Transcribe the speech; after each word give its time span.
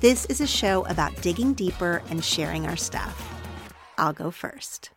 This 0.00 0.26
is 0.26 0.40
a 0.40 0.46
show 0.46 0.86
about 0.86 1.20
digging 1.22 1.54
deeper 1.54 2.04
and 2.08 2.22
sharing 2.22 2.66
our 2.66 2.76
stuff. 2.76 3.20
I'll 3.98 4.12
go 4.12 4.30
first. 4.30 4.90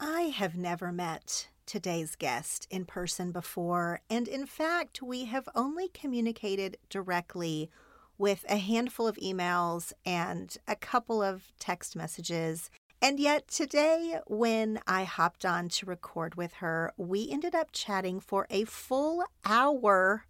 I 0.00 0.32
have 0.34 0.56
never 0.56 0.90
met 0.90 1.48
today's 1.66 2.16
guest 2.16 2.66
in 2.70 2.86
person 2.86 3.32
before, 3.32 4.00
and 4.08 4.26
in 4.26 4.46
fact, 4.46 5.02
we 5.02 5.26
have 5.26 5.46
only 5.54 5.88
communicated 5.88 6.78
directly 6.88 7.68
with 8.16 8.46
a 8.48 8.56
handful 8.56 9.06
of 9.06 9.16
emails 9.16 9.92
and 10.06 10.56
a 10.66 10.74
couple 10.74 11.22
of 11.22 11.52
text 11.58 11.94
messages. 11.94 12.70
And 13.02 13.20
yet, 13.20 13.46
today, 13.48 14.20
when 14.26 14.80
I 14.86 15.04
hopped 15.04 15.44
on 15.44 15.68
to 15.68 15.84
record 15.84 16.34
with 16.34 16.54
her, 16.54 16.94
we 16.96 17.28
ended 17.30 17.54
up 17.54 17.72
chatting 17.72 18.20
for 18.20 18.46
a 18.48 18.64
full 18.64 19.24
hour 19.44 20.24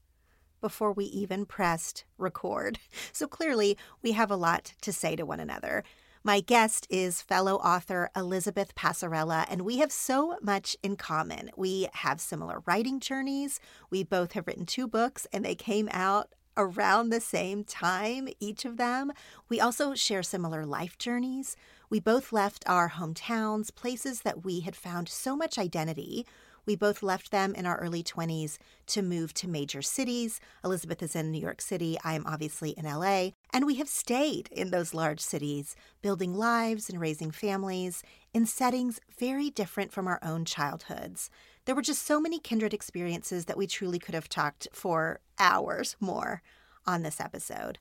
before 0.61 0.93
we 0.93 1.05
even 1.07 1.47
pressed 1.47 2.05
record. 2.17 2.79
So 3.13 3.27
clearly, 3.27 3.77
we 4.03 4.13
have 4.13 4.31
a 4.31 4.37
lot 4.37 4.75
to 4.83 4.93
say 4.93 5.17
to 5.17 5.25
one 5.25 5.41
another. 5.41 5.83
My 6.25 6.41
guest 6.41 6.87
is 6.91 7.23
fellow 7.23 7.57
author 7.57 8.11
Elizabeth 8.15 8.75
Passarella, 8.75 9.47
and 9.49 9.63
we 9.63 9.79
have 9.79 9.91
so 9.91 10.37
much 10.43 10.77
in 10.83 10.97
common. 10.97 11.51
We 11.57 11.89
have 11.95 12.21
similar 12.21 12.63
writing 12.67 13.01
journeys. 13.01 13.61
We 13.91 14.03
both 14.03 14.33
have 14.33 14.47
written 14.47 14.67
two 14.67 14.87
books, 14.87 15.27
and 15.33 15.45
they 15.45 15.55
came 15.55 15.89
out 15.93 16.35
around 16.57 17.09
the 17.09 17.21
same 17.21 17.63
time, 17.65 18.29
each 18.41 18.65
of 18.65 18.77
them. 18.77 19.13
We 19.49 19.61
also 19.61 19.95
share 19.95 20.25
similar 20.25 20.67
life 20.67 20.99
journeys. 20.99 21.57
We 21.89 22.01
both 22.01 22.33
left 22.33 22.65
our 22.67 22.91
hometowns, 22.91 23.75
places 23.75 24.23
that 24.23 24.45
we 24.45 24.61
had 24.61 24.77
found 24.77 25.09
so 25.09 25.37
much 25.37 25.57
identity 25.57 26.27
we 26.69 26.77
both 26.77 27.03
left 27.03 27.31
them 27.31 27.55
in 27.55 27.65
our 27.65 27.79
early 27.79 28.03
20s 28.03 28.59
to 28.89 29.01
move 29.01 29.33
to 29.33 29.49
major 29.49 29.81
cities. 29.81 30.39
Elizabeth 30.63 31.03
is 31.03 31.17
in 31.17 31.31
New 31.31 31.41
York 31.41 31.63
City. 31.63 31.97
I 32.05 32.13
am 32.13 32.27
obviously 32.27 32.71
in 32.73 32.85
LA. 32.85 33.31
And 33.55 33.65
we 33.65 33.77
have 33.77 33.89
stayed 33.89 34.51
in 34.53 34.71
those 34.71 34.93
large 34.93 35.21
cities, 35.21 35.75
building 36.03 36.35
lives 36.35 36.91
and 36.91 37.01
raising 37.01 37.31
families 37.31 38.03
in 38.35 38.45
settings 38.45 39.01
very 39.19 39.49
different 39.49 39.93
from 39.93 40.07
our 40.07 40.21
own 40.23 40.45
childhoods. 40.45 41.31
There 41.65 41.75
were 41.75 41.81
just 41.81 42.03
so 42.03 42.21
many 42.21 42.39
kindred 42.39 42.75
experiences 42.75 43.47
that 43.47 43.57
we 43.57 43.67
truly 43.67 43.99
could 43.99 44.15
have 44.15 44.29
talked 44.29 44.69
for 44.71 45.21
hours 45.39 45.97
more 46.01 46.43
on 46.87 47.03
this 47.03 47.19
episode. 47.19 47.79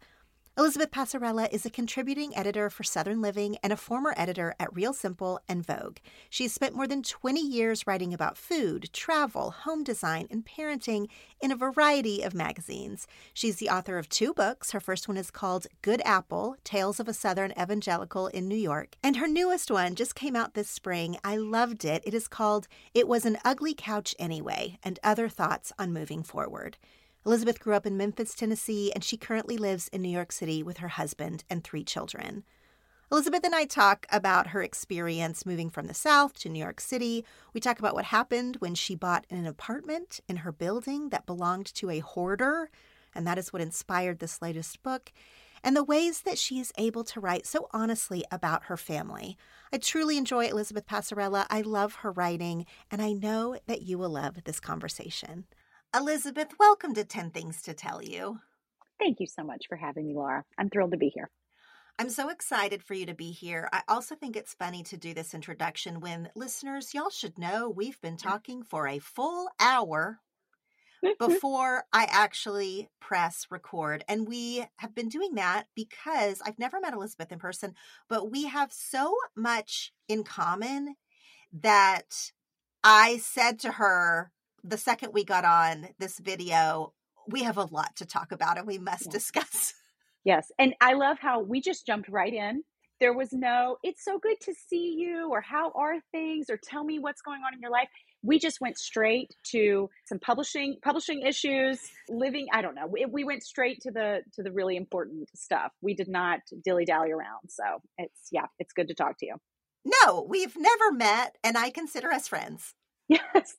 Elizabeth 0.57 0.89
Passarella 0.89 1.47
is 1.53 1.67
a 1.67 1.69
contributing 1.69 2.35
editor 2.35 2.71
for 2.71 2.81
Southern 2.81 3.21
Living 3.21 3.57
and 3.61 3.71
a 3.71 3.77
former 3.77 4.15
editor 4.17 4.55
at 4.59 4.75
Real 4.75 4.91
Simple 4.91 5.39
and 5.47 5.63
Vogue. 5.63 5.97
She's 6.31 6.51
spent 6.51 6.73
more 6.73 6.87
than 6.87 7.03
20 7.03 7.39
years 7.39 7.85
writing 7.85 8.11
about 8.11 8.39
food, 8.39 8.89
travel, 8.91 9.51
home 9.51 9.83
design, 9.83 10.27
and 10.31 10.43
parenting 10.43 11.09
in 11.39 11.51
a 11.51 11.55
variety 11.55 12.23
of 12.23 12.33
magazines. 12.33 13.05
She's 13.35 13.57
the 13.57 13.69
author 13.69 13.99
of 13.99 14.09
two 14.09 14.33
books. 14.33 14.71
Her 14.71 14.79
first 14.79 15.07
one 15.07 15.17
is 15.17 15.29
called 15.29 15.67
Good 15.83 16.01
Apple 16.03 16.55
Tales 16.63 16.99
of 16.99 17.07
a 17.07 17.13
Southern 17.13 17.51
Evangelical 17.51 18.25
in 18.25 18.47
New 18.47 18.55
York. 18.55 18.95
And 19.03 19.17
her 19.17 19.27
newest 19.27 19.69
one 19.69 19.93
just 19.93 20.15
came 20.15 20.35
out 20.35 20.55
this 20.55 20.71
spring. 20.71 21.19
I 21.23 21.37
loved 21.37 21.85
it. 21.85 22.01
It 22.03 22.15
is 22.15 22.27
called 22.27 22.67
It 22.95 23.07
Was 23.07 23.27
an 23.27 23.37
Ugly 23.45 23.75
Couch 23.77 24.15
Anyway 24.17 24.79
and 24.81 24.97
Other 25.03 25.29
Thoughts 25.29 25.71
on 25.77 25.93
Moving 25.93 26.23
Forward. 26.23 26.77
Elizabeth 27.25 27.59
grew 27.59 27.73
up 27.73 27.85
in 27.85 27.97
Memphis, 27.97 28.33
Tennessee, 28.33 28.91
and 28.93 29.03
she 29.03 29.17
currently 29.17 29.57
lives 29.57 29.89
in 29.89 30.01
New 30.01 30.09
York 30.09 30.31
City 30.31 30.63
with 30.63 30.77
her 30.77 30.87
husband 30.87 31.43
and 31.49 31.63
three 31.63 31.83
children. 31.83 32.43
Elizabeth 33.09 33.45
and 33.45 33.55
I 33.55 33.63
talk 33.63 34.05
about 34.11 34.47
her 34.47 34.61
experience 34.61 35.45
moving 35.45 35.69
from 35.69 35.87
the 35.87 35.93
South 35.93 36.37
to 36.39 36.49
New 36.49 36.59
York 36.59 36.81
City. 36.81 37.23
We 37.53 37.61
talk 37.61 37.79
about 37.79 37.95
what 37.95 38.05
happened 38.05 38.57
when 38.59 38.75
she 38.75 38.95
bought 38.95 39.25
an 39.29 39.45
apartment 39.45 40.19
in 40.27 40.37
her 40.37 40.51
building 40.51 41.09
that 41.09 41.25
belonged 41.25 41.73
to 41.75 41.89
a 41.89 41.99
hoarder, 41.99 42.69
and 43.15 43.25
that 43.25 43.37
is 43.37 43.53
what 43.53 43.61
inspired 43.61 44.19
this 44.19 44.41
latest 44.41 44.83
book, 44.83 45.13
and 45.63 45.73
the 45.73 45.85
ways 45.85 46.21
that 46.21 46.37
she 46.37 46.59
is 46.59 46.73
able 46.77 47.05
to 47.05 47.21
write 47.21 47.45
so 47.45 47.69
honestly 47.71 48.25
about 48.29 48.65
her 48.65 48.77
family. 48.77 49.37
I 49.71 49.77
truly 49.77 50.17
enjoy 50.17 50.47
Elizabeth 50.47 50.85
Passarella. 50.85 51.45
I 51.49 51.61
love 51.61 51.95
her 51.95 52.11
writing, 52.11 52.65
and 52.91 53.01
I 53.01 53.13
know 53.13 53.57
that 53.67 53.83
you 53.83 53.97
will 53.97 54.09
love 54.09 54.43
this 54.43 54.59
conversation. 54.59 55.45
Elizabeth, 55.97 56.49
welcome 56.59 56.93
to 56.93 57.03
10 57.03 57.31
Things 57.31 57.63
to 57.63 57.73
Tell 57.73 58.03
You. 58.03 58.37
Thank 58.99 59.19
you 59.19 59.25
so 59.25 59.43
much 59.43 59.65
for 59.67 59.75
having 59.75 60.05
me, 60.05 60.13
Laura. 60.13 60.45
I'm 60.55 60.69
thrilled 60.69 60.91
to 60.91 60.97
be 60.97 61.09
here. 61.09 61.31
I'm 61.97 62.11
so 62.11 62.29
excited 62.29 62.83
for 62.83 62.93
you 62.93 63.07
to 63.07 63.15
be 63.15 63.31
here. 63.31 63.67
I 63.73 63.81
also 63.87 64.13
think 64.13 64.35
it's 64.35 64.53
funny 64.53 64.83
to 64.83 64.97
do 64.97 65.15
this 65.15 65.33
introduction 65.33 65.99
when 65.99 66.29
listeners, 66.35 66.93
y'all 66.93 67.09
should 67.09 67.39
know 67.39 67.67
we've 67.67 67.99
been 67.99 68.13
mm. 68.13 68.21
talking 68.21 68.61
for 68.61 68.87
a 68.87 68.99
full 68.99 69.49
hour 69.59 70.19
mm-hmm. 71.03 71.27
before 71.27 71.85
I 71.91 72.05
actually 72.11 72.89
press 73.01 73.47
record. 73.49 74.05
And 74.07 74.27
we 74.27 74.67
have 74.75 74.93
been 74.93 75.09
doing 75.09 75.33
that 75.33 75.63
because 75.75 76.43
I've 76.45 76.59
never 76.59 76.79
met 76.79 76.93
Elizabeth 76.93 77.31
in 77.31 77.39
person, 77.39 77.73
but 78.07 78.29
we 78.29 78.45
have 78.45 78.71
so 78.71 79.15
much 79.35 79.93
in 80.07 80.23
common 80.23 80.93
that 81.51 82.33
I 82.83 83.17
said 83.17 83.57
to 83.61 83.71
her, 83.71 84.31
the 84.67 84.77
second 84.77 85.13
we 85.13 85.23
got 85.23 85.45
on 85.45 85.89
this 85.99 86.19
video, 86.19 86.93
we 87.27 87.43
have 87.43 87.57
a 87.57 87.65
lot 87.65 87.95
to 87.97 88.05
talk 88.05 88.31
about 88.31 88.57
and 88.57 88.67
we 88.67 88.77
must 88.77 89.09
discuss. 89.09 89.73
Yes. 90.25 90.51
And 90.59 90.73
I 90.81 90.91
love 90.95 91.19
how 91.21 91.41
we 91.41 91.61
just 91.61 91.85
jumped 91.85 92.09
right 92.09 92.33
in 92.33 92.63
there 92.99 93.13
was 93.13 93.29
no, 93.31 93.77
it's 93.83 94.03
so 94.03 94.19
good 94.19 94.37
to 94.41 94.53
see 94.53 94.95
you, 94.97 95.29
or 95.31 95.41
how 95.41 95.71
are 95.75 95.95
things, 96.11 96.49
or 96.49 96.57
tell 96.57 96.83
me 96.83 96.99
what's 96.99 97.21
going 97.21 97.41
on 97.45 97.53
in 97.53 97.61
your 97.61 97.71
life. 97.71 97.89
We 98.23 98.39
just 98.39 98.59
went 98.59 98.77
straight 98.77 99.33
to 99.51 99.89
some 100.05 100.19
publishing 100.19 100.77
publishing 100.83 101.21
issues, 101.21 101.79
living. 102.09 102.47
I 102.51 102.61
don't 102.61 102.75
know. 102.75 102.87
We, 102.87 103.05
we 103.05 103.23
went 103.23 103.43
straight 103.43 103.79
to 103.81 103.91
the 103.91 104.21
to 104.33 104.43
the 104.43 104.51
really 104.51 104.75
important 104.75 105.29
stuff. 105.35 105.71
We 105.81 105.93
did 105.93 106.07
not 106.07 106.39
dilly 106.63 106.85
dally 106.85 107.11
around. 107.11 107.49
So 107.49 107.63
it's 107.97 108.29
yeah, 108.31 108.47
it's 108.59 108.73
good 108.73 108.87
to 108.87 108.95
talk 108.95 109.17
to 109.19 109.25
you. 109.27 109.35
No, 110.03 110.25
we've 110.27 110.55
never 110.57 110.91
met, 110.91 111.37
and 111.43 111.57
I 111.57 111.69
consider 111.69 112.11
us 112.11 112.27
friends. 112.27 112.73
Yes, 113.09 113.55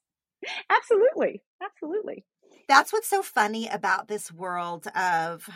absolutely, 0.71 1.43
absolutely. 1.63 2.25
That's 2.69 2.93
what's 2.93 3.09
so 3.09 3.23
funny 3.23 3.69
about 3.69 4.09
this 4.09 4.31
world 4.31 4.87
of 4.89 5.49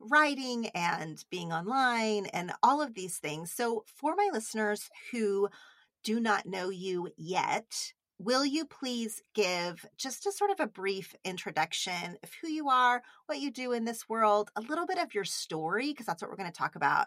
writing 0.00 0.68
and 0.74 1.22
being 1.30 1.52
online 1.52 2.26
and 2.26 2.52
all 2.62 2.80
of 2.82 2.94
these 2.94 3.18
things. 3.18 3.52
So, 3.52 3.84
for 3.86 4.14
my 4.16 4.30
listeners 4.32 4.88
who 5.10 5.48
do 6.02 6.20
not 6.20 6.46
know 6.46 6.70
you 6.70 7.10
yet, 7.16 7.92
will 8.18 8.44
you 8.44 8.64
please 8.64 9.22
give 9.34 9.84
just 9.96 10.26
a 10.26 10.32
sort 10.32 10.50
of 10.50 10.60
a 10.60 10.66
brief 10.66 11.14
introduction 11.24 12.16
of 12.22 12.30
who 12.40 12.48
you 12.48 12.68
are, 12.68 13.02
what 13.26 13.40
you 13.40 13.50
do 13.50 13.72
in 13.72 13.84
this 13.84 14.08
world, 14.08 14.50
a 14.56 14.60
little 14.60 14.86
bit 14.86 14.98
of 14.98 15.14
your 15.14 15.24
story, 15.24 15.88
because 15.88 16.06
that's 16.06 16.22
what 16.22 16.30
we're 16.30 16.36
going 16.36 16.50
to 16.50 16.56
talk 16.56 16.76
about 16.76 17.06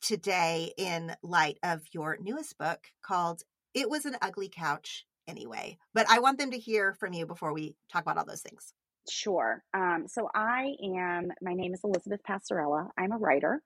today 0.00 0.72
in 0.76 1.14
light 1.22 1.58
of 1.62 1.82
your 1.92 2.18
newest 2.20 2.58
book 2.58 2.88
called 3.02 3.42
It 3.72 3.88
Was 3.88 4.04
an 4.04 4.16
Ugly 4.20 4.50
Couch 4.54 5.06
Anyway. 5.28 5.78
But 5.94 6.08
I 6.08 6.18
want 6.18 6.38
them 6.38 6.50
to 6.50 6.58
hear 6.58 6.94
from 6.94 7.12
you 7.12 7.26
before 7.26 7.52
we 7.52 7.76
talk 7.92 8.02
about 8.02 8.18
all 8.18 8.24
those 8.24 8.42
things. 8.42 8.72
Sure. 9.10 9.62
Um, 9.74 10.04
so 10.06 10.28
I 10.34 10.74
am, 10.82 11.32
my 11.40 11.54
name 11.54 11.74
is 11.74 11.80
Elizabeth 11.84 12.20
Passarella. 12.28 12.88
I'm 12.96 13.12
a 13.12 13.18
writer 13.18 13.60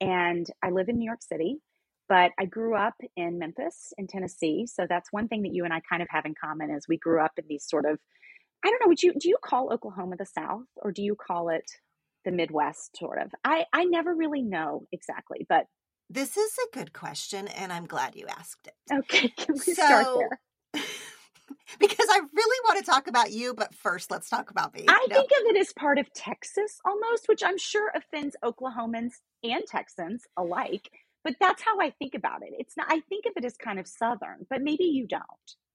and 0.00 0.46
I 0.62 0.70
live 0.70 0.88
in 0.88 0.98
New 0.98 1.06
York 1.06 1.22
City, 1.22 1.56
but 2.08 2.32
I 2.38 2.44
grew 2.44 2.76
up 2.76 2.94
in 3.16 3.38
Memphis 3.38 3.92
in 3.96 4.06
Tennessee. 4.06 4.66
So 4.66 4.86
that's 4.88 5.12
one 5.12 5.28
thing 5.28 5.42
that 5.42 5.54
you 5.54 5.64
and 5.64 5.72
I 5.72 5.80
kind 5.88 6.02
of 6.02 6.08
have 6.10 6.26
in 6.26 6.34
common 6.34 6.70
is 6.70 6.86
we 6.86 6.98
grew 6.98 7.24
up 7.24 7.32
in 7.38 7.44
these 7.48 7.64
sort 7.66 7.86
of, 7.86 7.98
I 8.64 8.70
don't 8.70 8.80
know, 8.80 8.88
would 8.88 9.02
you, 9.02 9.14
do 9.18 9.28
you 9.28 9.38
call 9.42 9.72
Oklahoma 9.72 10.16
the 10.18 10.26
South 10.26 10.66
or 10.76 10.92
do 10.92 11.02
you 11.02 11.16
call 11.16 11.48
it 11.48 11.64
the 12.24 12.32
Midwest 12.32 12.96
sort 12.96 13.20
of? 13.20 13.30
I, 13.42 13.64
I 13.72 13.84
never 13.84 14.14
really 14.14 14.42
know 14.42 14.84
exactly, 14.92 15.46
but. 15.48 15.66
This 16.10 16.36
is 16.36 16.52
a 16.66 16.76
good 16.76 16.92
question 16.92 17.48
and 17.48 17.72
I'm 17.72 17.86
glad 17.86 18.16
you 18.16 18.26
asked 18.26 18.68
it. 18.68 18.94
Okay. 18.94 19.28
Can 19.38 19.54
we 19.54 19.60
so, 19.60 19.72
start 19.72 20.06
there? 20.18 20.40
because 21.80 22.06
I 22.10 22.18
really 22.18 22.60
want 22.64 22.78
to 22.78 22.90
talk 22.90 23.06
about 23.06 23.30
you, 23.32 23.54
but 23.54 23.74
first 23.74 24.10
let's 24.10 24.28
talk 24.28 24.50
about 24.50 24.74
me. 24.74 24.84
I 24.88 25.06
no. 25.10 25.16
think 25.16 25.30
of 25.30 25.54
it 25.54 25.58
as 25.58 25.72
part 25.72 25.98
of 25.98 26.12
Texas 26.12 26.80
almost, 26.84 27.28
which 27.28 27.42
I'm 27.44 27.58
sure 27.58 27.90
offends 27.94 28.36
Oklahomans 28.44 29.14
and 29.42 29.62
Texans 29.66 30.22
alike. 30.36 30.90
But 31.22 31.36
that's 31.40 31.62
how 31.62 31.80
I 31.80 31.90
think 31.90 32.14
about 32.14 32.42
it. 32.42 32.52
It's 32.58 32.76
not 32.76 32.86
I 32.90 33.00
think 33.08 33.24
of 33.26 33.32
it 33.36 33.44
as 33.44 33.56
kind 33.56 33.78
of 33.78 33.86
southern, 33.86 34.46
but 34.50 34.60
maybe 34.60 34.84
you 34.84 35.06
don't. 35.06 35.22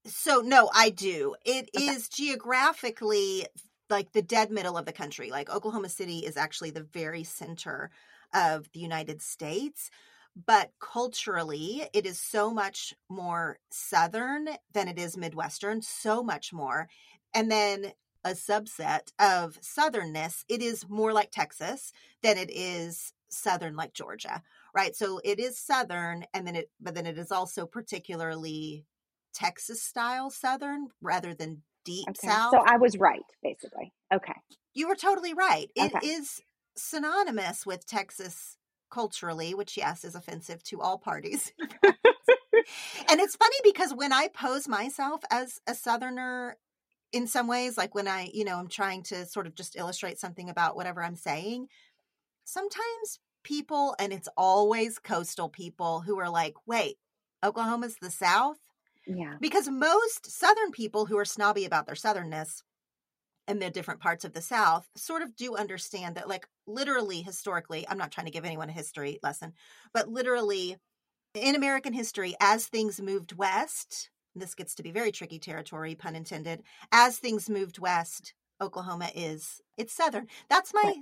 So 0.06 0.42
no, 0.42 0.70
I 0.74 0.92
do. 0.92 1.36
It 1.44 1.70
okay. 1.76 1.86
is 1.86 2.08
geographically 2.08 3.48
like 3.90 4.12
the 4.12 4.22
dead 4.22 4.52
middle 4.52 4.78
of 4.78 4.86
the 4.86 4.94
country. 4.94 5.32
Like 5.32 5.50
Oklahoma 5.50 5.90
City 5.90 6.20
is 6.20 6.38
actually 6.38 6.70
the 6.72 6.84
very 6.84 7.24
center 7.24 7.90
of 8.34 8.70
the 8.74 8.80
United 8.80 9.22
States 9.22 9.90
but 10.36 10.72
culturally 10.80 11.84
it 11.94 12.06
is 12.06 12.20
so 12.20 12.52
much 12.52 12.94
more 13.10 13.58
southern 13.72 14.48
than 14.74 14.88
it 14.88 15.00
is 15.00 15.18
midwestern 15.18 15.82
so 15.82 16.24
much 16.24 16.54
more 16.54 16.88
and 17.34 17.52
then 17.52 17.92
a 18.24 18.32
subset 18.32 19.12
of 19.20 19.58
southernness 19.62 20.44
it 20.50 20.62
is 20.62 20.88
more 20.90 21.14
like 21.14 21.32
texas 21.32 21.92
than 22.22 22.38
it 22.38 22.50
is 22.52 23.14
southern 23.30 23.76
like 23.76 23.94
georgia 23.94 24.42
right 24.76 24.96
so 24.96 25.20
it 25.24 25.40
is 25.40 25.58
southern 25.58 26.26
and 26.34 26.46
then 26.46 26.56
it 26.56 26.70
but 26.80 26.96
then 26.96 27.06
it 27.06 27.18
is 27.18 27.32
also 27.32 27.66
particularly 27.66 28.86
texas 29.34 29.82
style 29.82 30.30
southern 30.30 30.88
rather 31.02 31.34
than 31.34 31.62
deep 31.86 32.08
okay. 32.10 32.28
south 32.28 32.52
so 32.52 32.60
i 32.66 32.78
was 32.78 32.98
right 32.98 33.24
basically 33.42 33.94
okay 34.14 34.34
you 34.74 34.88
were 34.88 34.96
totally 34.96 35.34
right 35.34 35.70
It 35.76 35.94
okay. 35.94 36.08
is 36.08 36.42
synonymous 36.76 37.66
with 37.66 37.86
texas 37.86 38.58
culturally, 38.90 39.54
which, 39.54 39.78
yes, 39.78 40.04
is 40.04 40.16
offensive 40.16 40.64
to 40.64 40.82
all 40.82 40.98
parties. 40.98 41.52
and 43.10 43.20
it's 43.20 43.36
funny 43.36 43.58
because 43.64 43.94
when 43.94 44.14
I 44.14 44.28
pose 44.28 44.68
myself 44.68 45.22
as 45.32 45.60
a 45.68 45.76
Southerner, 45.76 46.58
in 47.12 47.28
some 47.28 47.48
ways, 47.48 47.78
like 47.78 47.96
when 47.96 48.08
I, 48.08 48.30
you 48.34 48.44
know, 48.44 48.58
I'm 48.58 48.68
trying 48.68 49.04
to 49.04 49.26
sort 49.26 49.48
of 49.48 49.56
just 49.56 49.76
illustrate 49.76 50.20
something 50.20 50.50
about 50.50 50.76
whatever 50.76 51.04
I'm 51.04 51.16
saying, 51.16 51.68
sometimes 52.46 53.20
people, 53.44 53.96
and 54.00 54.14
it's 54.14 54.30
always 54.38 55.00
coastal 55.00 55.50
people 55.50 56.02
who 56.02 56.20
are 56.20 56.30
like, 56.30 56.56
wait, 56.66 56.98
Oklahoma's 57.44 57.98
the 58.02 58.12
South? 58.12 58.58
Yeah. 59.08 59.36
Because 59.40 59.70
most 59.70 60.30
Southern 60.30 60.72
people 60.72 61.06
who 61.06 61.18
are 61.18 61.26
snobby 61.26 61.66
about 61.66 61.88
their 61.88 61.96
Southernness 61.96 62.62
and 63.50 63.62
the 63.62 63.70
different 63.70 64.00
parts 64.00 64.24
of 64.24 64.34
the 64.34 64.42
South 64.42 64.88
sort 64.96 65.24
of 65.24 65.36
do 65.36 65.56
understand 65.56 66.16
that, 66.16 66.30
like, 66.30 66.48
literally, 66.68 67.22
historically, 67.22 67.86
I'm 67.90 67.98
not 67.98 68.12
trying 68.12 68.28
to 68.28 68.32
give 68.32 68.46
anyone 68.46 68.70
a 68.70 68.74
history 68.74 69.20
lesson, 69.24 69.54
but 69.94 70.08
literally, 70.08 70.78
in 71.34 71.56
American 71.56 71.92
history, 71.92 72.36
as 72.40 72.68
things 72.68 73.02
moved 73.02 73.34
west, 73.36 74.12
this 74.36 74.56
gets 74.56 74.76
to 74.76 74.84
be 74.84 74.92
very 74.92 75.12
tricky 75.12 75.40
territory, 75.40 75.96
pun 75.96 76.16
intended, 76.16 76.62
as 76.92 77.18
things 77.18 77.50
moved 77.50 77.80
west, 77.80 78.34
Oklahoma 78.62 79.10
is 79.16 79.62
it's 79.78 79.94
southern. 79.94 80.28
That's 80.50 80.74
my 80.74 80.94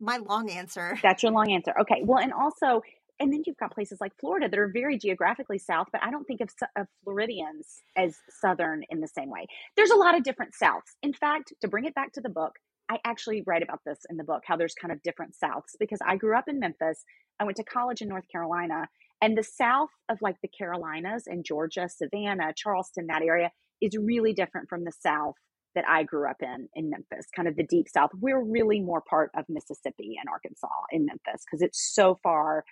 my 0.00 0.18
long 0.18 0.50
answer. 0.50 0.98
That's 1.02 1.22
your 1.22 1.32
long 1.32 1.50
answer. 1.50 1.74
Okay. 1.80 2.02
Well, 2.04 2.18
and 2.22 2.32
also 2.32 2.82
and 3.20 3.32
then 3.32 3.42
you've 3.46 3.56
got 3.56 3.74
places 3.74 3.98
like 4.00 4.12
Florida 4.20 4.48
that 4.48 4.58
are 4.58 4.70
very 4.72 4.96
geographically 4.96 5.58
south, 5.58 5.88
but 5.92 6.02
I 6.02 6.10
don't 6.10 6.24
think 6.24 6.40
of, 6.40 6.50
of, 6.76 6.86
Floridians 7.04 7.82
as 7.96 8.16
southern 8.40 8.82
in 8.90 9.00
the 9.00 9.08
same 9.08 9.30
way. 9.30 9.46
There's 9.76 9.90
a 9.90 9.96
lot 9.96 10.14
of 10.14 10.22
different 10.22 10.54
souths. 10.60 10.96
In 11.02 11.12
fact, 11.12 11.52
to 11.60 11.68
bring 11.68 11.84
it 11.84 11.94
back 11.94 12.12
to 12.12 12.20
the 12.20 12.28
book, 12.28 12.52
I 12.90 12.98
actually 13.04 13.42
write 13.46 13.62
about 13.62 13.80
this 13.84 13.98
in 14.08 14.16
the 14.16 14.24
book 14.24 14.42
how 14.46 14.56
there's 14.56 14.74
kind 14.74 14.92
of 14.92 15.02
different 15.02 15.34
souths 15.42 15.76
because 15.78 15.98
I 16.06 16.16
grew 16.16 16.36
up 16.36 16.48
in 16.48 16.58
Memphis. 16.58 17.04
I 17.38 17.44
went 17.44 17.56
to 17.58 17.64
college 17.64 18.00
in 18.00 18.08
North 18.08 18.26
Carolina, 18.30 18.88
and 19.20 19.36
the 19.36 19.42
south 19.42 19.90
of 20.08 20.18
like 20.22 20.36
the 20.42 20.48
Carolinas 20.48 21.24
and 21.26 21.44
Georgia, 21.44 21.88
Savannah, 21.88 22.52
Charleston, 22.56 23.06
that 23.08 23.22
area 23.22 23.50
is 23.80 23.96
really 23.96 24.32
different 24.32 24.68
from 24.68 24.84
the 24.84 24.92
south 24.92 25.34
that 25.74 25.84
I 25.88 26.02
grew 26.02 26.28
up 26.28 26.38
in 26.40 26.68
in 26.74 26.90
Memphis, 26.90 27.26
kind 27.34 27.46
of 27.46 27.56
the 27.56 27.62
deep 27.62 27.86
south. 27.88 28.10
We're 28.18 28.42
really 28.42 28.80
more 28.80 29.02
part 29.08 29.30
of 29.36 29.44
Mississippi 29.48 30.16
and 30.18 30.28
Arkansas 30.30 30.68
in 30.90 31.04
Memphis 31.04 31.44
because 31.44 31.62
it's 31.62 31.94
so 31.94 32.18
far 32.22 32.64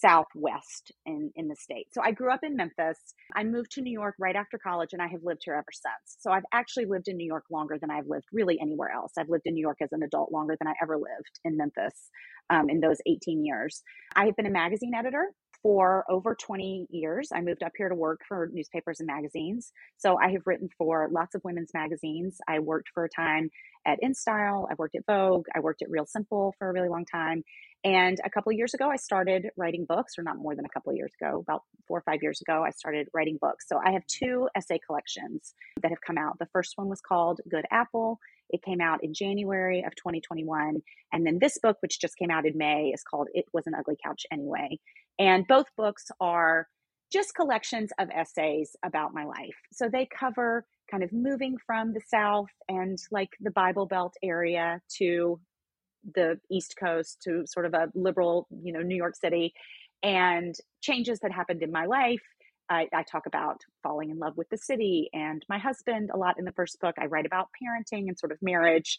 southwest 0.00 0.92
in, 1.06 1.30
in 1.36 1.48
the 1.48 1.56
state. 1.56 1.86
So 1.92 2.00
I 2.02 2.12
grew 2.12 2.32
up 2.32 2.40
in 2.42 2.56
Memphis. 2.56 2.98
I 3.34 3.44
moved 3.44 3.72
to 3.72 3.82
New 3.82 3.92
York 3.92 4.14
right 4.18 4.36
after 4.36 4.58
college 4.58 4.90
and 4.92 5.02
I 5.02 5.08
have 5.08 5.22
lived 5.22 5.42
here 5.44 5.54
ever 5.54 5.72
since. 5.72 6.16
So 6.20 6.30
I've 6.30 6.44
actually 6.52 6.86
lived 6.86 7.08
in 7.08 7.16
New 7.16 7.26
York 7.26 7.44
longer 7.50 7.76
than 7.80 7.90
I've 7.90 8.06
lived 8.06 8.26
really 8.32 8.58
anywhere 8.60 8.90
else. 8.90 9.12
I've 9.18 9.28
lived 9.28 9.46
in 9.46 9.54
New 9.54 9.62
York 9.62 9.78
as 9.82 9.92
an 9.92 10.02
adult 10.02 10.32
longer 10.32 10.56
than 10.58 10.68
I 10.68 10.74
ever 10.82 10.96
lived 10.96 11.40
in 11.44 11.56
Memphis 11.56 12.10
um, 12.50 12.68
in 12.68 12.80
those 12.80 12.98
18 13.06 13.44
years. 13.44 13.82
I 14.14 14.26
have 14.26 14.36
been 14.36 14.46
a 14.46 14.50
magazine 14.50 14.94
editor 14.94 15.32
for 15.64 16.04
over 16.10 16.34
20 16.34 16.88
years. 16.90 17.30
I 17.34 17.40
moved 17.40 17.62
up 17.62 17.72
here 17.74 17.88
to 17.88 17.94
work 17.94 18.20
for 18.28 18.50
newspapers 18.52 19.00
and 19.00 19.06
magazines. 19.06 19.72
So 19.96 20.18
I 20.22 20.30
have 20.32 20.42
written 20.44 20.68
for 20.76 21.08
lots 21.10 21.34
of 21.34 21.40
women's 21.42 21.72
magazines. 21.72 22.36
I 22.46 22.58
worked 22.58 22.90
for 22.92 23.04
a 23.04 23.08
time 23.08 23.48
at 23.86 23.98
InStyle. 24.04 24.66
I've 24.70 24.78
worked 24.78 24.94
at 24.94 25.06
Vogue. 25.06 25.46
I 25.56 25.60
worked 25.60 25.80
at 25.80 25.88
Real 25.88 26.04
Simple 26.04 26.54
for 26.58 26.68
a 26.68 26.72
really 26.74 26.90
long 26.90 27.06
time. 27.06 27.44
And 27.82 28.18
a 28.24 28.30
couple 28.30 28.50
of 28.50 28.56
years 28.56 28.74
ago, 28.74 28.90
I 28.90 28.96
started 28.96 29.48
writing 29.56 29.86
books, 29.86 30.14
or 30.18 30.22
not 30.22 30.36
more 30.36 30.54
than 30.54 30.66
a 30.66 30.70
couple 30.70 30.90
of 30.90 30.96
years 30.96 31.12
ago, 31.20 31.40
about 31.40 31.62
four 31.88 31.98
or 31.98 32.02
five 32.02 32.22
years 32.22 32.40
ago, 32.42 32.62
I 32.62 32.70
started 32.70 33.08
writing 33.14 33.38
books. 33.40 33.66
So 33.68 33.78
I 33.82 33.92
have 33.92 34.06
two 34.06 34.48
essay 34.54 34.78
collections 34.86 35.54
that 35.82 35.90
have 35.90 36.00
come 36.06 36.18
out. 36.18 36.38
The 36.38 36.48
first 36.52 36.72
one 36.76 36.88
was 36.88 37.00
called 37.00 37.40
Good 37.50 37.64
Apple. 37.70 38.18
It 38.50 38.62
came 38.62 38.80
out 38.80 39.02
in 39.02 39.12
January 39.12 39.82
of 39.86 39.94
2021. 39.96 40.82
And 41.12 41.26
then 41.26 41.38
this 41.40 41.58
book, 41.58 41.76
which 41.80 42.00
just 42.00 42.16
came 42.16 42.30
out 42.30 42.46
in 42.46 42.56
May, 42.56 42.90
is 42.94 43.02
called 43.02 43.28
It 43.34 43.44
Was 43.52 43.66
an 43.66 43.74
Ugly 43.74 43.96
Couch 44.02 44.24
Anyway. 44.32 44.78
And 45.18 45.46
both 45.46 45.66
books 45.76 46.06
are 46.20 46.68
just 47.12 47.34
collections 47.34 47.90
of 47.98 48.08
essays 48.10 48.74
about 48.84 49.14
my 49.14 49.24
life. 49.24 49.54
So 49.72 49.88
they 49.88 50.08
cover 50.18 50.66
kind 50.90 51.02
of 51.02 51.12
moving 51.12 51.56
from 51.64 51.92
the 51.92 52.00
South 52.08 52.50
and 52.68 52.98
like 53.10 53.30
the 53.40 53.50
Bible 53.50 53.86
Belt 53.86 54.14
area 54.22 54.80
to 54.98 55.40
the 56.14 56.38
East 56.50 56.74
Coast 56.78 57.22
to 57.22 57.44
sort 57.46 57.66
of 57.66 57.74
a 57.74 57.88
liberal, 57.94 58.46
you 58.50 58.72
know, 58.72 58.80
New 58.80 58.96
York 58.96 59.16
City, 59.16 59.54
and 60.02 60.54
changes 60.82 61.20
that 61.20 61.32
happened 61.32 61.62
in 61.62 61.72
my 61.72 61.86
life. 61.86 62.20
I, 62.68 62.88
I, 62.94 63.02
talk 63.02 63.26
about 63.26 63.60
falling 63.82 64.10
in 64.10 64.18
love 64.18 64.38
with 64.38 64.48
the 64.48 64.56
city 64.56 65.10
and 65.12 65.44
my 65.50 65.58
husband 65.58 66.10
a 66.12 66.16
lot 66.16 66.38
in 66.38 66.46
the 66.46 66.52
first 66.52 66.80
book. 66.80 66.94
I 66.98 67.06
write 67.06 67.26
about 67.26 67.48
parenting 67.62 68.08
and 68.08 68.18
sort 68.18 68.32
of 68.32 68.38
marriage. 68.40 68.98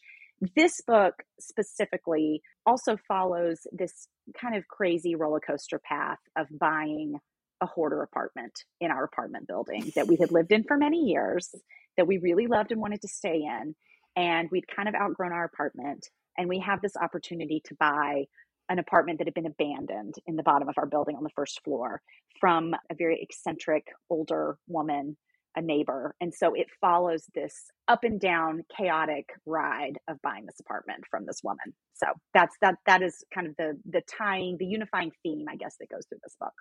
This 0.55 0.81
book 0.81 1.23
specifically 1.39 2.41
also 2.65 2.97
follows 3.07 3.67
this 3.71 4.07
kind 4.39 4.55
of 4.55 4.67
crazy 4.67 5.15
roller 5.15 5.39
coaster 5.39 5.79
path 5.79 6.19
of 6.35 6.47
buying 6.59 7.15
a 7.61 7.65
hoarder 7.65 8.01
apartment 8.01 8.51
in 8.81 8.91
our 8.91 9.03
apartment 9.03 9.47
building 9.47 9.91
that 9.95 10.07
we 10.07 10.17
had 10.17 10.31
lived 10.31 10.51
in 10.51 10.63
for 10.63 10.77
many 10.77 10.99
years, 10.99 11.55
that 11.95 12.07
we 12.07 12.17
really 12.17 12.47
loved 12.47 12.71
and 12.71 12.81
wanted 12.81 13.01
to 13.01 13.07
stay 13.07 13.43
in. 13.43 13.75
And 14.17 14.49
we'd 14.51 14.67
kind 14.67 14.89
of 14.89 14.95
outgrown 14.95 15.31
our 15.31 15.45
apartment 15.45 16.09
and 16.37 16.49
we 16.49 16.59
have 16.59 16.81
this 16.81 16.97
opportunity 16.97 17.61
to 17.65 17.75
buy 17.75 18.25
an 18.69 18.79
apartment 18.79 19.19
that 19.19 19.27
had 19.27 19.33
been 19.33 19.45
abandoned 19.45 20.15
in 20.25 20.35
the 20.35 20.43
bottom 20.43 20.67
of 20.67 20.75
our 20.77 20.85
building 20.85 21.15
on 21.15 21.23
the 21.23 21.29
first 21.35 21.63
floor 21.63 22.01
from 22.39 22.73
a 22.89 22.95
very 22.95 23.21
eccentric 23.21 23.87
older 24.09 24.57
woman 24.67 25.15
a 25.55 25.61
neighbor. 25.61 26.15
And 26.19 26.33
so 26.33 26.53
it 26.53 26.67
follows 26.81 27.25
this 27.33 27.53
up 27.87 28.03
and 28.03 28.19
down 28.19 28.63
chaotic 28.77 29.29
ride 29.45 29.97
of 30.07 30.21
buying 30.21 30.45
this 30.45 30.59
apartment 30.59 31.03
from 31.09 31.25
this 31.25 31.41
woman. 31.43 31.73
So 31.93 32.07
that's 32.33 32.55
that 32.61 32.75
that 32.85 33.01
is 33.01 33.23
kind 33.33 33.47
of 33.47 33.55
the 33.57 33.79
the 33.89 34.01
tying 34.19 34.57
the 34.59 34.65
unifying 34.65 35.11
theme 35.23 35.45
i 35.49 35.55
guess 35.55 35.75
that 35.79 35.89
goes 35.89 36.05
through 36.07 36.19
this 36.23 36.35
book. 36.39 36.53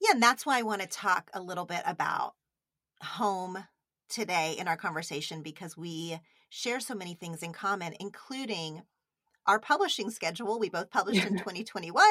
Yeah 0.00 0.12
and 0.12 0.22
that's 0.22 0.44
why 0.44 0.58
i 0.58 0.62
want 0.62 0.82
to 0.82 0.88
talk 0.88 1.30
a 1.34 1.42
little 1.42 1.64
bit 1.64 1.82
about 1.86 2.34
home 3.02 3.58
today 4.08 4.56
in 4.58 4.68
our 4.68 4.76
conversation 4.76 5.42
because 5.42 5.76
we 5.76 6.18
share 6.48 6.80
so 6.80 6.94
many 6.94 7.14
things 7.14 7.42
in 7.42 7.52
common 7.52 7.94
including 8.00 8.82
our 9.46 9.60
publishing 9.60 10.10
schedule. 10.10 10.58
We 10.58 10.70
both 10.70 10.90
published 10.90 11.24
in 11.24 11.32
2021 11.38 12.04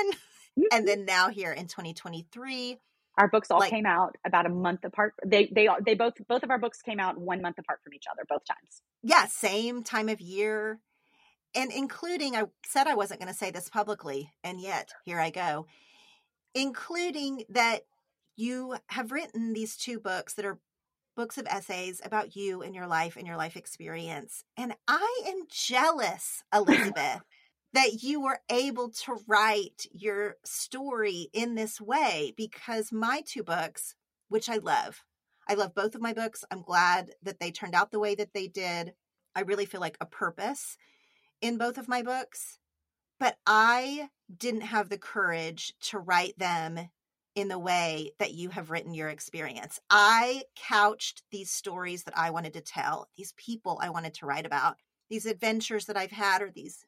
and 0.72 0.88
then 0.88 1.06
now 1.06 1.30
here 1.30 1.52
in 1.52 1.68
2023 1.68 2.80
our 3.18 3.30
books 3.30 3.50
all 3.52 3.60
like, 3.60 3.70
came 3.70 3.86
out 3.86 4.16
about 4.26 4.46
a 4.46 4.50
month 4.50 4.84
apart. 4.84 5.14
They 5.26 5.52
they 5.54 5.70
they 5.86 5.96
both 5.96 6.14
both 6.28 6.44
of 6.44 6.50
our 6.50 6.60
books 6.60 6.82
came 6.82 7.00
out 7.00 7.18
one 7.18 7.42
month 7.42 7.58
apart 7.58 7.80
from 7.84 7.94
each 7.94 8.06
other 8.12 8.24
both 8.28 8.44
times. 8.46 8.82
Yeah, 9.04 9.26
same 9.28 9.84
time 9.84 10.10
of 10.10 10.20
year. 10.20 10.80
And 11.56 11.72
including 11.72 12.36
I 12.36 12.44
said 12.66 12.88
I 12.88 12.96
wasn't 12.96 13.22
going 13.22 13.32
to 13.32 13.38
say 13.38 13.52
this 13.52 13.70
publicly 13.70 14.32
and 14.44 14.60
yet 14.60 14.90
here 15.06 15.20
I 15.20 15.30
go. 15.30 15.68
Including 16.54 17.44
that 17.50 17.82
you 18.36 18.78
have 18.88 19.12
written 19.12 19.54
these 19.54 19.78
two 19.78 20.00
books 20.00 20.34
that 20.34 20.46
are 20.46 20.60
books 21.16 21.38
of 21.38 21.48
essays 21.48 22.02
about 22.04 22.36
you 22.36 22.62
and 22.62 22.76
your 22.76 22.88
life 22.88 23.16
and 23.16 23.26
your 23.26 23.38
life 23.38 23.56
experience. 23.56 24.44
And 24.58 24.76
I 24.88 25.22
am 25.28 25.44
jealous, 25.50 26.44
Elizabeth, 26.54 27.22
that 27.76 28.04
you 28.04 28.22
were 28.22 28.40
able 28.50 28.90
to 28.90 29.18
write 29.28 29.86
your 29.92 30.38
story 30.44 31.30
in 31.34 31.56
this 31.56 31.82
way 31.82 32.34
because 32.38 32.92
my 32.92 33.22
two 33.26 33.44
books, 33.44 33.96
which 34.30 34.50
I 34.50 34.58
love, 34.58 35.04
I 35.48 35.56
love 35.56 35.76
both 35.76 35.94
of 35.94 36.02
my 36.02 36.14
books. 36.14 36.44
I'm 36.50 36.62
glad 36.62 37.12
that 37.24 37.40
they 37.40 37.52
turned 37.52 37.76
out 37.76 37.92
the 37.92 38.00
way 38.00 38.16
that 38.16 38.34
they 38.34 38.48
did. 38.48 38.94
I 39.36 39.42
really 39.42 39.66
feel 39.66 39.82
like 39.82 39.98
a 40.00 40.06
purpose 40.06 40.78
in 41.42 41.58
both 41.58 41.78
of 41.78 41.88
my 41.88 42.02
books, 42.02 42.60
but 43.20 43.36
I 43.46 44.10
didn't 44.36 44.62
have 44.62 44.90
the 44.90 44.98
courage 44.98 45.74
to 45.90 46.00
write 46.00 46.38
them 46.40 46.80
in 47.36 47.50
the 47.50 47.60
way 47.60 48.12
that 48.20 48.34
you 48.34 48.50
have 48.50 48.72
written 48.72 48.94
your 48.94 49.10
experience. 49.10 49.80
I 49.90 50.44
couched 50.56 51.24
these 51.30 51.52
stories 51.52 52.04
that 52.04 52.18
I 52.18 52.32
wanted 52.32 52.54
to 52.54 52.62
tell, 52.62 53.10
these 53.18 53.34
people 53.34 53.78
I 53.82 53.90
wanted 53.90 54.14
to 54.16 54.26
write 54.26 54.46
about, 54.46 54.78
these 55.10 55.26
adventures 55.26 55.86
that 55.86 55.98
I've 55.98 56.12
had, 56.12 56.42
or 56.42 56.50
these 56.50 56.86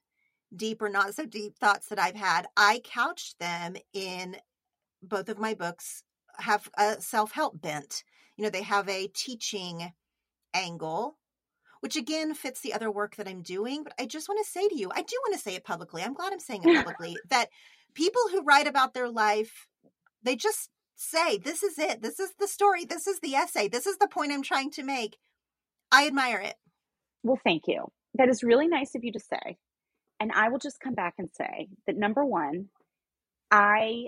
deep 0.56 0.82
or 0.82 0.90
not 0.90 1.14
so 1.16 1.26
deep 1.26 1.58
thoughts 1.58 1.88
that 1.90 2.00
I've 2.00 2.16
had, 2.16 2.48
I 2.56 2.82
couched 2.84 3.40
them 3.40 3.76
in 3.94 4.38
both 5.02 5.30
of 5.30 5.40
my 5.40 5.54
books 5.54 6.04
have 6.40 6.70
a 6.78 7.02
self-help 7.02 7.62
bent. 7.62 8.04
You 8.36 8.44
know, 8.44 8.50
they 8.50 8.64
have 8.64 8.88
a 8.88 9.08
teaching 9.08 9.92
angle, 10.54 11.18
which 11.82 11.96
again 11.96 12.34
fits 12.34 12.62
the 12.62 12.74
other 12.74 12.92
work 12.92 13.16
that 13.16 13.28
I'm 13.28 13.42
doing, 13.42 13.84
but 13.84 13.94
I 14.00 14.06
just 14.06 14.30
want 14.30 14.44
to 14.44 14.52
say 14.52 14.68
to 14.68 14.78
you, 14.78 14.90
I 14.94 15.02
do 15.02 15.16
want 15.26 15.34
to 15.36 15.42
say 15.42 15.56
it 15.56 15.66
publicly. 15.66 16.04
I'm 16.04 16.14
glad 16.14 16.34
I'm 16.34 16.40
saying 16.40 16.64
it 16.64 16.76
publicly 16.78 17.18
that 17.30 17.50
people 17.94 18.22
who 18.32 18.44
write 18.44 18.68
about 18.68 18.94
their 18.94 19.10
life, 19.10 19.68
they 20.24 20.36
just 20.36 20.70
say, 20.96 21.38
this 21.38 21.64
is 21.64 21.78
it. 21.78 22.02
This 22.02 22.20
is 22.20 22.32
the 22.40 22.48
story. 22.48 22.86
This 22.86 23.08
is 23.08 23.20
the 23.20 23.36
essay. 23.36 23.68
This 23.68 23.86
is 23.86 23.98
the 23.98 24.08
point 24.08 24.32
I'm 24.32 24.44
trying 24.44 24.72
to 24.72 24.84
make. 24.84 25.18
I 25.92 26.08
admire 26.08 26.40
it. 26.40 26.56
Well, 27.24 27.40
thank 27.44 27.64
you. 27.68 27.86
That 28.16 28.30
is 28.30 28.44
really 28.44 28.68
nice 28.68 28.96
of 28.96 29.04
you 29.04 29.12
to 29.12 29.20
say. 29.20 29.58
And 30.20 30.32
I 30.32 30.50
will 30.50 30.60
just 30.60 30.80
come 30.80 30.96
back 30.96 31.16
and 31.18 31.30
say 31.32 31.70
that 31.86 31.98
number 31.98 32.26
one, 32.26 32.70
I 33.52 34.08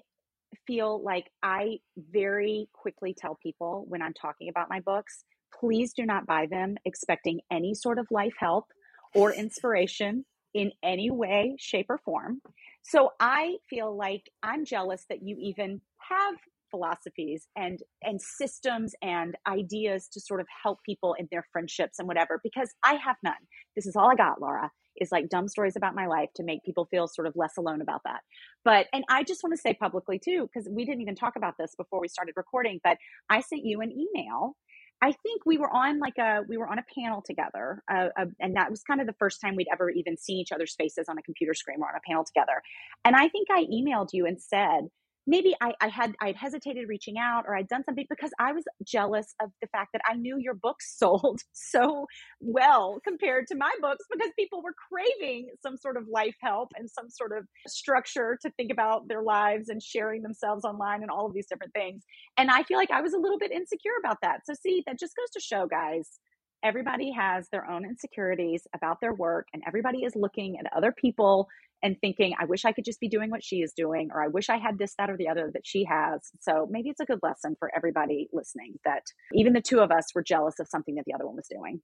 feel 0.65 1.01
like 1.03 1.29
I 1.43 1.79
very 1.97 2.67
quickly 2.73 3.15
tell 3.17 3.37
people 3.41 3.85
when 3.87 4.01
I'm 4.01 4.13
talking 4.13 4.49
about 4.49 4.69
my 4.69 4.79
books, 4.79 5.23
please 5.59 5.93
do 5.93 6.05
not 6.05 6.25
buy 6.25 6.47
them 6.49 6.75
expecting 6.85 7.41
any 7.51 7.73
sort 7.73 7.99
of 7.99 8.07
life 8.11 8.33
help 8.37 8.65
or 9.13 9.33
inspiration 9.33 10.25
in 10.53 10.71
any 10.83 11.11
way, 11.11 11.55
shape, 11.59 11.87
or 11.89 11.99
form. 11.99 12.41
So 12.81 13.11
I 13.19 13.57
feel 13.69 13.95
like 13.95 14.23
I'm 14.41 14.65
jealous 14.65 15.05
that 15.09 15.21
you 15.21 15.37
even 15.39 15.81
have 16.09 16.35
philosophies 16.71 17.47
and 17.55 17.79
and 18.03 18.21
systems 18.21 18.93
and 19.01 19.35
ideas 19.47 20.07
to 20.07 20.19
sort 20.19 20.39
of 20.39 20.45
help 20.63 20.79
people 20.85 21.15
in 21.17 21.27
their 21.31 21.43
friendships 21.51 21.97
and 21.97 22.07
whatever 22.07 22.39
because 22.43 22.71
I 22.83 22.93
have 22.93 23.15
none. 23.23 23.33
This 23.75 23.87
is 23.87 23.95
all 23.95 24.11
I 24.11 24.15
got, 24.15 24.39
Laura 24.39 24.71
is 24.99 25.11
like 25.11 25.29
dumb 25.29 25.47
stories 25.47 25.75
about 25.75 25.95
my 25.95 26.07
life 26.07 26.29
to 26.35 26.43
make 26.43 26.63
people 26.63 26.85
feel 26.85 27.07
sort 27.07 27.27
of 27.27 27.35
less 27.35 27.57
alone 27.57 27.81
about 27.81 28.01
that. 28.05 28.21
But, 28.63 28.87
and 28.93 29.03
I 29.09 29.23
just 29.23 29.43
want 29.43 29.53
to 29.55 29.61
say 29.61 29.73
publicly 29.73 30.19
too, 30.19 30.47
because 30.47 30.69
we 30.69 30.85
didn't 30.85 31.01
even 31.01 31.15
talk 31.15 31.35
about 31.35 31.55
this 31.57 31.75
before 31.75 31.99
we 32.01 32.07
started 32.07 32.33
recording, 32.35 32.79
but 32.83 32.97
I 33.29 33.41
sent 33.41 33.65
you 33.65 33.81
an 33.81 33.91
email. 33.91 34.55
I 35.01 35.13
think 35.13 35.45
we 35.45 35.57
were 35.57 35.73
on 35.73 35.99
like 35.99 36.17
a 36.17 36.41
we 36.49 36.57
were 36.57 36.67
on 36.67 36.77
a 36.77 36.83
panel 36.93 37.23
together, 37.25 37.81
uh, 37.89 38.09
uh, 38.19 38.25
and 38.41 38.55
that 38.57 38.69
was 38.69 38.83
kind 38.83 38.99
of 38.99 39.07
the 39.07 39.15
first 39.17 39.39
time 39.39 39.55
we'd 39.55 39.67
ever 39.71 39.89
even 39.89 40.17
seen 40.17 40.39
each 40.39 40.51
other's 40.51 40.75
faces 40.75 41.07
on 41.07 41.17
a 41.17 41.21
computer 41.21 41.53
screen. 41.53 41.77
We're 41.79 41.87
on 41.87 41.95
a 41.95 42.01
panel 42.05 42.25
together, 42.25 42.61
and 43.05 43.15
I 43.15 43.29
think 43.29 43.47
I 43.49 43.63
emailed 43.63 44.09
you 44.11 44.25
and 44.25 44.41
said, 44.41 44.89
maybe 45.29 45.55
I, 45.61 45.73
I 45.79 45.87
had 45.89 46.15
I 46.21 46.27
had 46.27 46.35
hesitated 46.35 46.89
reaching 46.89 47.19
out 47.19 47.45
or 47.47 47.55
I'd 47.55 47.67
done 47.67 47.83
something 47.83 48.07
because 48.09 48.31
I 48.39 48.51
was 48.51 48.63
jealous 48.83 49.35
of 49.39 49.51
the 49.61 49.67
fact 49.67 49.91
that 49.93 50.01
I 50.09 50.15
knew 50.15 50.37
your 50.39 50.55
books 50.55 50.95
sold 50.97 51.41
so 51.53 52.07
well 52.41 52.99
compared 53.03 53.45
to 53.47 53.55
my 53.55 53.71
books 53.79 54.05
because 54.11 54.31
people 54.37 54.63
were 54.63 54.73
craving 54.89 55.49
some 55.61 55.77
sort 55.77 55.97
of 55.97 56.07
life 56.11 56.35
help 56.41 56.69
and 56.75 56.89
some 56.89 57.09
sort 57.09 57.37
of 57.37 57.45
structure 57.67 58.39
to 58.41 58.49
think 58.57 58.71
about 58.71 59.07
their 59.07 59.21
lives 59.21 59.69
and 59.69 59.81
sharing 59.83 60.23
themselves 60.23 60.65
online 60.65 61.03
and 61.03 61.11
all 61.11 61.27
of 61.27 61.33
these 61.33 61.47
different 61.47 61.73
things. 61.73 62.03
And 62.37 62.49
I 62.49 62.63
feel 62.63 62.77
like 62.77 62.91
I 62.91 63.01
was 63.01 63.13
a 63.13 63.19
little 63.19 63.37
bit 63.37 63.51
insecure 63.51 63.99
about 63.99 64.17
that. 64.23 64.41
So 64.45 64.53
see, 64.59 64.83
that 64.87 64.99
just 64.99 65.15
goes 65.15 65.29
to 65.33 65.39
show 65.39 65.67
guys 65.67 66.19
everybody 66.63 67.09
has 67.11 67.47
their 67.53 67.69
own 67.69 67.85
insecurities 67.85 68.67
about 68.75 68.99
their 68.99 69.13
work 69.13 69.47
and 69.53 69.63
everybody 69.65 69.99
is 70.03 70.13
looking 70.13 70.57
at 70.59 70.65
other 70.75 70.91
people 70.91 71.47
and 71.81 71.95
thinking, 72.01 72.33
I 72.39 72.45
wish 72.45 72.65
I 72.65 72.71
could 72.71 72.85
just 72.85 72.99
be 72.99 73.09
doing 73.09 73.29
what 73.29 73.43
she 73.43 73.57
is 73.57 73.73
doing, 73.73 74.09
or 74.13 74.23
I 74.23 74.27
wish 74.27 74.49
I 74.49 74.57
had 74.57 74.77
this, 74.77 74.95
that, 74.97 75.09
or 75.09 75.17
the 75.17 75.29
other 75.29 75.49
that 75.53 75.65
she 75.65 75.85
has. 75.85 76.31
So 76.41 76.67
maybe 76.69 76.89
it's 76.89 76.99
a 76.99 77.05
good 77.05 77.19
lesson 77.23 77.55
for 77.57 77.71
everybody 77.75 78.27
listening 78.33 78.75
that 78.85 79.03
even 79.33 79.53
the 79.53 79.61
two 79.61 79.79
of 79.79 79.91
us 79.91 80.13
were 80.13 80.23
jealous 80.23 80.59
of 80.59 80.67
something 80.67 80.95
that 80.95 81.05
the 81.05 81.13
other 81.13 81.25
one 81.25 81.35
was 81.35 81.47
doing. 81.49 81.81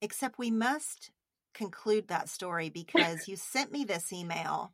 Except 0.00 0.38
we 0.38 0.50
must 0.50 1.10
conclude 1.54 2.08
that 2.08 2.28
story 2.28 2.70
because 2.70 3.28
you 3.28 3.36
sent 3.36 3.72
me 3.72 3.84
this 3.84 4.12
email. 4.12 4.72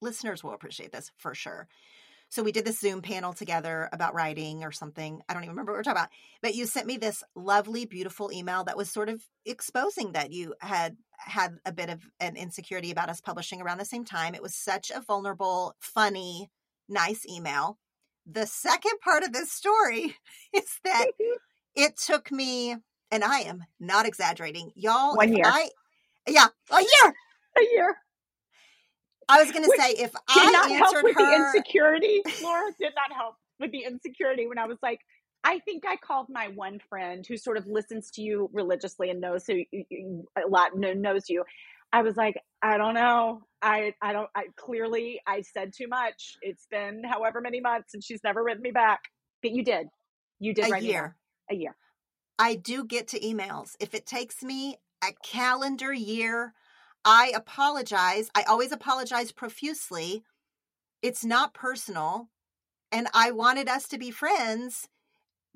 Listeners 0.00 0.42
will 0.42 0.54
appreciate 0.54 0.92
this 0.92 1.10
for 1.18 1.34
sure. 1.34 1.68
So 2.30 2.44
we 2.44 2.52
did 2.52 2.64
this 2.64 2.78
Zoom 2.78 3.02
panel 3.02 3.32
together 3.32 3.88
about 3.92 4.14
writing 4.14 4.62
or 4.62 4.70
something. 4.70 5.20
I 5.28 5.34
don't 5.34 5.42
even 5.42 5.50
remember 5.50 5.72
what 5.72 5.78
we 5.78 5.80
are 5.80 5.82
talking 5.82 5.98
about. 5.98 6.10
But 6.42 6.54
you 6.54 6.66
sent 6.66 6.86
me 6.86 6.96
this 6.96 7.24
lovely, 7.34 7.86
beautiful 7.86 8.30
email 8.32 8.62
that 8.64 8.76
was 8.76 8.88
sort 8.88 9.08
of 9.08 9.20
exposing 9.44 10.12
that 10.12 10.32
you 10.32 10.54
had 10.60 10.96
had 11.20 11.58
a 11.64 11.72
bit 11.72 11.90
of 11.90 12.00
an 12.18 12.36
insecurity 12.36 12.90
about 12.90 13.08
us 13.08 13.20
publishing 13.20 13.60
around 13.60 13.78
the 13.78 13.84
same 13.84 14.04
time. 14.04 14.34
It 14.34 14.42
was 14.42 14.54
such 14.54 14.90
a 14.90 15.00
vulnerable, 15.00 15.74
funny, 15.78 16.50
nice 16.88 17.26
email. 17.26 17.78
The 18.26 18.46
second 18.46 19.00
part 19.02 19.22
of 19.22 19.32
this 19.32 19.52
story 19.52 20.16
is 20.52 20.78
that 20.84 21.06
mm-hmm. 21.20 21.36
it 21.74 21.96
took 21.96 22.30
me, 22.30 22.76
and 23.10 23.24
I 23.24 23.40
am 23.40 23.64
not 23.78 24.06
exaggerating, 24.06 24.72
y'all. 24.74 25.16
One 25.16 25.34
year. 25.34 25.46
I, 25.46 25.70
yeah, 26.28 26.46
a 26.70 26.80
year. 26.80 27.14
A 27.58 27.62
year. 27.72 27.96
I 29.28 29.42
was 29.42 29.52
going 29.52 29.64
to 29.64 29.76
say 29.78 29.92
if 29.92 30.12
I 30.28 30.50
not 30.50 30.70
help 30.70 31.04
with 31.04 31.14
her... 31.16 31.24
the 31.24 31.36
insecurity, 31.36 32.22
Laura 32.42 32.72
did 32.80 32.92
not 32.96 33.16
help 33.16 33.36
with 33.60 33.70
the 33.70 33.84
insecurity 33.84 34.48
when 34.48 34.58
I 34.58 34.66
was 34.66 34.78
like, 34.82 35.00
I 35.42 35.58
think 35.60 35.84
I 35.86 35.96
called 35.96 36.26
my 36.28 36.48
one 36.48 36.80
friend 36.88 37.24
who 37.26 37.36
sort 37.36 37.56
of 37.56 37.66
listens 37.66 38.10
to 38.12 38.22
you 38.22 38.50
religiously 38.52 39.10
and 39.10 39.20
knows 39.20 39.46
who 39.46 39.62
you, 39.72 40.26
a 40.36 40.48
lot 40.48 40.72
knows 40.76 41.28
you. 41.28 41.44
I 41.92 42.02
was 42.02 42.16
like, 42.16 42.36
I 42.62 42.76
don't 42.76 42.94
know. 42.94 43.42
I 43.62 43.94
I 44.00 44.12
don't. 44.12 44.28
I 44.34 44.44
clearly 44.56 45.20
I 45.26 45.42
said 45.42 45.72
too 45.76 45.88
much. 45.88 46.36
It's 46.42 46.66
been 46.70 47.02
however 47.04 47.40
many 47.40 47.60
months 47.60 47.94
and 47.94 48.04
she's 48.04 48.20
never 48.22 48.42
written 48.42 48.62
me 48.62 48.70
back. 48.70 49.00
But 49.42 49.52
you 49.52 49.64
did. 49.64 49.86
You 50.38 50.54
did. 50.54 50.72
A 50.72 50.78
year. 50.78 51.16
A 51.50 51.54
year. 51.54 51.74
I 52.38 52.54
do 52.54 52.84
get 52.84 53.08
to 53.08 53.20
emails. 53.20 53.76
If 53.80 53.94
it 53.94 54.06
takes 54.06 54.42
me 54.42 54.76
a 55.02 55.12
calendar 55.22 55.92
year 55.92 56.54
I 57.04 57.32
apologize. 57.34 58.30
I 58.34 58.42
always 58.42 58.72
apologize 58.72 59.32
profusely. 59.32 60.24
It's 61.02 61.24
not 61.24 61.54
personal. 61.54 62.28
And 62.92 63.08
I 63.14 63.30
wanted 63.30 63.68
us 63.68 63.88
to 63.88 63.98
be 63.98 64.10
friends. 64.10 64.88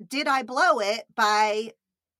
Did 0.07 0.27
I 0.27 0.43
blow 0.43 0.79
it 0.79 1.05
by 1.15 1.73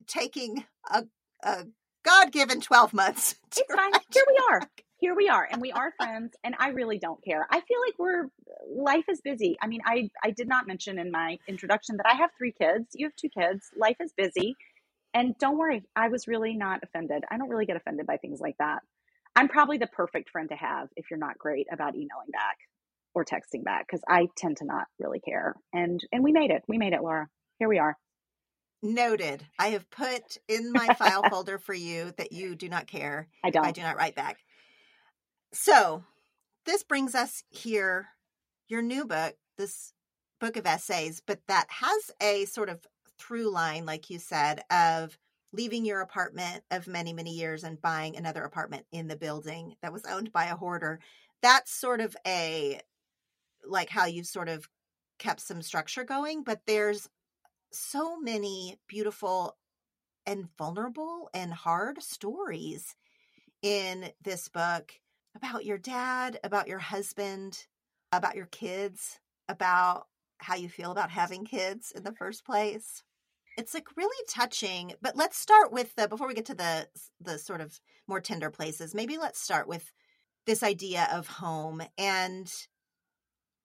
taking 0.08 0.66
a, 0.92 1.06
a 1.44 1.66
God 2.06 2.32
given 2.32 2.62
12 2.62 2.94
months? 2.94 3.36
It's 3.58 3.64
fine. 3.76 3.94
Here 4.14 4.24
we 4.28 4.40
are. 4.52 4.70
Here 5.00 5.16
we 5.16 5.30
are. 5.30 5.48
And 5.52 5.62
we 5.62 5.72
are 5.74 5.94
friends. 5.98 6.34
And 6.44 6.56
I 6.60 6.70
really 6.70 7.00
don't 7.00 7.24
care. 7.24 7.48
I 7.52 7.62
feel 7.62 7.80
like 7.86 7.96
we're, 8.00 8.26
life 8.70 9.06
is 9.10 9.22
busy. 9.22 9.58
I 9.62 9.68
mean, 9.68 9.82
I, 9.86 10.10
I 10.24 10.32
did 10.32 10.48
not 10.48 10.68
mention 10.68 11.00
in 11.00 11.12
my 11.12 11.38
introduction 11.48 11.98
that 11.98 12.08
I 12.08 12.16
have 12.16 12.32
three 12.38 12.54
kids. 12.54 12.88
You 12.96 13.08
have 13.08 13.16
two 13.16 13.30
kids. 13.30 13.70
Life 13.78 13.98
is 14.02 14.14
busy. 14.18 14.58
And 15.14 15.36
don't 15.40 15.58
worry, 15.58 15.84
I 15.96 16.10
was 16.10 16.28
really 16.28 16.56
not 16.56 16.82
offended. 16.84 17.24
I 17.32 17.38
don't 17.38 17.50
really 17.50 17.66
get 17.66 17.78
offended 17.78 18.08
by 18.08 18.18
things 18.18 18.42
like 18.42 18.58
that. 18.60 18.80
I'm 19.36 19.50
probably 19.50 19.78
the 19.80 19.88
perfect 19.88 20.30
friend 20.32 20.50
to 20.50 20.56
have 20.56 20.90
if 20.98 21.06
you're 21.12 21.20
not 21.20 21.38
great 21.40 21.68
about 21.72 21.96
emailing 21.96 22.32
back. 22.34 22.58
or 23.16 23.26
texting 23.26 23.64
back 23.66 23.88
because 23.88 24.04
I 24.10 24.28
tend 24.38 24.58
to 24.60 24.66
not 24.66 24.88
really 25.00 25.22
care. 25.22 25.56
And 25.74 26.02
and 26.14 26.24
we 26.24 26.34
made 26.34 26.52
it. 26.52 26.64
We 26.70 26.80
made 26.80 26.94
it, 26.94 27.04
Laura. 27.04 27.28
Here 27.60 27.70
we 27.70 27.80
are. 27.80 27.98
Noted. 28.82 29.46
I 29.58 29.70
have 29.70 29.90
put 29.90 30.38
in 30.48 30.72
my 30.72 30.94
file 30.98 31.24
folder 31.30 31.58
for 31.58 31.74
you 31.74 32.14
that 32.18 32.32
you 32.32 32.56
do 32.56 32.70
not 32.70 32.88
care. 32.88 33.28
I 33.44 33.50
don't. 33.50 33.66
I 33.66 33.72
do 33.72 33.82
not 33.82 33.98
write 33.98 34.16
back. 34.16 34.38
So 35.54 36.04
this 36.66 36.84
brings 36.84 37.16
us 37.16 37.44
here, 37.50 38.08
your 38.68 38.82
new 38.82 39.06
book, 39.06 39.36
this 39.58 39.94
book 40.40 40.58
of 40.58 40.66
essays, 40.66 41.22
but 41.26 41.40
that 41.48 41.68
has 41.70 42.12
a 42.22 42.46
sort 42.46 42.70
of 42.70 42.86
through 43.18 43.50
line, 43.52 43.86
like 43.86 44.10
you 44.10 44.20
said, 44.20 44.62
of 44.70 45.18
leaving 45.54 45.86
your 45.86 46.02
apartment 46.02 46.64
of 46.70 46.88
many, 46.88 47.14
many 47.14 47.32
years 47.32 47.64
and 47.64 47.82
buying 47.82 48.18
another 48.18 48.44
apartment 48.44 48.86
in 48.92 49.08
the 49.08 49.16
building 49.16 49.76
that 49.82 49.94
was 49.94 50.04
owned 50.06 50.34
by 50.34 50.46
a 50.46 50.56
hoarder. 50.56 51.00
That's 51.42 51.72
sort 51.72 52.02
of 52.02 52.18
a 52.28 52.82
like 53.68 53.90
how 53.90 54.06
you've 54.06 54.28
sort 54.28 54.50
of 54.50 54.68
kept 55.18 55.40
some 55.40 55.62
structure 55.62 56.04
going, 56.04 56.44
but 56.44 56.60
there's 56.68 57.08
so 57.76 58.20
many 58.20 58.78
beautiful 58.88 59.58
and 60.26 60.48
vulnerable 60.58 61.30
and 61.34 61.54
hard 61.54 62.02
stories 62.02 62.96
in 63.62 64.12
this 64.24 64.50
book 64.50 64.94
about 65.36 65.66
your 65.66 65.78
dad, 65.78 66.40
about 66.44 66.68
your 66.68 66.80
husband, 66.80 67.68
about 68.12 68.36
your 68.36 68.46
kids, 68.48 69.20
about 69.48 70.08
how 70.38 70.56
you 70.56 70.70
feel 70.70 70.92
about 70.92 71.12
having 71.12 71.46
kids 71.46 71.92
in 71.96 72.04
the 72.04 72.14
first 72.14 72.46
place. 72.46 73.04
It's 73.58 73.74
like 73.74 73.96
really 73.96 74.26
touching, 74.30 74.94
but 75.02 75.16
let's 75.16 75.38
start 75.38 75.72
with 75.72 75.96
the 75.96 76.08
before 76.08 76.28
we 76.28 76.34
get 76.34 76.46
to 76.48 76.56
the 76.56 76.88
the 77.22 77.38
sort 77.38 77.62
of 77.62 77.80
more 78.08 78.20
tender 78.20 78.50
places. 78.50 78.94
Maybe 78.94 79.18
let's 79.18 79.40
start 79.40 79.68
with 79.68 79.92
this 80.46 80.62
idea 80.62 81.08
of 81.12 81.28
home 81.28 81.82
and 81.98 82.52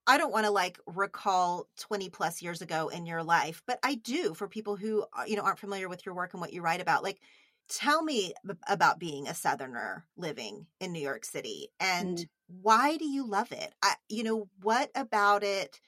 I 0.06 0.18
don't 0.18 0.32
want 0.32 0.46
to 0.46 0.50
like 0.50 0.78
recall 0.86 1.68
20 1.78 2.08
plus 2.10 2.42
years 2.42 2.62
ago 2.62 2.88
in 2.88 3.06
your 3.06 3.22
life, 3.22 3.62
but 3.66 3.78
I 3.82 3.94
do 3.94 4.34
for 4.34 4.48
people 4.48 4.76
who 4.76 5.04
uh, 5.12 5.24
you 5.26 5.36
know 5.36 5.42
aren't 5.42 5.58
familiar 5.58 5.88
with 5.88 6.04
your 6.04 6.14
work 6.14 6.34
and 6.34 6.40
what 6.40 6.52
you 6.52 6.62
write 6.62 6.80
about. 6.80 7.02
Like 7.02 7.20
tell 7.68 8.02
me 8.02 8.34
about 8.66 8.98
being 8.98 9.28
a 9.28 9.34
southerner 9.34 10.04
living 10.16 10.66
in 10.80 10.92
New 10.92 11.00
York 11.00 11.24
City 11.24 11.68
and 11.78 12.18
mm. 12.18 12.28
why 12.62 12.96
do 12.96 13.04
you 13.06 13.26
love 13.26 13.52
it? 13.52 13.72
I, 13.82 13.94
you 14.08 14.24
know, 14.24 14.48
what 14.60 14.90
about 14.94 15.44
it 15.44 15.80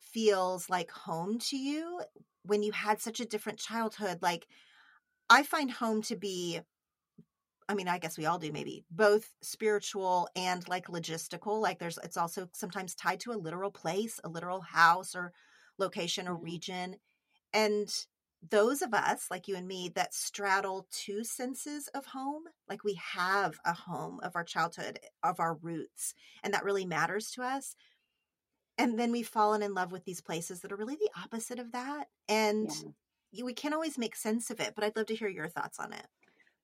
feels 0.00 0.68
like 0.68 0.90
home 0.90 1.38
to 1.38 1.56
you 1.56 2.00
when 2.44 2.62
you 2.62 2.72
had 2.72 3.00
such 3.00 3.20
a 3.20 3.24
different 3.24 3.60
childhood? 3.60 4.18
Like 4.22 4.48
I 5.30 5.44
find 5.44 5.70
home 5.70 6.02
to 6.02 6.16
be 6.16 6.60
I 7.68 7.74
mean, 7.74 7.88
I 7.88 7.98
guess 7.98 8.18
we 8.18 8.26
all 8.26 8.38
do 8.38 8.52
maybe 8.52 8.84
both 8.90 9.28
spiritual 9.40 10.28
and 10.36 10.66
like 10.68 10.88
logistical. 10.88 11.60
Like 11.60 11.78
there's, 11.78 11.98
it's 12.04 12.16
also 12.16 12.48
sometimes 12.52 12.94
tied 12.94 13.20
to 13.20 13.32
a 13.32 13.40
literal 13.40 13.70
place, 13.70 14.20
a 14.22 14.28
literal 14.28 14.60
house 14.60 15.14
or 15.14 15.32
location 15.78 16.28
or 16.28 16.34
mm-hmm. 16.34 16.44
region. 16.44 16.96
And 17.52 17.88
those 18.50 18.82
of 18.82 18.92
us, 18.92 19.26
like 19.30 19.48
you 19.48 19.56
and 19.56 19.66
me, 19.66 19.90
that 19.94 20.12
straddle 20.14 20.86
two 20.90 21.24
senses 21.24 21.88
of 21.94 22.06
home, 22.06 22.42
like 22.68 22.84
we 22.84 23.00
have 23.14 23.58
a 23.64 23.72
home 23.72 24.20
of 24.22 24.36
our 24.36 24.44
childhood, 24.44 24.98
of 25.22 25.40
our 25.40 25.54
roots, 25.54 26.14
and 26.42 26.52
that 26.52 26.64
really 26.64 26.84
matters 26.84 27.30
to 27.30 27.42
us. 27.42 27.76
And 28.76 28.98
then 28.98 29.12
we've 29.12 29.28
fallen 29.28 29.62
in 29.62 29.72
love 29.72 29.92
with 29.92 30.04
these 30.04 30.20
places 30.20 30.60
that 30.60 30.72
are 30.72 30.76
really 30.76 30.96
the 30.96 31.10
opposite 31.22 31.58
of 31.58 31.72
that. 31.72 32.08
And 32.28 32.70
yeah. 33.32 33.44
we 33.44 33.54
can't 33.54 33.74
always 33.74 33.96
make 33.96 34.16
sense 34.16 34.50
of 34.50 34.60
it, 34.60 34.74
but 34.74 34.84
I'd 34.84 34.96
love 34.96 35.06
to 35.06 35.14
hear 35.14 35.28
your 35.28 35.48
thoughts 35.48 35.78
on 35.78 35.92
it. 35.92 36.06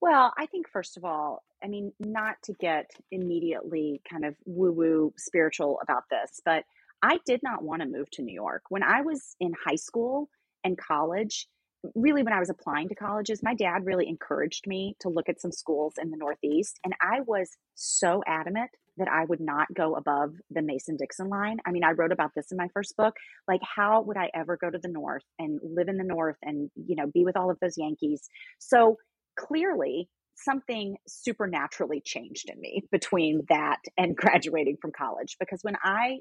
Well, 0.00 0.32
I 0.38 0.46
think 0.46 0.68
first 0.68 0.96
of 0.96 1.04
all, 1.04 1.42
I 1.62 1.68
mean, 1.68 1.92
not 2.00 2.36
to 2.44 2.54
get 2.54 2.90
immediately 3.10 4.00
kind 4.10 4.24
of 4.24 4.34
woo 4.46 4.72
woo 4.72 5.12
spiritual 5.18 5.78
about 5.82 6.04
this, 6.10 6.40
but 6.44 6.64
I 7.02 7.18
did 7.26 7.42
not 7.42 7.62
want 7.62 7.82
to 7.82 7.88
move 7.88 8.10
to 8.12 8.22
New 8.22 8.34
York. 8.34 8.62
When 8.68 8.82
I 8.82 9.02
was 9.02 9.36
in 9.40 9.52
high 9.66 9.76
school 9.76 10.28
and 10.64 10.76
college, 10.78 11.46
really 11.94 12.22
when 12.22 12.32
I 12.32 12.40
was 12.40 12.50
applying 12.50 12.88
to 12.88 12.94
colleges, 12.94 13.42
my 13.42 13.54
dad 13.54 13.86
really 13.86 14.08
encouraged 14.08 14.66
me 14.66 14.96
to 15.00 15.08
look 15.08 15.28
at 15.28 15.40
some 15.40 15.52
schools 15.52 15.94
in 16.00 16.10
the 16.10 16.16
Northeast. 16.16 16.78
And 16.84 16.94
I 17.00 17.20
was 17.20 17.50
so 17.74 18.22
adamant 18.26 18.70
that 18.98 19.08
I 19.08 19.24
would 19.24 19.40
not 19.40 19.66
go 19.74 19.94
above 19.94 20.34
the 20.50 20.60
Mason 20.60 20.96
Dixon 20.96 21.28
line. 21.28 21.58
I 21.66 21.70
mean, 21.70 21.84
I 21.84 21.92
wrote 21.92 22.12
about 22.12 22.32
this 22.34 22.52
in 22.52 22.58
my 22.58 22.68
first 22.74 22.96
book. 22.96 23.14
Like, 23.48 23.62
how 23.62 24.02
would 24.02 24.18
I 24.18 24.30
ever 24.34 24.58
go 24.58 24.68
to 24.68 24.78
the 24.78 24.88
North 24.88 25.24
and 25.38 25.58
live 25.62 25.88
in 25.88 25.96
the 25.96 26.04
North 26.04 26.36
and, 26.42 26.70
you 26.74 26.96
know, 26.96 27.06
be 27.06 27.24
with 27.24 27.36
all 27.36 27.50
of 27.50 27.58
those 27.60 27.78
Yankees? 27.78 28.28
So 28.58 28.98
clearly 29.36 30.08
something 30.36 30.96
supernaturally 31.06 32.02
changed 32.04 32.48
in 32.48 32.60
me 32.60 32.82
between 32.90 33.42
that 33.48 33.78
and 33.96 34.16
graduating 34.16 34.76
from 34.80 34.92
college 34.96 35.36
because 35.38 35.60
when 35.62 35.76
I 35.82 36.18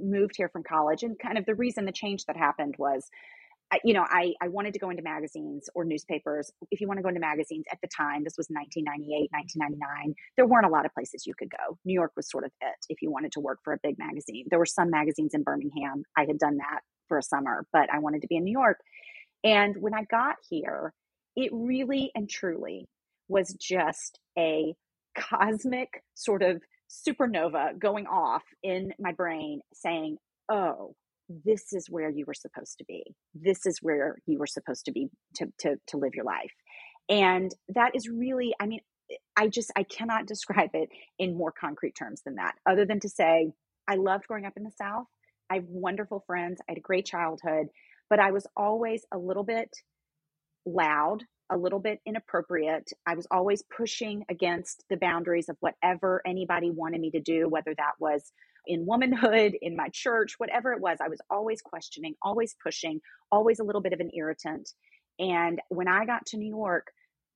moved 0.00 0.34
here 0.36 0.48
from 0.48 0.62
college 0.62 1.02
and 1.02 1.18
kind 1.18 1.38
of 1.38 1.46
the 1.46 1.54
reason 1.54 1.84
the 1.84 1.92
change 1.92 2.24
that 2.26 2.36
happened 2.36 2.74
was 2.78 3.08
you 3.84 3.94
know 3.94 4.04
I, 4.08 4.32
I 4.42 4.48
wanted 4.48 4.72
to 4.74 4.80
go 4.80 4.90
into 4.90 5.02
magazines 5.02 5.68
or 5.74 5.84
newspapers. 5.84 6.50
If 6.70 6.80
you 6.80 6.88
want 6.88 6.98
to 6.98 7.02
go 7.02 7.08
into 7.08 7.20
magazines 7.20 7.64
at 7.70 7.78
the 7.82 7.88
time 7.88 8.24
this 8.24 8.34
was 8.36 8.48
1998 8.48 9.30
1999 9.30 10.14
there 10.36 10.46
weren't 10.46 10.66
a 10.66 10.70
lot 10.70 10.86
of 10.86 10.94
places 10.94 11.26
you 11.26 11.34
could 11.38 11.50
go. 11.50 11.78
New 11.84 11.94
york 11.94 12.12
was 12.16 12.28
sort 12.30 12.44
of 12.44 12.50
it 12.60 12.76
if 12.88 13.02
you 13.02 13.10
wanted 13.12 13.32
to 13.32 13.40
work 13.40 13.58
for 13.62 13.72
a 13.72 13.78
big 13.82 13.96
magazine. 13.98 14.46
There 14.50 14.58
were 14.58 14.66
some 14.66 14.90
magazines 14.90 15.34
in 15.34 15.42
birmingham. 15.42 16.02
I 16.16 16.24
had 16.24 16.38
done 16.38 16.56
that 16.56 16.80
for 17.08 17.18
a 17.18 17.22
summer 17.22 17.66
but 17.72 17.88
i 17.92 17.98
wanted 17.98 18.22
to 18.22 18.28
be 18.28 18.36
in 18.36 18.44
new 18.44 18.52
york. 18.52 18.78
And 19.44 19.76
when 19.80 19.94
i 19.94 20.04
got 20.10 20.36
here 20.48 20.94
it 21.36 21.50
really 21.52 22.10
and 22.14 22.28
truly 22.28 22.88
was 23.28 23.54
just 23.60 24.18
a 24.38 24.74
cosmic 25.16 26.02
sort 26.14 26.42
of 26.42 26.62
supernova 26.90 27.78
going 27.78 28.06
off 28.06 28.42
in 28.62 28.92
my 28.98 29.12
brain 29.12 29.60
saying, 29.72 30.16
oh, 30.50 30.94
this 31.44 31.72
is 31.72 31.88
where 31.88 32.10
you 32.10 32.24
were 32.26 32.34
supposed 32.34 32.78
to 32.78 32.84
be. 32.86 33.04
This 33.34 33.66
is 33.66 33.78
where 33.80 34.16
you 34.26 34.38
were 34.38 34.46
supposed 34.46 34.84
to 34.86 34.92
be 34.92 35.08
to, 35.36 35.46
to, 35.60 35.76
to 35.88 35.96
live 35.96 36.14
your 36.14 36.24
life. 36.24 36.52
And 37.08 37.54
that 37.68 37.94
is 37.94 38.08
really, 38.08 38.52
I 38.60 38.66
mean, 38.66 38.80
I 39.36 39.48
just, 39.48 39.72
I 39.76 39.84
cannot 39.84 40.26
describe 40.28 40.70
it 40.74 40.88
in 41.18 41.36
more 41.36 41.52
concrete 41.52 41.94
terms 41.96 42.22
than 42.24 42.36
that, 42.36 42.54
other 42.68 42.84
than 42.84 43.00
to 43.00 43.08
say, 43.08 43.52
I 43.88 43.96
loved 43.96 44.26
growing 44.26 44.46
up 44.46 44.54
in 44.56 44.64
the 44.64 44.72
South. 44.76 45.06
I 45.50 45.56
have 45.56 45.64
wonderful 45.68 46.22
friends. 46.26 46.60
I 46.68 46.72
had 46.72 46.78
a 46.78 46.82
great 46.82 47.06
childhood, 47.06 47.68
but 48.08 48.20
I 48.20 48.30
was 48.30 48.46
always 48.56 49.04
a 49.12 49.18
little 49.18 49.44
bit 49.44 49.68
loud, 50.66 51.24
a 51.50 51.56
little 51.56 51.80
bit 51.80 52.00
inappropriate. 52.06 52.92
I 53.06 53.14
was 53.14 53.26
always 53.30 53.62
pushing 53.76 54.24
against 54.28 54.84
the 54.88 54.96
boundaries 54.96 55.48
of 55.48 55.56
whatever 55.60 56.22
anybody 56.26 56.70
wanted 56.70 57.00
me 57.00 57.10
to 57.12 57.20
do, 57.20 57.48
whether 57.48 57.74
that 57.76 57.92
was 57.98 58.32
in 58.66 58.86
womanhood, 58.86 59.56
in 59.60 59.76
my 59.76 59.88
church, 59.92 60.34
whatever 60.38 60.72
it 60.72 60.80
was. 60.80 60.98
I 61.00 61.08
was 61.08 61.20
always 61.30 61.60
questioning, 61.60 62.14
always 62.22 62.54
pushing, 62.62 63.00
always 63.32 63.58
a 63.58 63.64
little 63.64 63.80
bit 63.80 63.92
of 63.92 64.00
an 64.00 64.10
irritant. 64.16 64.70
And 65.18 65.60
when 65.68 65.88
I 65.88 66.06
got 66.06 66.26
to 66.26 66.36
New 66.36 66.48
York, 66.48 66.88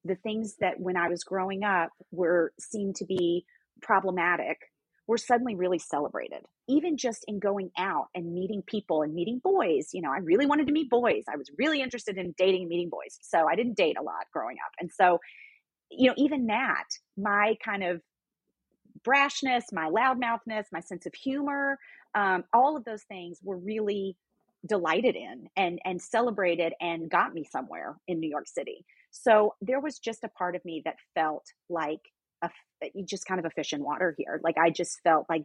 the 0.05 0.17
things 0.17 0.57
that 0.61 0.79
when 0.79 0.97
I 0.97 1.09
was 1.09 1.25
growing 1.25 1.65
up 1.65 1.91
were 2.11 2.53
seen 2.61 2.93
to 2.97 3.05
be 3.05 3.45
problematic 3.83 4.59
were 5.07 5.19
suddenly 5.19 5.55
really 5.55 5.79
celebrated. 5.79 6.43
Even 6.69 6.97
just 6.97 7.25
in 7.29 7.39
going 7.39 7.71
out 7.79 8.07
and 8.15 8.33
meeting 8.33 8.63
people 8.67 9.03
and 9.03 9.15
meeting 9.15 9.41
boys, 9.43 9.91
you 9.93 10.01
know, 10.01 10.11
I 10.11 10.19
really 10.19 10.47
wanted 10.47 10.67
to 10.67 10.73
meet 10.73 10.89
boys. 10.89 11.25
I 11.29 11.37
was 11.37 11.51
really 11.59 11.83
interested 11.83 12.17
in 12.17 12.35
dating 12.39 12.63
and 12.63 12.71
meeting 12.71 12.89
boys. 12.89 13.19
So 13.23 13.47
I 13.47 13.55
didn't 13.55 13.77
date 13.77 13.97
a 13.99 14.03
lot 14.03 14.27
growing 14.33 14.57
up. 14.65 14.73
And 14.81 14.91
so, 14.91 15.21
you 15.91 16.09
know, 16.09 16.15
even 16.17 16.47
that, 16.47 16.85
my 17.17 17.57
kind 17.63 17.85
of 17.85 18.01
brashness, 19.07 19.65
my 19.73 19.91
loudmouthness, 19.91 20.65
my 20.73 20.81
sense 20.81 21.05
of 21.07 21.15
humor, 21.15 21.79
um, 22.15 22.45
all 22.53 22.77
of 22.77 22.85
those 22.85 23.03
things 23.03 23.39
were 23.43 23.59
really 23.59 24.17
delighted 24.67 25.15
in 25.15 25.47
and 25.57 25.79
and 25.85 26.01
celebrated 26.01 26.73
and 26.81 27.11
got 27.11 27.35
me 27.35 27.45
somewhere 27.45 27.97
in 28.09 28.19
New 28.19 28.31
York 28.31 28.49
City. 28.49 28.85
So 29.11 29.55
there 29.61 29.81
was 29.81 29.99
just 29.99 30.25
a 30.25 30.29
part 30.29 30.57
of 30.57 30.65
me 30.65 30.83
that 30.85 30.97
felt 31.15 31.45
like 31.69 32.01
a, 32.43 32.47
uh, 32.47 32.89
just 33.07 33.27
kind 33.27 33.39
of 33.39 33.47
a 33.47 33.51
fish 33.51 33.73
in 33.73 33.83
water 33.83 34.15
here. 34.19 34.41
Like 34.43 34.57
I 34.59 34.71
just 34.71 35.01
felt 35.03 35.27
like 35.29 35.45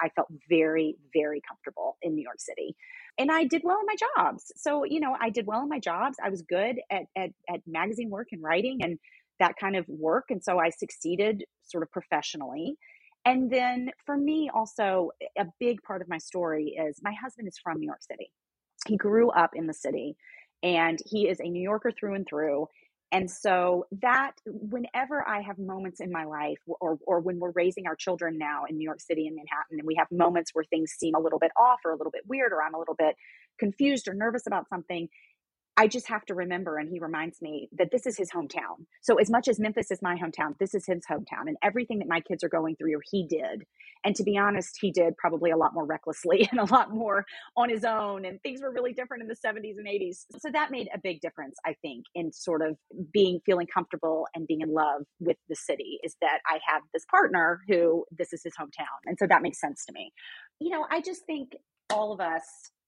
I 0.00 0.08
felt 0.10 0.28
very, 0.48 0.96
very 1.12 1.40
comfortable 1.46 1.96
in 2.02 2.14
New 2.14 2.22
York 2.22 2.40
City. 2.40 2.76
And 3.18 3.30
I 3.32 3.44
did 3.44 3.62
well 3.64 3.78
in 3.80 3.86
my 3.86 3.96
jobs. 4.16 4.52
So, 4.56 4.84
you 4.84 5.00
know, 5.00 5.16
I 5.20 5.30
did 5.30 5.46
well 5.46 5.62
in 5.62 5.68
my 5.68 5.80
jobs. 5.80 6.16
I 6.24 6.30
was 6.30 6.42
good 6.42 6.80
at, 6.90 7.02
at, 7.16 7.30
at 7.52 7.60
magazine 7.66 8.10
work 8.10 8.28
and 8.32 8.42
writing 8.42 8.78
and 8.82 8.98
that 9.40 9.54
kind 9.60 9.76
of 9.76 9.84
work. 9.88 10.26
And 10.30 10.42
so 10.42 10.58
I 10.58 10.70
succeeded 10.70 11.44
sort 11.64 11.82
of 11.82 11.90
professionally. 11.90 12.76
And 13.24 13.50
then 13.50 13.90
for 14.06 14.16
me, 14.16 14.50
also, 14.54 15.10
a 15.36 15.46
big 15.58 15.82
part 15.82 16.00
of 16.00 16.08
my 16.08 16.18
story 16.18 16.76
is 16.78 17.00
my 17.02 17.12
husband 17.12 17.48
is 17.48 17.58
from 17.58 17.78
New 17.78 17.86
York 17.86 18.02
City. 18.02 18.30
He 18.86 18.96
grew 18.96 19.30
up 19.30 19.50
in 19.54 19.66
the 19.66 19.74
city 19.74 20.16
and 20.62 20.98
he 21.04 21.28
is 21.28 21.40
a 21.40 21.48
New 21.48 21.62
Yorker 21.62 21.90
through 21.90 22.14
and 22.14 22.26
through. 22.26 22.68
And 23.10 23.30
so 23.30 23.86
that 24.02 24.32
whenever 24.44 25.26
I 25.26 25.40
have 25.40 25.58
moments 25.58 26.00
in 26.00 26.12
my 26.12 26.24
life 26.24 26.58
or 26.66 26.98
or 27.06 27.20
when 27.20 27.38
we're 27.38 27.52
raising 27.52 27.86
our 27.86 27.96
children 27.96 28.36
now 28.36 28.64
in 28.68 28.76
New 28.76 28.84
York 28.84 29.00
City 29.00 29.26
and 29.26 29.36
Manhattan 29.36 29.78
and 29.78 29.86
we 29.86 29.94
have 29.96 30.08
moments 30.10 30.50
where 30.54 30.64
things 30.64 30.92
seem 30.92 31.14
a 31.14 31.20
little 31.20 31.38
bit 31.38 31.50
off 31.58 31.80
or 31.84 31.92
a 31.92 31.96
little 31.96 32.10
bit 32.10 32.22
weird 32.26 32.52
or 32.52 32.62
I'm 32.62 32.74
a 32.74 32.78
little 32.78 32.94
bit 32.94 33.16
confused 33.58 34.08
or 34.08 34.14
nervous 34.14 34.46
about 34.46 34.68
something, 34.68 35.08
I 35.78 35.86
just 35.86 36.08
have 36.08 36.24
to 36.26 36.34
remember, 36.34 36.76
and 36.76 36.90
he 36.90 36.98
reminds 36.98 37.40
me 37.40 37.68
that 37.78 37.92
this 37.92 38.04
is 38.04 38.18
his 38.18 38.32
hometown. 38.32 38.84
So, 39.00 39.14
as 39.20 39.30
much 39.30 39.46
as 39.46 39.60
Memphis 39.60 39.92
is 39.92 40.02
my 40.02 40.16
hometown, 40.16 40.58
this 40.58 40.74
is 40.74 40.84
his 40.84 41.02
hometown. 41.08 41.46
And 41.46 41.56
everything 41.62 42.00
that 42.00 42.08
my 42.08 42.20
kids 42.20 42.42
are 42.42 42.48
going 42.48 42.74
through, 42.74 42.98
he 43.08 43.24
did. 43.28 43.62
And 44.04 44.16
to 44.16 44.24
be 44.24 44.36
honest, 44.36 44.76
he 44.80 44.90
did 44.90 45.16
probably 45.16 45.52
a 45.52 45.56
lot 45.56 45.74
more 45.74 45.86
recklessly 45.86 46.48
and 46.50 46.58
a 46.58 46.64
lot 46.64 46.92
more 46.92 47.24
on 47.56 47.70
his 47.70 47.84
own. 47.84 48.24
And 48.24 48.42
things 48.42 48.60
were 48.60 48.72
really 48.72 48.92
different 48.92 49.22
in 49.22 49.28
the 49.28 49.36
70s 49.36 49.78
and 49.78 49.86
80s. 49.86 50.26
So, 50.40 50.50
that 50.52 50.72
made 50.72 50.88
a 50.92 50.98
big 50.98 51.20
difference, 51.20 51.56
I 51.64 51.76
think, 51.80 52.06
in 52.12 52.32
sort 52.32 52.60
of 52.60 52.76
being 53.12 53.38
feeling 53.46 53.68
comfortable 53.72 54.26
and 54.34 54.48
being 54.48 54.62
in 54.62 54.74
love 54.74 55.02
with 55.20 55.36
the 55.48 55.54
city 55.54 56.00
is 56.02 56.16
that 56.20 56.40
I 56.44 56.58
have 56.66 56.82
this 56.92 57.04
partner 57.08 57.60
who 57.68 58.04
this 58.10 58.32
is 58.32 58.42
his 58.42 58.54
hometown. 58.60 58.98
And 59.06 59.16
so 59.16 59.28
that 59.28 59.42
makes 59.42 59.60
sense 59.60 59.84
to 59.86 59.92
me. 59.92 60.12
You 60.58 60.70
know, 60.70 60.86
I 60.90 61.00
just 61.02 61.24
think 61.24 61.52
all 61.88 62.12
of 62.12 62.18
us 62.20 62.42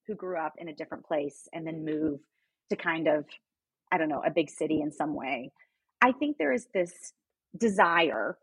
who 0.07 0.15
grew 0.15 0.37
up 0.37 0.55
in 0.57 0.67
a 0.67 0.75
different 0.75 1.05
place 1.05 1.47
and 1.53 1.65
then 1.65 1.85
move 1.85 2.19
to 2.71 2.75
kind 2.75 3.07
of, 3.07 3.25
I 3.91 3.97
don't 3.97 4.09
know, 4.09 4.23
a 4.25 4.31
big 4.31 4.49
city 4.49 4.81
in 4.81 4.91
some 4.91 5.13
way. 5.13 5.51
I 6.01 6.11
think 6.11 6.37
there 6.37 6.51
is 6.51 6.67
this 6.73 7.13
desire 7.57 8.37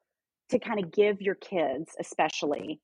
to 0.50 0.58
kind 0.58 0.82
of 0.82 0.92
give 0.92 1.20
your 1.20 1.34
kids, 1.34 1.92
especially, 2.00 2.80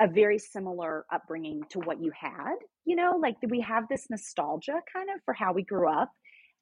a 0.00 0.08
very 0.08 0.38
similar 0.38 1.04
upbringing 1.12 1.62
to 1.70 1.78
what 1.80 2.02
you 2.02 2.10
had. 2.18 2.56
You 2.84 2.96
know, 2.96 3.18
like 3.20 3.36
we 3.48 3.60
have 3.60 3.84
this 3.88 4.06
nostalgia 4.10 4.80
kind 4.92 5.08
of 5.14 5.20
for 5.24 5.34
how 5.34 5.52
we 5.52 5.62
grew 5.62 5.88
up. 5.90 6.10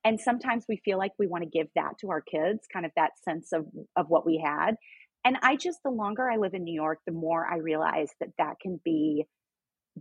And 0.04 0.20
sometimes 0.20 0.64
we 0.68 0.80
feel 0.84 0.98
like 0.98 1.12
we 1.18 1.26
want 1.26 1.44
to 1.44 1.50
give 1.50 1.66
that 1.74 1.98
to 2.00 2.10
our 2.10 2.20
kids, 2.20 2.60
kind 2.72 2.86
of 2.86 2.92
that 2.96 3.12
sense 3.24 3.52
of, 3.52 3.66
of 3.96 4.06
what 4.08 4.26
we 4.26 4.42
had. 4.44 4.74
And 5.24 5.36
I 5.42 5.56
just, 5.56 5.78
the 5.84 5.90
longer 5.90 6.30
I 6.30 6.36
live 6.36 6.54
in 6.54 6.64
New 6.64 6.74
York, 6.74 6.98
the 7.06 7.12
more 7.12 7.46
I 7.46 7.58
realize 7.58 8.10
that 8.20 8.30
that 8.38 8.54
can 8.62 8.80
be 8.84 9.24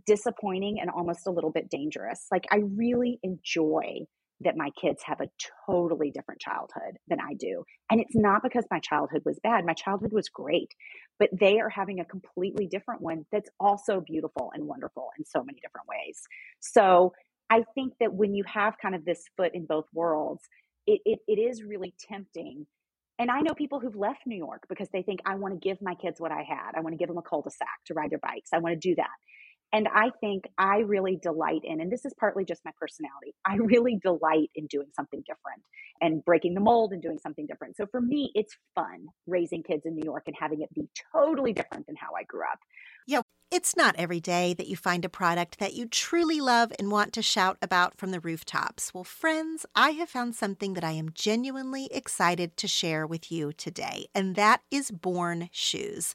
disappointing 0.06 0.78
and 0.80 0.90
almost 0.90 1.26
a 1.26 1.30
little 1.30 1.50
bit 1.50 1.68
dangerous. 1.68 2.26
Like, 2.30 2.46
I 2.52 2.60
really 2.76 3.18
enjoy 3.22 4.06
that 4.40 4.56
my 4.56 4.70
kids 4.80 5.02
have 5.04 5.20
a 5.20 5.28
totally 5.66 6.10
different 6.10 6.40
childhood 6.40 6.98
than 7.08 7.18
I 7.20 7.34
do. 7.34 7.64
And 7.90 8.00
it's 8.00 8.14
not 8.14 8.42
because 8.42 8.64
my 8.70 8.78
childhood 8.78 9.22
was 9.24 9.38
bad. 9.42 9.64
My 9.64 9.74
childhood 9.74 10.12
was 10.12 10.28
great, 10.28 10.72
but 11.18 11.30
they 11.32 11.58
are 11.58 11.68
having 11.68 12.00
a 12.00 12.04
completely 12.04 12.66
different 12.66 13.00
one 13.00 13.26
that's 13.32 13.50
also 13.58 14.00
beautiful 14.00 14.52
and 14.54 14.66
wonderful 14.66 15.08
in 15.18 15.24
so 15.24 15.42
many 15.42 15.58
different 15.60 15.88
ways. 15.88 16.20
So 16.60 17.12
I 17.50 17.64
think 17.74 17.94
that 18.00 18.12
when 18.12 18.34
you 18.34 18.44
have 18.46 18.76
kind 18.80 18.94
of 18.94 19.04
this 19.04 19.24
foot 19.36 19.52
in 19.54 19.66
both 19.66 19.86
worlds, 19.92 20.42
it, 20.86 21.00
it, 21.04 21.18
it 21.26 21.40
is 21.40 21.62
really 21.62 21.94
tempting. 22.08 22.66
And 23.18 23.30
I 23.30 23.40
know 23.40 23.54
people 23.54 23.80
who've 23.80 23.96
left 23.96 24.20
New 24.26 24.36
York 24.36 24.62
because 24.68 24.88
they 24.92 25.02
think, 25.02 25.20
I 25.26 25.34
want 25.34 25.54
to 25.54 25.68
give 25.68 25.82
my 25.82 25.96
kids 25.96 26.20
what 26.20 26.30
I 26.30 26.42
had. 26.42 26.72
I 26.76 26.80
want 26.80 26.92
to 26.92 26.98
give 26.98 27.08
them 27.08 27.18
a 27.18 27.22
cul 27.22 27.42
de 27.42 27.50
sac 27.50 27.84
to 27.86 27.94
ride 27.94 28.10
their 28.10 28.20
bikes. 28.20 28.50
I 28.52 28.58
want 28.58 28.80
to 28.80 28.88
do 28.88 28.94
that. 28.94 29.08
And 29.72 29.86
I 29.88 30.10
think 30.20 30.44
I 30.56 30.78
really 30.78 31.18
delight 31.20 31.60
in, 31.64 31.80
and 31.80 31.92
this 31.92 32.04
is 32.04 32.14
partly 32.18 32.44
just 32.44 32.64
my 32.64 32.70
personality, 32.80 33.34
I 33.44 33.56
really 33.56 33.98
delight 34.02 34.50
in 34.54 34.66
doing 34.66 34.88
something 34.96 35.22
different 35.26 35.62
and 36.00 36.24
breaking 36.24 36.54
the 36.54 36.60
mold 36.60 36.92
and 36.92 37.02
doing 37.02 37.18
something 37.18 37.46
different. 37.46 37.76
So 37.76 37.86
for 37.86 38.00
me, 38.00 38.30
it's 38.34 38.56
fun 38.74 39.06
raising 39.26 39.62
kids 39.62 39.82
in 39.84 39.94
New 39.94 40.04
York 40.04 40.24
and 40.26 40.36
having 40.38 40.62
it 40.62 40.72
be 40.74 40.88
totally 41.12 41.52
different 41.52 41.86
than 41.86 41.96
how 41.96 42.14
I 42.18 42.24
grew 42.24 42.42
up. 42.42 42.60
Yeah, 43.06 43.22
it's 43.50 43.76
not 43.76 43.96
every 43.96 44.20
day 44.20 44.52
that 44.54 44.68
you 44.68 44.76
find 44.76 45.04
a 45.04 45.08
product 45.08 45.58
that 45.58 45.72
you 45.72 45.86
truly 45.86 46.40
love 46.40 46.70
and 46.78 46.90
want 46.90 47.14
to 47.14 47.22
shout 47.22 47.56
about 47.62 47.96
from 47.96 48.10
the 48.10 48.20
rooftops. 48.20 48.92
Well, 48.92 49.04
friends, 49.04 49.64
I 49.74 49.90
have 49.92 50.10
found 50.10 50.34
something 50.34 50.74
that 50.74 50.84
I 50.84 50.92
am 50.92 51.12
genuinely 51.14 51.88
excited 51.90 52.58
to 52.58 52.68
share 52.68 53.06
with 53.06 53.32
you 53.32 53.52
today, 53.52 54.06
and 54.14 54.36
that 54.36 54.60
is 54.70 54.90
Born 54.90 55.48
Shoes. 55.50 56.14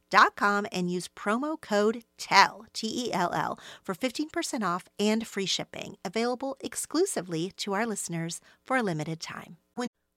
dot 0.11 0.35
com 0.35 0.67
and 0.71 0.91
use 0.91 1.07
promo 1.07 1.59
code 1.59 2.03
TELL, 2.19 2.65
T 2.73 3.07
E 3.07 3.13
L 3.13 3.33
L, 3.33 3.59
for 3.81 3.95
15% 3.95 4.61
off 4.63 4.85
and 4.99 5.25
free 5.25 5.47
shipping, 5.47 5.95
available 6.05 6.55
exclusively 6.59 7.51
to 7.57 7.73
our 7.73 7.87
listeners 7.87 8.41
for 8.63 8.77
a 8.77 8.83
limited 8.83 9.19
time. 9.19 9.57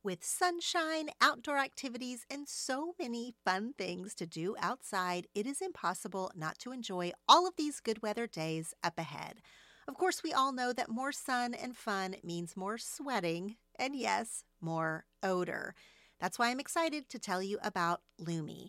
With 0.04 0.22
sunshine, 0.22 1.08
outdoor 1.22 1.56
activities, 1.56 2.26
and 2.28 2.46
so 2.46 2.94
many 3.00 3.32
fun 3.42 3.72
things 3.78 4.14
to 4.16 4.26
do 4.26 4.54
outside, 4.60 5.28
it 5.34 5.46
is 5.46 5.62
impossible 5.62 6.30
not 6.36 6.58
to 6.58 6.72
enjoy 6.72 7.12
all 7.26 7.48
of 7.48 7.56
these 7.56 7.80
good 7.80 8.02
weather 8.02 8.26
days 8.26 8.74
up 8.84 8.98
ahead. 8.98 9.40
Of 9.88 9.94
course, 9.94 10.22
we 10.22 10.30
all 10.30 10.52
know 10.52 10.74
that 10.74 10.90
more 10.90 11.10
sun 11.10 11.54
and 11.54 11.74
fun 11.74 12.16
means 12.22 12.54
more 12.54 12.76
sweating, 12.76 13.56
and 13.78 13.96
yes, 13.96 14.44
more 14.60 15.06
odor. 15.22 15.74
That's 16.20 16.38
why 16.38 16.50
I'm 16.50 16.60
excited 16.60 17.08
to 17.08 17.18
tell 17.18 17.42
you 17.42 17.58
about 17.62 18.02
Lume. 18.18 18.68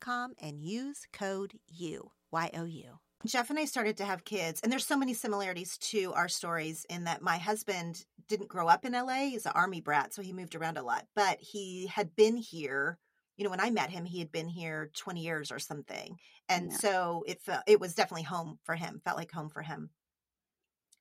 com 0.00 0.34
and 0.40 0.62
use 0.62 1.06
code 1.12 1.54
U, 1.68 2.10
Y 2.30 2.50
O 2.54 2.64
U. 2.64 2.98
Jeff 3.26 3.48
and 3.48 3.58
I 3.58 3.64
started 3.64 3.96
to 3.96 4.04
have 4.04 4.24
kids, 4.24 4.60
and 4.60 4.70
there's 4.70 4.86
so 4.86 4.98
many 4.98 5.14
similarities 5.14 5.78
to 5.78 6.12
our 6.12 6.28
stories 6.28 6.84
in 6.90 7.04
that 7.04 7.22
my 7.22 7.38
husband 7.38 8.04
didn't 8.28 8.48
grow 8.48 8.68
up 8.68 8.84
in 8.84 8.92
LA. 8.92 9.28
He's 9.30 9.46
an 9.46 9.52
army 9.54 9.80
brat, 9.80 10.12
so 10.12 10.20
he 10.20 10.32
moved 10.32 10.54
around 10.54 10.76
a 10.76 10.82
lot, 10.82 11.06
but 11.16 11.38
he 11.40 11.86
had 11.86 12.14
been 12.16 12.36
here. 12.36 12.98
You 13.36 13.44
know, 13.44 13.50
when 13.50 13.60
I 13.60 13.70
met 13.70 13.90
him, 13.90 14.04
he 14.04 14.18
had 14.18 14.30
been 14.30 14.48
here 14.48 14.90
20 14.94 15.20
years 15.20 15.50
or 15.50 15.58
something. 15.58 16.18
And 16.48 16.70
yeah. 16.70 16.76
so 16.76 17.24
it 17.26 17.40
felt, 17.40 17.62
it 17.66 17.80
was 17.80 17.94
definitely 17.94 18.22
home 18.24 18.58
for 18.62 18.76
him, 18.76 19.00
felt 19.04 19.16
like 19.16 19.32
home 19.32 19.48
for 19.48 19.62
him. 19.62 19.90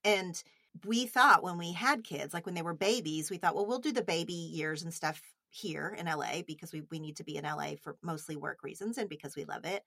And 0.04 0.42
we 0.86 1.06
thought 1.06 1.44
when 1.44 1.58
we 1.58 1.74
had 1.74 2.04
kids, 2.04 2.34
like 2.34 2.46
when 2.46 2.56
they 2.56 2.62
were 2.62 2.74
babies, 2.74 3.30
we 3.30 3.38
thought, 3.38 3.54
well, 3.54 3.66
we'll 3.66 3.80
do 3.80 3.92
the 3.92 4.02
baby 4.02 4.34
years 4.34 4.82
and 4.82 4.94
stuff 4.94 5.22
here 5.54 5.96
in 5.98 6.08
LA 6.08 6.42
because 6.48 6.74
we, 6.74 6.82
we 6.90 7.00
need 7.00 7.18
to 7.18 7.24
be 7.24 7.38
in 7.38 7.44
LA 7.44 7.76
for 7.82 7.96
mostly 8.02 8.36
work 8.36 8.64
reasons 8.64 8.98
and 8.98 9.08
because 9.08 9.36
we 9.36 9.46
love 9.46 9.66
it. 9.66 9.84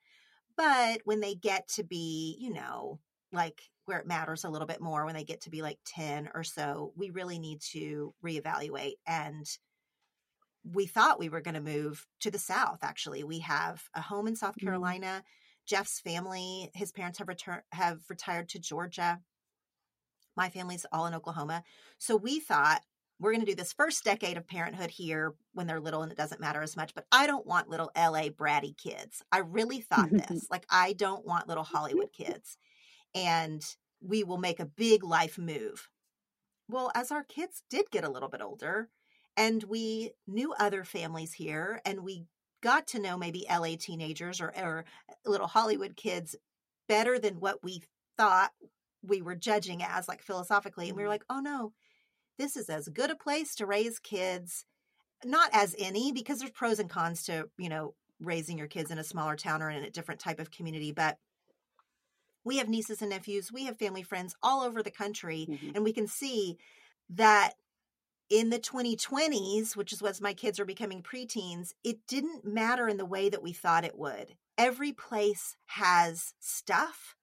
But 0.55 1.01
when 1.03 1.19
they 1.19 1.35
get 1.35 1.67
to 1.75 1.83
be, 1.83 2.37
you 2.39 2.53
know, 2.53 2.99
like 3.33 3.61
where 3.85 3.99
it 3.99 4.07
matters 4.07 4.45
a 4.45 4.49
little 4.49 4.65
bit 4.65 4.79
more 4.79 5.05
when 5.05 5.13
they 5.13 5.25
get 5.25 5.41
to 5.41 5.49
be 5.49 5.61
like 5.61 5.77
10 5.85 6.29
or 6.33 6.43
so, 6.43 6.93
we 6.95 7.09
really 7.09 7.37
need 7.37 7.59
to 7.73 8.13
reevaluate. 8.25 8.95
And 9.05 9.45
we 10.63 10.85
thought 10.85 11.19
we 11.19 11.29
were 11.29 11.41
going 11.41 11.55
to 11.55 11.61
move 11.61 12.05
to 12.21 12.31
the 12.31 12.39
South, 12.39 12.79
actually. 12.81 13.25
We 13.25 13.39
have 13.39 13.83
a 13.93 14.01
home 14.01 14.27
in 14.27 14.37
South 14.37 14.55
mm-hmm. 14.55 14.67
Carolina. 14.67 15.23
Jeff's 15.65 15.99
family, 15.99 16.71
his 16.73 16.93
parents 16.93 17.19
have 17.19 17.27
returned 17.27 17.63
have 17.73 17.99
retired 18.09 18.47
to 18.49 18.59
Georgia. 18.59 19.19
My 20.37 20.49
family's 20.49 20.85
all 20.93 21.07
in 21.07 21.13
Oklahoma. 21.13 21.63
So 21.97 22.15
we 22.15 22.39
thought 22.39 22.83
we're 23.19 23.31
going 23.31 23.45
to 23.45 23.51
do 23.51 23.55
this 23.55 23.73
first 23.73 24.03
decade 24.03 24.37
of 24.37 24.47
parenthood 24.47 24.91
here 24.91 25.33
when 25.53 25.65
they're 25.65 25.79
little 25.79 26.03
and 26.03 26.11
it 26.11 26.17
doesn't 26.17 26.41
matter 26.41 26.61
as 26.61 26.77
much. 26.77 26.93
But 26.93 27.05
I 27.11 27.25
don't 27.25 27.45
want 27.45 27.69
little 27.69 27.91
LA 27.95 28.29
bratty 28.29 28.77
kids. 28.77 29.23
I 29.31 29.39
really 29.39 29.81
thought 29.81 30.09
this. 30.11 30.47
like, 30.51 30.65
I 30.69 30.93
don't 30.93 31.25
want 31.25 31.47
little 31.47 31.63
Hollywood 31.63 32.13
kids. 32.13 32.57
And 33.15 33.63
we 34.01 34.23
will 34.23 34.37
make 34.37 34.59
a 34.59 34.65
big 34.65 35.03
life 35.03 35.37
move. 35.37 35.89
Well, 36.69 36.91
as 36.93 37.11
our 37.11 37.23
kids 37.23 37.63
did 37.69 37.89
get 37.91 38.03
a 38.03 38.09
little 38.09 38.29
bit 38.29 38.41
older 38.41 38.89
and 39.35 39.63
we 39.63 40.11
knew 40.27 40.53
other 40.59 40.83
families 40.83 41.33
here 41.33 41.81
and 41.85 42.01
we 42.01 42.25
got 42.61 42.87
to 42.87 42.99
know 42.99 43.17
maybe 43.17 43.45
LA 43.49 43.75
teenagers 43.79 44.41
or, 44.41 44.53
or 44.57 44.85
little 45.25 45.47
Hollywood 45.47 45.95
kids 45.95 46.35
better 46.87 47.17
than 47.17 47.39
what 47.39 47.63
we 47.63 47.81
thought 48.17 48.51
we 49.01 49.21
were 49.21 49.35
judging 49.35 49.81
as, 49.81 50.07
like 50.07 50.21
philosophically. 50.21 50.89
And 50.89 50.97
we 50.97 51.03
were 51.03 51.07
mm-hmm. 51.07 51.13
like, 51.13 51.23
oh 51.29 51.39
no, 51.39 51.73
this 52.37 52.55
is 52.55 52.69
as 52.69 52.87
good 52.87 53.11
a 53.11 53.15
place 53.15 53.55
to 53.55 53.65
raise 53.65 53.99
kids, 53.99 54.65
not 55.23 55.49
as 55.53 55.75
any, 55.79 56.11
because 56.11 56.39
there's 56.39 56.51
pros 56.51 56.79
and 56.79 56.89
cons 56.89 57.23
to, 57.23 57.49
you 57.57 57.69
know, 57.69 57.93
raising 58.19 58.57
your 58.57 58.67
kids 58.67 58.91
in 58.91 58.97
a 58.97 59.03
smaller 59.03 59.35
town 59.35 59.61
or 59.61 59.69
in 59.69 59.83
a 59.83 59.89
different 59.91 60.19
type 60.19 60.39
of 60.39 60.51
community. 60.51 60.91
But 60.91 61.17
we 62.43 62.57
have 62.57 62.69
nieces 62.69 63.01
and 63.01 63.09
nephews, 63.09 63.51
we 63.51 63.65
have 63.65 63.77
family 63.77 64.03
friends 64.03 64.35
all 64.41 64.61
over 64.61 64.81
the 64.81 64.91
country, 64.91 65.47
mm-hmm. 65.49 65.71
and 65.75 65.83
we 65.83 65.93
can 65.93 66.07
see 66.07 66.57
that 67.09 67.53
in 68.29 68.49
the 68.49 68.59
2020s, 68.59 69.75
which 69.75 69.93
is 69.93 70.01
when 70.01 70.13
my 70.21 70.33
kids 70.33 70.59
are 70.59 70.65
becoming 70.65 71.01
preteens, 71.01 71.73
it 71.83 71.99
didn't 72.07 72.45
matter 72.45 72.87
in 72.87 72.97
the 72.97 73.05
way 73.05 73.29
that 73.29 73.43
we 73.43 73.53
thought 73.53 73.85
it 73.85 73.97
would. 73.97 74.35
Every 74.57 74.91
place 74.91 75.55
has 75.67 76.33
stuff. 76.39 77.15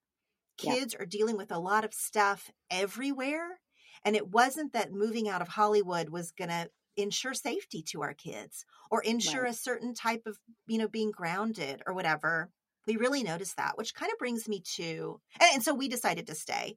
Kids 0.56 0.94
yeah. 0.94 1.02
are 1.02 1.06
dealing 1.06 1.36
with 1.36 1.50
a 1.50 1.58
lot 1.58 1.84
of 1.84 1.92
stuff 1.92 2.50
everywhere. 2.70 3.60
And 4.04 4.16
it 4.16 4.28
wasn't 4.28 4.72
that 4.72 4.92
moving 4.92 5.28
out 5.28 5.42
of 5.42 5.48
Hollywood 5.48 6.10
was 6.10 6.32
going 6.32 6.50
to 6.50 6.68
ensure 6.96 7.34
safety 7.34 7.82
to 7.82 8.02
our 8.02 8.14
kids 8.14 8.64
or 8.90 9.02
ensure 9.02 9.42
right. 9.42 9.52
a 9.52 9.56
certain 9.56 9.94
type 9.94 10.22
of, 10.26 10.38
you 10.66 10.78
know, 10.78 10.88
being 10.88 11.10
grounded 11.10 11.82
or 11.86 11.94
whatever. 11.94 12.50
We 12.86 12.96
really 12.96 13.22
noticed 13.22 13.56
that, 13.56 13.78
which 13.78 13.94
kind 13.94 14.12
of 14.12 14.18
brings 14.18 14.46
me 14.46 14.62
to, 14.76 15.20
and, 15.40 15.54
and 15.54 15.62
so 15.62 15.74
we 15.74 15.88
decided 15.88 16.26
to 16.26 16.34
stay 16.34 16.76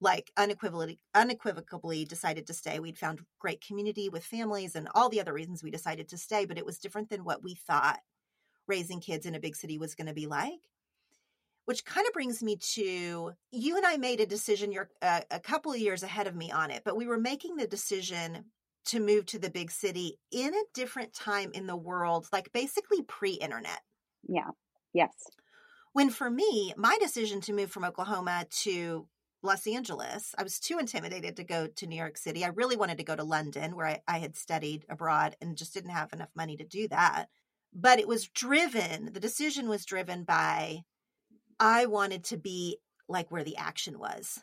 like 0.00 0.30
unequivocally 0.36 1.00
unequivocally 1.14 2.04
decided 2.04 2.46
to 2.46 2.54
stay. 2.54 2.78
We'd 2.78 2.98
found 2.98 3.20
great 3.38 3.64
community 3.66 4.08
with 4.08 4.24
families 4.24 4.74
and 4.74 4.88
all 4.94 5.08
the 5.08 5.20
other 5.20 5.32
reasons 5.32 5.62
we 5.62 5.70
decided 5.70 6.08
to 6.08 6.18
stay, 6.18 6.44
but 6.44 6.58
it 6.58 6.66
was 6.66 6.78
different 6.78 7.10
than 7.10 7.24
what 7.24 7.42
we 7.42 7.54
thought 7.54 7.98
raising 8.66 9.00
kids 9.00 9.26
in 9.26 9.34
a 9.34 9.40
big 9.40 9.56
city 9.56 9.78
was 9.78 9.94
going 9.94 10.06
to 10.06 10.14
be 10.14 10.26
like. 10.26 10.60
Which 11.68 11.84
kind 11.84 12.06
of 12.06 12.14
brings 12.14 12.42
me 12.42 12.56
to 12.56 13.32
you 13.52 13.76
and 13.76 13.84
I 13.84 13.98
made 13.98 14.20
a 14.20 14.26
decision 14.26 14.72
you're 14.72 14.88
uh, 15.02 15.20
a 15.30 15.38
couple 15.38 15.70
of 15.70 15.78
years 15.78 16.02
ahead 16.02 16.26
of 16.26 16.34
me 16.34 16.50
on 16.50 16.70
it, 16.70 16.80
but 16.82 16.96
we 16.96 17.06
were 17.06 17.18
making 17.18 17.56
the 17.56 17.66
decision 17.66 18.46
to 18.86 19.00
move 19.00 19.26
to 19.26 19.38
the 19.38 19.50
big 19.50 19.70
city 19.70 20.18
in 20.32 20.54
a 20.54 20.62
different 20.72 21.12
time 21.12 21.50
in 21.52 21.66
the 21.66 21.76
world, 21.76 22.26
like 22.32 22.50
basically 22.54 23.02
pre-internet. 23.02 23.82
Yeah. 24.26 24.48
Yes. 24.94 25.12
When 25.92 26.08
for 26.08 26.30
me, 26.30 26.72
my 26.78 26.96
decision 27.02 27.42
to 27.42 27.52
move 27.52 27.70
from 27.70 27.84
Oklahoma 27.84 28.46
to 28.62 29.06
Los 29.42 29.66
Angeles. 29.66 30.34
I 30.38 30.44
was 30.44 30.58
too 30.58 30.78
intimidated 30.78 31.36
to 31.36 31.44
go 31.44 31.66
to 31.66 31.86
New 31.86 31.96
York 31.96 32.16
City. 32.16 32.46
I 32.46 32.48
really 32.48 32.76
wanted 32.76 32.96
to 32.96 33.04
go 33.04 33.14
to 33.14 33.24
London, 33.24 33.76
where 33.76 33.86
I, 33.86 34.00
I, 34.08 34.18
had 34.20 34.36
studied 34.36 34.86
abroad 34.88 35.36
and 35.42 35.54
just 35.54 35.74
didn't 35.74 35.90
have 35.90 36.14
enough 36.14 36.30
money 36.34 36.56
to 36.56 36.64
do 36.64 36.88
that. 36.88 37.26
But 37.74 38.00
it 38.00 38.08
was 38.08 38.26
driven, 38.26 39.12
the 39.12 39.20
decision 39.20 39.68
was 39.68 39.84
driven 39.84 40.24
by 40.24 40.84
I 41.60 41.86
wanted 41.86 42.24
to 42.24 42.36
be 42.36 42.78
like 43.08 43.30
where 43.30 43.44
the 43.44 43.56
action 43.56 43.98
was. 43.98 44.40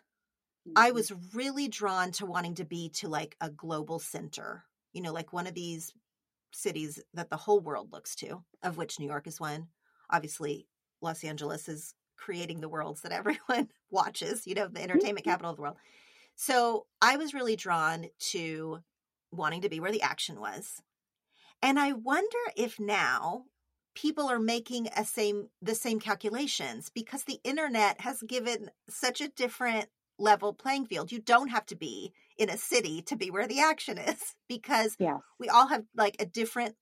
Mm-hmm. 0.68 0.74
I 0.76 0.92
was 0.92 1.14
really 1.34 1.68
drawn 1.68 2.12
to 2.14 2.26
wanting 2.26 2.56
to 2.56 2.66
be 2.66 2.90
to 2.96 3.08
like 3.08 3.36
a 3.40 3.50
global 3.50 4.00
center, 4.00 4.64
you 4.94 5.02
know, 5.02 5.14
like 5.14 5.34
one 5.34 5.48
of 5.48 5.54
these 5.54 5.94
cities 6.52 7.00
that 7.14 7.30
the 7.30 7.38
whole 7.38 7.60
world 7.60 7.92
looks 7.92 8.16
to, 8.16 8.44
of 8.64 8.78
which 8.78 9.00
New 9.00 9.08
York 9.08 9.28
is 9.28 9.40
one. 9.40 9.68
Obviously, 10.10 10.68
Los 11.02 11.24
Angeles 11.24 11.68
is 11.68 11.94
creating 12.18 12.62
the 12.62 12.70
worlds 12.70 13.02
that 13.02 13.12
everyone 13.12 13.70
watches, 13.90 14.48
you 14.48 14.56
know, 14.56 14.68
the 14.68 14.82
entertainment 14.82 15.26
mm-hmm. 15.26 15.32
capital 15.32 15.52
of 15.52 15.58
the 15.58 15.62
world. 15.62 15.78
So 16.36 16.86
I 17.02 17.18
was 17.18 17.34
really 17.34 17.56
drawn 17.56 18.08
to 18.32 18.80
wanting 19.32 19.62
to 19.62 19.70
be 19.70 19.80
where 19.80 19.92
the 19.92 20.02
action 20.02 20.40
was. 20.40 20.82
And 21.62 21.80
I 21.80 21.94
wonder 21.94 22.38
if 22.58 22.80
now 22.80 23.46
people 23.96 24.30
are 24.30 24.40
making 24.40 24.88
a 24.96 25.06
same 25.06 25.48
the 25.62 25.76
same 25.76 26.00
calculations 26.00 26.92
because 26.94 27.24
the 27.24 27.40
internet 27.44 28.02
has 28.02 28.22
given 28.22 28.70
such 28.90 29.22
a 29.22 29.30
different 29.30 29.88
level 30.20 30.54
playing 30.54 30.86
field. 30.86 31.12
You 31.12 31.20
don't 31.20 31.50
have 31.50 31.66
to 31.68 31.76
be 31.76 32.14
in 32.38 32.50
a 32.50 32.58
city 32.58 33.02
to 33.04 33.16
be 33.16 33.32
where 33.32 33.48
the 33.48 33.60
action 33.60 33.98
is 33.98 34.36
because 34.48 34.96
yes. 35.00 35.20
we 35.40 35.50
all 35.50 35.68
have 35.68 35.86
like 35.96 36.18
a 36.20 36.26
different 36.26 36.76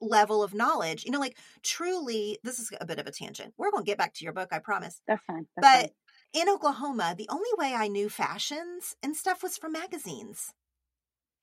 level 0.00 0.42
of 0.42 0.54
knowledge. 0.54 1.04
You 1.04 1.12
know, 1.12 1.20
like 1.20 1.38
truly, 1.62 2.38
this 2.42 2.58
is 2.58 2.70
a 2.80 2.86
bit 2.86 2.98
of 2.98 3.06
a 3.06 3.12
tangent. 3.12 3.54
We're 3.56 3.70
going 3.70 3.84
to 3.84 3.90
get 3.90 3.98
back 3.98 4.14
to 4.14 4.24
your 4.24 4.34
book, 4.34 4.48
I 4.52 4.58
promise. 4.58 5.00
That's 5.06 5.22
fine. 5.24 5.46
That's 5.56 5.66
but 5.66 5.92
fine. 6.34 6.48
in 6.48 6.52
Oklahoma, 6.52 7.14
the 7.16 7.28
only 7.30 7.50
way 7.56 7.74
I 7.74 7.88
knew 7.88 8.08
fashions 8.08 8.96
and 9.02 9.16
stuff 9.16 9.42
was 9.42 9.56
from 9.56 9.72
magazines. 9.72 10.52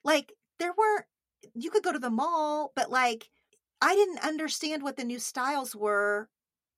Like 0.03 0.33
there 0.59 0.73
weren't, 0.77 1.05
you 1.53 1.71
could 1.71 1.83
go 1.83 1.91
to 1.91 1.99
the 1.99 2.09
mall, 2.09 2.71
but 2.75 2.91
like 2.91 3.29
I 3.83 3.95
didn't 3.95 4.25
understand 4.25 4.81
what 4.81 4.95
the 4.95 5.03
new 5.03 5.19
styles 5.19 5.75
were 5.75 6.29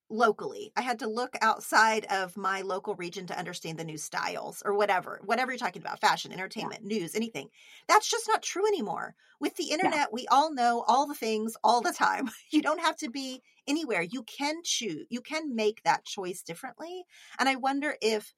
locally. 0.09 0.71
I 0.75 0.81
had 0.81 0.99
to 0.99 1.07
look 1.07 1.35
outside 1.39 2.05
of 2.05 2.35
my 2.35 2.61
local 2.61 2.95
region 2.95 3.27
to 3.27 3.37
understand 3.37 3.77
the 3.77 3.83
new 3.83 3.97
styles 3.97 4.63
or 4.65 4.73
whatever, 4.73 5.21
whatever 5.23 5.51
you're 5.51 5.59
talking 5.59 5.83
about 5.83 6.01
fashion, 6.01 6.31
entertainment, 6.31 6.81
yeah. 6.83 6.97
news, 6.97 7.13
anything. 7.13 7.49
That's 7.87 8.09
just 8.09 8.27
not 8.27 8.41
true 8.41 8.67
anymore. 8.67 9.13
With 9.39 9.55
the 9.55 9.69
internet, 9.69 9.93
yeah. 9.93 10.05
we 10.11 10.25
all 10.31 10.51
know 10.51 10.83
all 10.87 11.05
the 11.05 11.13
things 11.13 11.55
all 11.63 11.81
the 11.81 11.93
time. 11.93 12.29
You 12.51 12.63
don't 12.63 12.81
have 12.81 12.97
to 12.97 13.09
be 13.09 13.43
anywhere. 13.67 14.01
You 14.01 14.23
can 14.23 14.61
choose, 14.63 15.05
you 15.09 15.21
can 15.21 15.55
make 15.55 15.83
that 15.83 16.05
choice 16.05 16.41
differently. 16.41 17.03
And 17.37 17.47
I 17.47 17.55
wonder 17.55 17.95
if 18.01 18.33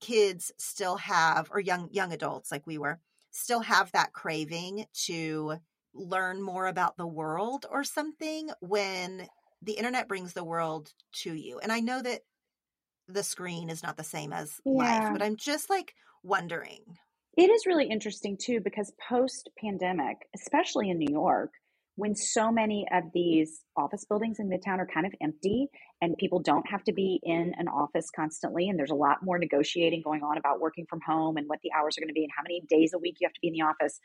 kids 0.00 0.52
still 0.56 0.96
have, 0.96 1.48
or 1.50 1.60
young, 1.60 1.88
young 1.90 2.12
adults 2.14 2.50
like 2.50 2.66
we 2.66 2.78
were, 2.78 2.98
still 3.30 3.60
have 3.60 3.92
that 3.92 4.12
craving 4.12 4.86
to 5.04 5.58
learn 5.96 6.42
more 6.42 6.66
about 6.66 6.96
the 6.96 7.06
world 7.06 7.66
or 7.70 7.84
something 7.84 8.50
when 8.60 9.26
the 9.62 9.72
internet 9.72 10.08
brings 10.08 10.32
the 10.32 10.44
world 10.44 10.92
to 11.22 11.34
you. 11.34 11.58
And 11.58 11.72
I 11.72 11.80
know 11.80 12.02
that 12.02 12.20
the 13.08 13.22
screen 13.22 13.70
is 13.70 13.82
not 13.82 13.96
the 13.96 14.04
same 14.04 14.32
as 14.32 14.60
yeah. 14.64 14.72
life, 14.72 15.12
but 15.12 15.22
I'm 15.22 15.36
just 15.36 15.70
like 15.70 15.94
wondering. 16.22 16.80
It 17.36 17.50
is 17.50 17.66
really 17.66 17.88
interesting 17.88 18.36
too, 18.40 18.60
because 18.62 18.92
post 19.08 19.50
pandemic, 19.62 20.16
especially 20.34 20.90
in 20.90 20.98
New 20.98 21.12
York, 21.12 21.50
when 21.96 22.14
so 22.14 22.52
many 22.52 22.86
of 22.92 23.04
these 23.14 23.62
office 23.76 24.04
buildings 24.04 24.38
in 24.38 24.48
Midtown 24.50 24.78
are 24.78 24.86
kind 24.86 25.06
of 25.06 25.14
empty 25.22 25.68
and 26.02 26.16
people 26.18 26.40
don't 26.40 26.68
have 26.68 26.84
to 26.84 26.92
be 26.92 27.20
in 27.22 27.52
an 27.56 27.68
office 27.68 28.10
constantly, 28.14 28.68
and 28.68 28.78
there's 28.78 28.90
a 28.90 28.94
lot 28.94 29.18
more 29.22 29.38
negotiating 29.38 30.02
going 30.02 30.22
on 30.22 30.36
about 30.36 30.60
working 30.60 30.84
from 30.90 31.00
home 31.06 31.38
and 31.38 31.48
what 31.48 31.58
the 31.62 31.70
hours 31.72 31.96
are 31.96 32.02
going 32.02 32.08
to 32.08 32.14
be 32.14 32.24
and 32.24 32.32
how 32.36 32.42
many 32.42 32.60
days 32.68 32.92
a 32.94 32.98
week 32.98 33.16
you 33.18 33.26
have 33.26 33.32
to 33.32 33.40
be 33.40 33.48
in 33.48 33.54
the 33.54 33.62
office. 33.62 33.98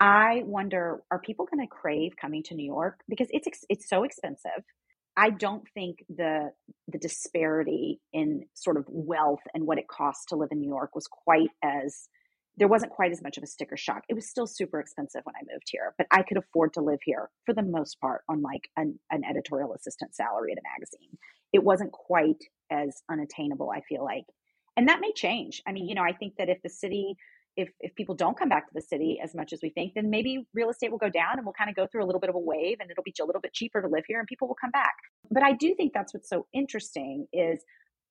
I 0.00 0.42
wonder, 0.44 1.02
are 1.10 1.20
people 1.20 1.46
going 1.46 1.66
to 1.66 1.70
crave 1.70 2.12
coming 2.20 2.42
to 2.44 2.54
New 2.54 2.66
York 2.66 3.00
because 3.08 3.28
it's 3.30 3.64
it's 3.68 3.88
so 3.88 4.04
expensive? 4.04 4.64
I 5.16 5.30
don't 5.30 5.64
think 5.74 6.04
the 6.08 6.50
the 6.88 6.98
disparity 6.98 8.00
in 8.12 8.46
sort 8.54 8.76
of 8.76 8.84
wealth 8.88 9.42
and 9.54 9.66
what 9.66 9.78
it 9.78 9.88
costs 9.88 10.26
to 10.26 10.36
live 10.36 10.48
in 10.50 10.60
New 10.60 10.68
York 10.68 10.94
was 10.94 11.06
quite 11.06 11.50
as 11.62 12.08
there 12.56 12.68
wasn't 12.68 12.92
quite 12.92 13.12
as 13.12 13.22
much 13.22 13.36
of 13.36 13.42
a 13.42 13.48
sticker 13.48 13.76
shock. 13.76 14.02
It 14.08 14.14
was 14.14 14.28
still 14.28 14.46
super 14.46 14.78
expensive 14.78 15.22
when 15.24 15.34
I 15.34 15.52
moved 15.52 15.66
here, 15.66 15.94
but 15.98 16.06
I 16.10 16.22
could 16.22 16.36
afford 16.36 16.74
to 16.74 16.82
live 16.82 17.00
here 17.04 17.30
for 17.44 17.52
the 17.52 17.62
most 17.62 18.00
part 18.00 18.22
on 18.28 18.42
like 18.42 18.68
an, 18.76 18.98
an 19.10 19.22
editorial 19.28 19.74
assistant 19.74 20.14
salary 20.14 20.52
at 20.52 20.58
a 20.58 20.62
magazine. 20.62 21.18
It 21.52 21.64
wasn't 21.64 21.90
quite 21.92 22.44
as 22.70 23.02
unattainable, 23.10 23.70
I 23.70 23.80
feel 23.88 24.04
like. 24.04 24.24
And 24.76 24.88
that 24.88 25.00
may 25.00 25.12
change. 25.12 25.62
I 25.66 25.72
mean, 25.72 25.88
you 25.88 25.94
know, 25.94 26.02
I 26.02 26.12
think 26.12 26.34
that 26.38 26.48
if 26.48 26.62
the 26.62 26.68
city 26.68 27.16
if 27.56 27.68
if 27.80 27.94
people 27.94 28.14
don't 28.14 28.38
come 28.38 28.48
back 28.48 28.66
to 28.66 28.74
the 28.74 28.82
city 28.82 29.20
as 29.22 29.34
much 29.34 29.52
as 29.52 29.60
we 29.62 29.70
think, 29.70 29.94
then 29.94 30.10
maybe 30.10 30.46
real 30.54 30.70
estate 30.70 30.90
will 30.90 30.98
go 30.98 31.08
down 31.08 31.36
and 31.36 31.44
we'll 31.44 31.54
kind 31.54 31.70
of 31.70 31.76
go 31.76 31.86
through 31.86 32.04
a 32.04 32.06
little 32.06 32.20
bit 32.20 32.30
of 32.30 32.36
a 32.36 32.40
wave 32.40 32.78
and 32.80 32.90
it'll 32.90 33.04
be 33.04 33.14
a 33.20 33.24
little 33.24 33.40
bit 33.40 33.52
cheaper 33.52 33.80
to 33.80 33.88
live 33.88 34.04
here 34.06 34.18
and 34.18 34.28
people 34.28 34.48
will 34.48 34.56
come 34.60 34.70
back. 34.70 34.94
But 35.30 35.42
I 35.42 35.52
do 35.52 35.74
think 35.74 35.92
that's 35.92 36.14
what's 36.14 36.28
so 36.28 36.46
interesting 36.52 37.26
is 37.32 37.64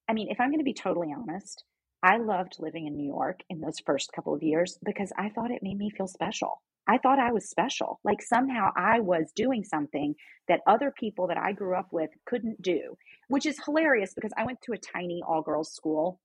I 0.09 0.13
mean, 0.13 0.29
if 0.29 0.39
I'm 0.39 0.49
going 0.49 0.59
to 0.59 0.65
be 0.65 0.73
totally 0.73 1.13
honest, 1.17 1.63
I 2.03 2.17
loved 2.17 2.57
living 2.59 2.87
in 2.87 2.95
New 2.97 3.05
York 3.07 3.41
in 3.49 3.61
those 3.61 3.79
first 3.85 4.11
couple 4.13 4.33
of 4.33 4.43
years 4.43 4.77
because 4.83 5.13
I 5.17 5.29
thought 5.29 5.51
it 5.51 5.63
made 5.63 5.77
me 5.77 5.89
feel 5.89 6.07
special. 6.07 6.61
I 6.87 6.97
thought 6.97 7.19
I 7.19 7.31
was 7.31 7.49
special. 7.49 8.01
Like 8.03 8.21
somehow 8.21 8.71
I 8.75 8.99
was 8.99 9.31
doing 9.33 9.63
something 9.63 10.15
that 10.49 10.59
other 10.67 10.91
people 10.91 11.27
that 11.27 11.37
I 11.37 11.53
grew 11.53 11.75
up 11.75 11.87
with 11.93 12.09
couldn't 12.25 12.61
do, 12.61 12.97
which 13.29 13.45
is 13.45 13.57
hilarious 13.63 14.13
because 14.13 14.33
I 14.37 14.45
went 14.45 14.61
to 14.63 14.73
a 14.73 14.77
tiny 14.77 15.23
all 15.25 15.41
girls 15.41 15.71
school 15.71 16.19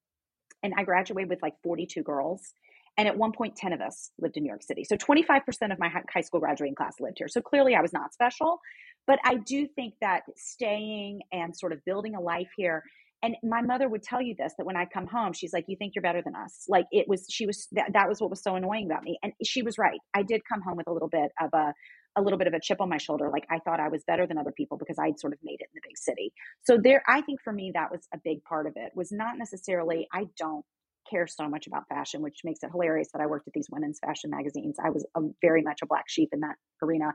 and 0.65 0.75
I 0.77 0.83
graduated 0.83 1.31
with 1.31 1.43
like 1.43 1.55
42 1.63 2.03
girls. 2.03 2.55
And 2.99 3.09
at 3.09 3.17
one 3.17 3.33
point, 3.33 3.57
10 3.57 3.73
of 3.73 3.81
us 3.81 4.11
lived 4.19 4.37
in 4.37 4.43
New 4.43 4.49
York 4.49 4.63
City. 4.63 4.85
So 4.85 4.97
25% 4.97 5.73
of 5.73 5.79
my 5.79 5.89
high 6.13 6.21
school 6.21 6.41
graduating 6.41 6.75
class 6.75 6.97
lived 7.01 7.19
here. 7.19 7.29
So 7.29 7.41
clearly 7.41 7.75
I 7.77 7.81
was 7.81 7.93
not 7.93 8.13
special. 8.13 8.59
But 9.07 9.21
I 9.25 9.37
do 9.37 9.67
think 9.69 9.95
that 10.03 10.23
staying 10.37 11.21
and 11.33 11.57
sort 11.57 11.73
of 11.73 11.83
building 11.85 12.15
a 12.15 12.21
life 12.21 12.51
here 12.57 12.83
and 13.23 13.37
my 13.43 13.63
mother 13.63 13.89
would 13.89 14.03
tell 14.03 14.23
you 14.23 14.35
this 14.39 14.53
that 14.59 14.65
when 14.67 14.77
i 14.77 14.85
come 14.85 15.07
home 15.07 15.33
she's 15.33 15.53
like 15.53 15.65
you 15.69 15.77
think 15.77 15.95
you're 15.95 16.03
better 16.03 16.23
than 16.23 16.35
us 16.35 16.65
like 16.69 16.87
it 16.93 17.07
was 17.09 17.27
she 17.29 17.47
was 17.47 17.67
that, 17.73 17.93
that 17.93 18.09
was 18.09 18.21
what 18.21 18.31
was 18.31 18.43
so 18.43 18.55
annoying 18.55 18.87
about 18.87 19.03
me 19.03 19.19
and 19.23 19.33
she 19.45 19.63
was 19.63 19.79
right 19.79 19.99
i 20.15 20.23
did 20.23 20.41
come 20.51 20.61
home 20.63 20.77
with 20.77 20.87
a 20.87 20.93
little 20.93 21.09
bit 21.09 21.31
of 21.41 21.51
a 21.53 21.73
a 22.17 22.23
little 22.23 22.39
bit 22.39 22.49
of 22.49 22.55
a 22.55 22.61
chip 22.61 22.81
on 22.81 22.89
my 22.89 22.97
shoulder 22.97 23.31
like 23.33 23.47
i 23.51 23.59
thought 23.61 23.81
i 23.81 23.89
was 23.89 24.03
better 24.05 24.27
than 24.27 24.39
other 24.39 24.53
people 24.57 24.77
because 24.77 24.99
i'd 24.99 25.19
sort 25.19 25.33
of 25.33 25.39
made 25.43 25.61
it 25.61 25.69
in 25.73 25.75
the 25.75 25.81
big 25.83 25.97
city 25.97 26.33
so 26.63 26.79
there 26.83 27.03
i 27.09 27.21
think 27.21 27.41
for 27.43 27.53
me 27.53 27.71
that 27.75 27.91
was 27.91 28.07
a 28.15 28.19
big 28.25 28.43
part 28.45 28.67
of 28.67 28.73
it 28.77 28.93
was 28.95 29.11
not 29.13 29.39
necessarily 29.39 30.07
i 30.13 30.27
don't 30.37 30.65
care 31.09 31.27
so 31.27 31.49
much 31.49 31.67
about 31.67 31.89
fashion 31.89 32.23
which 32.23 32.41
makes 32.45 32.63
it 32.63 32.71
hilarious 32.71 33.09
that 33.13 33.23
i 33.23 33.27
worked 33.27 33.47
at 33.47 33.55
these 33.55 33.69
women's 33.71 33.99
fashion 33.99 34.31
magazines 34.31 34.77
i 34.85 34.91
was 34.91 35.07
a, 35.17 35.21
very 35.41 35.63
much 35.63 35.81
a 35.83 35.87
black 35.87 36.05
sheep 36.09 36.29
in 36.33 36.41
that 36.41 36.57
arena 36.83 37.13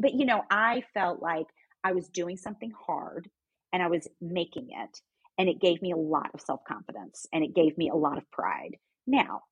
but 0.00 0.14
you 0.14 0.24
know 0.24 0.42
i 0.50 0.82
felt 0.94 1.20
like 1.22 1.46
i 1.82 1.92
was 1.92 2.08
doing 2.08 2.36
something 2.36 2.72
hard 2.86 3.28
and 3.72 3.82
i 3.82 3.88
was 3.88 4.08
making 4.20 4.68
it 4.70 5.00
and 5.38 5.48
it 5.48 5.60
gave 5.60 5.82
me 5.82 5.92
a 5.92 5.96
lot 5.96 6.30
of 6.34 6.40
self 6.40 6.60
confidence 6.66 7.26
and 7.32 7.44
it 7.44 7.54
gave 7.54 7.76
me 7.76 7.90
a 7.90 7.96
lot 7.96 8.18
of 8.18 8.30
pride. 8.30 8.76
Now, 9.06 9.42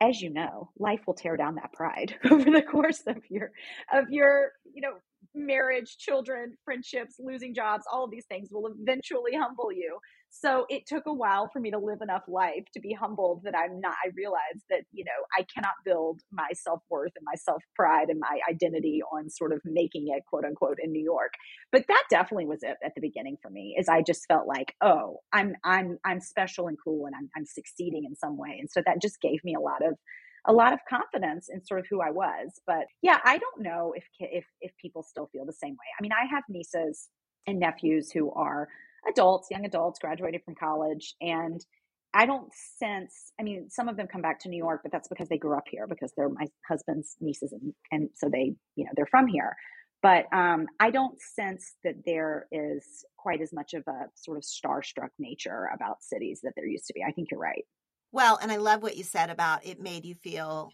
as 0.00 0.20
you 0.20 0.30
know, 0.30 0.70
life 0.78 1.00
will 1.06 1.14
tear 1.14 1.36
down 1.36 1.56
that 1.56 1.72
pride 1.72 2.16
over 2.30 2.50
the 2.50 2.62
course 2.62 3.02
of 3.06 3.18
your 3.28 3.50
of 3.92 4.10
your, 4.10 4.52
you 4.72 4.82
know, 4.82 4.94
marriage, 5.36 5.96
children, 5.98 6.56
friendships, 6.64 7.16
losing 7.18 7.54
jobs, 7.54 7.84
all 7.92 8.04
of 8.04 8.10
these 8.10 8.26
things 8.26 8.48
will 8.50 8.72
eventually 8.78 9.32
humble 9.34 9.70
you. 9.72 9.98
So 10.30 10.66
it 10.68 10.86
took 10.86 11.04
a 11.06 11.14
while 11.14 11.48
for 11.52 11.60
me 11.60 11.70
to 11.70 11.78
live 11.78 12.00
enough 12.02 12.24
life 12.28 12.64
to 12.74 12.80
be 12.80 12.92
humbled 12.92 13.42
that 13.44 13.54
I'm 13.56 13.80
not, 13.80 13.94
I 14.04 14.10
realized 14.14 14.64
that, 14.70 14.82
you 14.92 15.04
know, 15.04 15.10
I 15.38 15.46
cannot 15.54 15.74
build 15.84 16.20
my 16.30 16.48
self 16.52 16.82
worth 16.90 17.12
and 17.16 17.24
my 17.24 17.36
self 17.36 17.62
pride 17.74 18.08
and 18.08 18.20
my 18.20 18.40
identity 18.50 19.02
on 19.12 19.30
sort 19.30 19.52
of 19.52 19.60
making 19.64 20.06
it 20.08 20.24
quote 20.26 20.44
unquote 20.44 20.78
in 20.82 20.92
New 20.92 21.02
York. 21.02 21.32
But 21.72 21.84
that 21.88 22.04
definitely 22.10 22.46
was 22.46 22.62
it 22.62 22.76
at 22.84 22.92
the 22.94 23.00
beginning 23.00 23.36
for 23.40 23.50
me 23.50 23.76
is 23.78 23.88
I 23.88 24.02
just 24.02 24.26
felt 24.26 24.46
like, 24.46 24.74
oh, 24.82 25.20
I'm, 25.32 25.54
I'm, 25.64 25.98
I'm 26.04 26.20
special 26.20 26.68
and 26.68 26.76
cool 26.82 27.06
and 27.06 27.14
I'm, 27.16 27.30
I'm 27.36 27.46
succeeding 27.46 28.04
in 28.04 28.16
some 28.16 28.36
way. 28.36 28.56
And 28.58 28.68
so 28.70 28.82
that 28.84 29.00
just 29.00 29.20
gave 29.20 29.42
me 29.44 29.54
a 29.54 29.60
lot 29.60 29.86
of, 29.86 29.94
a 30.46 30.52
lot 30.52 30.72
of 30.72 30.80
confidence 30.88 31.48
in 31.52 31.64
sort 31.64 31.80
of 31.80 31.86
who 31.90 32.00
I 32.00 32.10
was. 32.10 32.60
But 32.66 32.86
yeah, 33.02 33.18
I 33.24 33.38
don't 33.38 33.62
know 33.62 33.92
if 33.96 34.04
if 34.18 34.44
if 34.60 34.72
people 34.80 35.02
still 35.02 35.28
feel 35.32 35.44
the 35.44 35.52
same 35.52 35.72
way. 35.72 35.88
I 35.98 36.02
mean, 36.02 36.12
I 36.12 36.26
have 36.26 36.44
nieces 36.48 37.08
and 37.46 37.58
nephews 37.58 38.10
who 38.10 38.32
are 38.32 38.68
adults, 39.08 39.48
young 39.50 39.64
adults, 39.64 39.98
graduated 39.98 40.42
from 40.44 40.54
college, 40.54 41.14
and 41.20 41.64
I 42.14 42.26
don't 42.26 42.50
sense. 42.78 43.32
I 43.38 43.42
mean, 43.42 43.68
some 43.68 43.88
of 43.88 43.96
them 43.96 44.06
come 44.06 44.22
back 44.22 44.40
to 44.40 44.48
New 44.48 44.56
York, 44.56 44.80
but 44.82 44.90
that's 44.90 45.08
because 45.08 45.28
they 45.28 45.38
grew 45.38 45.56
up 45.56 45.66
here 45.70 45.86
because 45.86 46.12
they're 46.16 46.28
my 46.28 46.46
husband's 46.68 47.16
nieces, 47.20 47.52
and, 47.52 47.74
and 47.92 48.08
so 48.14 48.28
they, 48.28 48.54
you 48.74 48.84
know, 48.84 48.90
they're 48.96 49.06
from 49.06 49.26
here. 49.26 49.54
But 50.02 50.26
um, 50.32 50.66
I 50.78 50.90
don't 50.90 51.20
sense 51.20 51.74
that 51.82 51.96
there 52.04 52.46
is 52.52 53.04
quite 53.16 53.40
as 53.40 53.52
much 53.52 53.74
of 53.74 53.82
a 53.88 54.06
sort 54.14 54.36
of 54.38 54.44
starstruck 54.44 55.08
nature 55.18 55.68
about 55.74 56.02
cities 56.02 56.40
that 56.42 56.52
there 56.54 56.66
used 56.66 56.86
to 56.86 56.92
be. 56.94 57.02
I 57.02 57.12
think 57.12 57.30
you're 57.30 57.40
right. 57.40 57.64
Well, 58.12 58.38
and 58.40 58.50
I 58.50 58.56
love 58.56 58.82
what 58.82 58.96
you 58.96 59.04
said 59.04 59.30
about 59.30 59.66
it 59.66 59.80
made 59.80 60.04
you 60.04 60.14
feel 60.14 60.70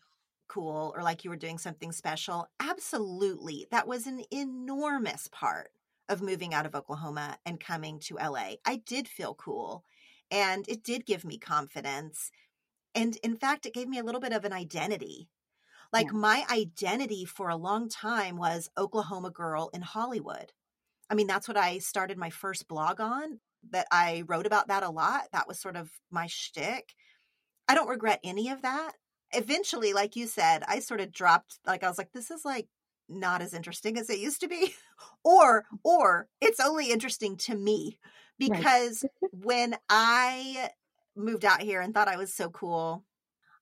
cool 0.48 0.92
or 0.96 1.02
like 1.02 1.24
you 1.24 1.30
were 1.30 1.36
doing 1.36 1.58
something 1.58 1.92
special. 1.92 2.46
Absolutely. 2.60 3.66
That 3.70 3.88
was 3.88 4.06
an 4.06 4.22
enormous 4.30 5.28
part 5.32 5.70
of 6.08 6.20
moving 6.20 6.52
out 6.52 6.66
of 6.66 6.74
Oklahoma 6.74 7.38
and 7.46 7.58
coming 7.58 7.98
to 8.00 8.16
LA. 8.16 8.54
I 8.66 8.82
did 8.84 9.08
feel 9.08 9.34
cool 9.34 9.84
and 10.30 10.68
it 10.68 10.82
did 10.82 11.06
give 11.06 11.24
me 11.24 11.38
confidence. 11.38 12.30
And 12.94 13.16
in 13.22 13.36
fact, 13.36 13.64
it 13.66 13.74
gave 13.74 13.88
me 13.88 13.98
a 13.98 14.04
little 14.04 14.20
bit 14.20 14.32
of 14.32 14.44
an 14.44 14.52
identity. 14.52 15.28
Like 15.92 16.06
yeah. 16.06 16.18
my 16.18 16.44
identity 16.50 17.24
for 17.24 17.48
a 17.48 17.56
long 17.56 17.88
time 17.88 18.36
was 18.36 18.70
Oklahoma 18.76 19.30
girl 19.30 19.70
in 19.72 19.82
Hollywood. 19.82 20.52
I 21.10 21.14
mean, 21.14 21.26
that's 21.26 21.48
what 21.48 21.56
I 21.56 21.78
started 21.78 22.16
my 22.16 22.30
first 22.30 22.68
blog 22.68 23.00
on, 23.00 23.40
that 23.70 23.86
I 23.90 24.24
wrote 24.26 24.46
about 24.46 24.68
that 24.68 24.82
a 24.82 24.90
lot. 24.90 25.24
That 25.32 25.46
was 25.46 25.58
sort 25.58 25.76
of 25.76 25.90
my 26.10 26.26
shtick. 26.26 26.94
I 27.68 27.74
don't 27.74 27.88
regret 27.88 28.20
any 28.24 28.50
of 28.50 28.62
that. 28.62 28.92
Eventually, 29.32 29.92
like 29.92 30.16
you 30.16 30.26
said, 30.26 30.62
I 30.66 30.80
sort 30.80 31.00
of 31.00 31.12
dropped, 31.12 31.58
like, 31.66 31.82
I 31.82 31.88
was 31.88 31.98
like, 31.98 32.12
this 32.12 32.30
is 32.30 32.44
like 32.44 32.68
not 33.08 33.42
as 33.42 33.54
interesting 33.54 33.98
as 33.98 34.10
it 34.10 34.18
used 34.18 34.40
to 34.40 34.48
be. 34.48 34.74
or, 35.24 35.64
or 35.82 36.28
it's 36.40 36.60
only 36.60 36.90
interesting 36.90 37.36
to 37.38 37.54
me 37.54 37.98
because 38.38 39.04
right. 39.04 39.30
when 39.44 39.76
I 39.88 40.70
moved 41.16 41.44
out 41.44 41.62
here 41.62 41.80
and 41.80 41.94
thought 41.94 42.08
I 42.08 42.16
was 42.16 42.34
so 42.34 42.50
cool, 42.50 43.04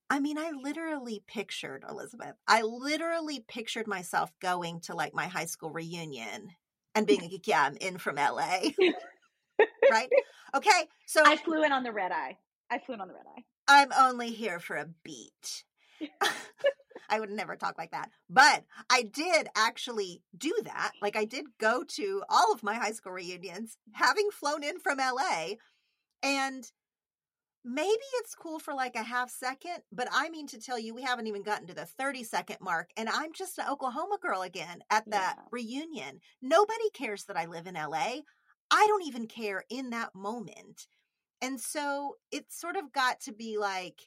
I 0.09 0.19
mean, 0.19 0.39
I 0.39 0.51
literally 0.51 1.23
pictured 1.29 1.85
Elizabeth. 1.89 2.35
I 2.49 2.63
literally 2.63 3.45
pictured 3.47 3.87
myself 3.87 4.33
going 4.41 4.81
to 4.83 4.97
like 4.97 5.15
my 5.15 5.29
high 5.29 5.45
school 5.45 5.71
reunion 5.71 6.51
and 6.97 7.07
being 7.07 7.21
like, 7.21 7.47
yeah, 7.47 7.63
I'm 7.63 7.77
in 7.77 7.99
from 7.99 8.17
LA. 8.17 8.71
right? 9.91 10.09
Okay. 10.55 10.89
So 11.07 11.23
I 11.25 11.37
flew 11.37 11.63
in 11.63 11.71
on 11.71 11.85
the 11.85 11.93
red 11.93 12.11
eye. 12.11 12.39
I 12.69 12.79
flew 12.79 12.97
in 12.97 13.01
on 13.01 13.07
the 13.07 13.15
red 13.15 13.25
eye. 13.37 13.45
I'm 13.71 13.93
only 13.97 14.31
here 14.31 14.59
for 14.59 14.75
a 14.75 14.89
beat. 15.05 15.65
I 17.09 17.21
would 17.21 17.31
never 17.31 17.55
talk 17.55 17.79
like 17.79 17.93
that. 17.93 18.11
But 18.29 18.65
I 18.91 19.03
did 19.03 19.47
actually 19.57 20.23
do 20.37 20.53
that. 20.65 20.91
Like 21.01 21.15
I 21.15 21.25
did 21.25 21.45
go 21.61 21.85
to 21.97 22.23
all 22.29 22.53
of 22.53 22.65
my 22.65 22.75
high 22.75 22.91
school 22.91 23.13
reunions 23.13 23.79
having 23.93 24.29
flown 24.33 24.65
in 24.65 24.81
from 24.81 24.99
LA. 24.99 25.55
And 26.21 26.65
maybe 27.65 28.03
it's 28.15 28.35
cool 28.35 28.59
for 28.59 28.75
like 28.75 28.97
a 28.97 29.05
half 29.05 29.31
second, 29.31 29.83
but 29.93 30.09
I 30.13 30.31
mean 30.31 30.49
to 30.49 30.61
tell 30.61 30.79
you, 30.79 30.93
we 30.93 31.03
haven't 31.03 31.29
even 31.29 31.45
gotten 31.45 31.69
to 31.69 31.75
the 31.75 31.87
30 31.87 32.25
second 32.25 32.57
mark. 32.61 32.91
And 32.97 33.09
I'm 33.09 33.33
just 33.33 33.57
an 33.59 33.67
Oklahoma 33.71 34.19
girl 34.21 34.43
again 34.43 34.83
at 34.91 35.09
that 35.11 35.37
yeah. 35.39 35.45
reunion. 35.53 36.21
Nobody 36.43 36.91
cares 36.93 37.23
that 37.27 37.37
I 37.37 37.47
live 37.47 37.69
in 37.69 37.75
LA. 37.75 38.23
I 38.69 38.87
don't 38.89 39.07
even 39.07 39.29
care 39.29 39.63
in 39.71 39.91
that 39.91 40.13
moment. 40.13 40.89
And 41.43 41.61
so 41.61 42.17
it 42.31 42.53
sort 42.53 42.77
of 42.77 42.93
got 42.93 43.21
to 43.21 43.33
be 43.33 43.59
like, 43.59 44.03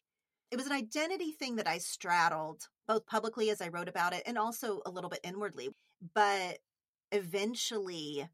it 0.52 0.58
was 0.58 0.68
an 0.68 0.72
identity 0.72 1.32
thing 1.32 1.56
that 1.56 1.68
I 1.68 1.80
straddled 1.80 2.68
both 2.88 3.08
publicly 3.08 3.50
as 3.50 3.62
I 3.62 3.70
wrote 3.70 3.90
about 3.90 4.14
it 4.14 4.24
and 4.26 4.38
also 4.38 4.82
a 4.86 4.92
little 4.92 5.10
bit 5.10 5.22
inwardly. 5.24 5.70
But 6.14 6.60
eventually 7.12 8.28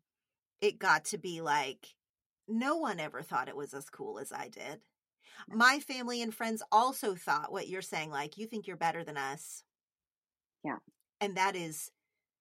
it 0.61 0.79
got 0.79 1.05
to 1.05 1.17
be 1.17 1.41
like, 1.41 1.95
no 2.47 2.75
one 2.75 2.99
ever 2.99 3.21
thought 3.21 3.47
it 3.47 3.55
was 3.55 3.73
as 3.73 3.89
cool 3.89 4.19
as 4.19 4.31
I 4.33 4.49
did. 4.49 4.81
My 5.47 5.79
family 5.79 6.21
and 6.21 6.33
friends 6.33 6.61
also 6.71 7.15
thought 7.15 7.51
what 7.51 7.69
you're 7.69 7.81
saying, 7.81 8.11
like, 8.11 8.37
you 8.37 8.47
think 8.47 8.67
you're 8.67 8.75
better 8.75 9.03
than 9.03 9.15
us. 9.15 9.63
Yeah. 10.65 10.79
And 11.21 11.37
that 11.37 11.55
is 11.55 11.91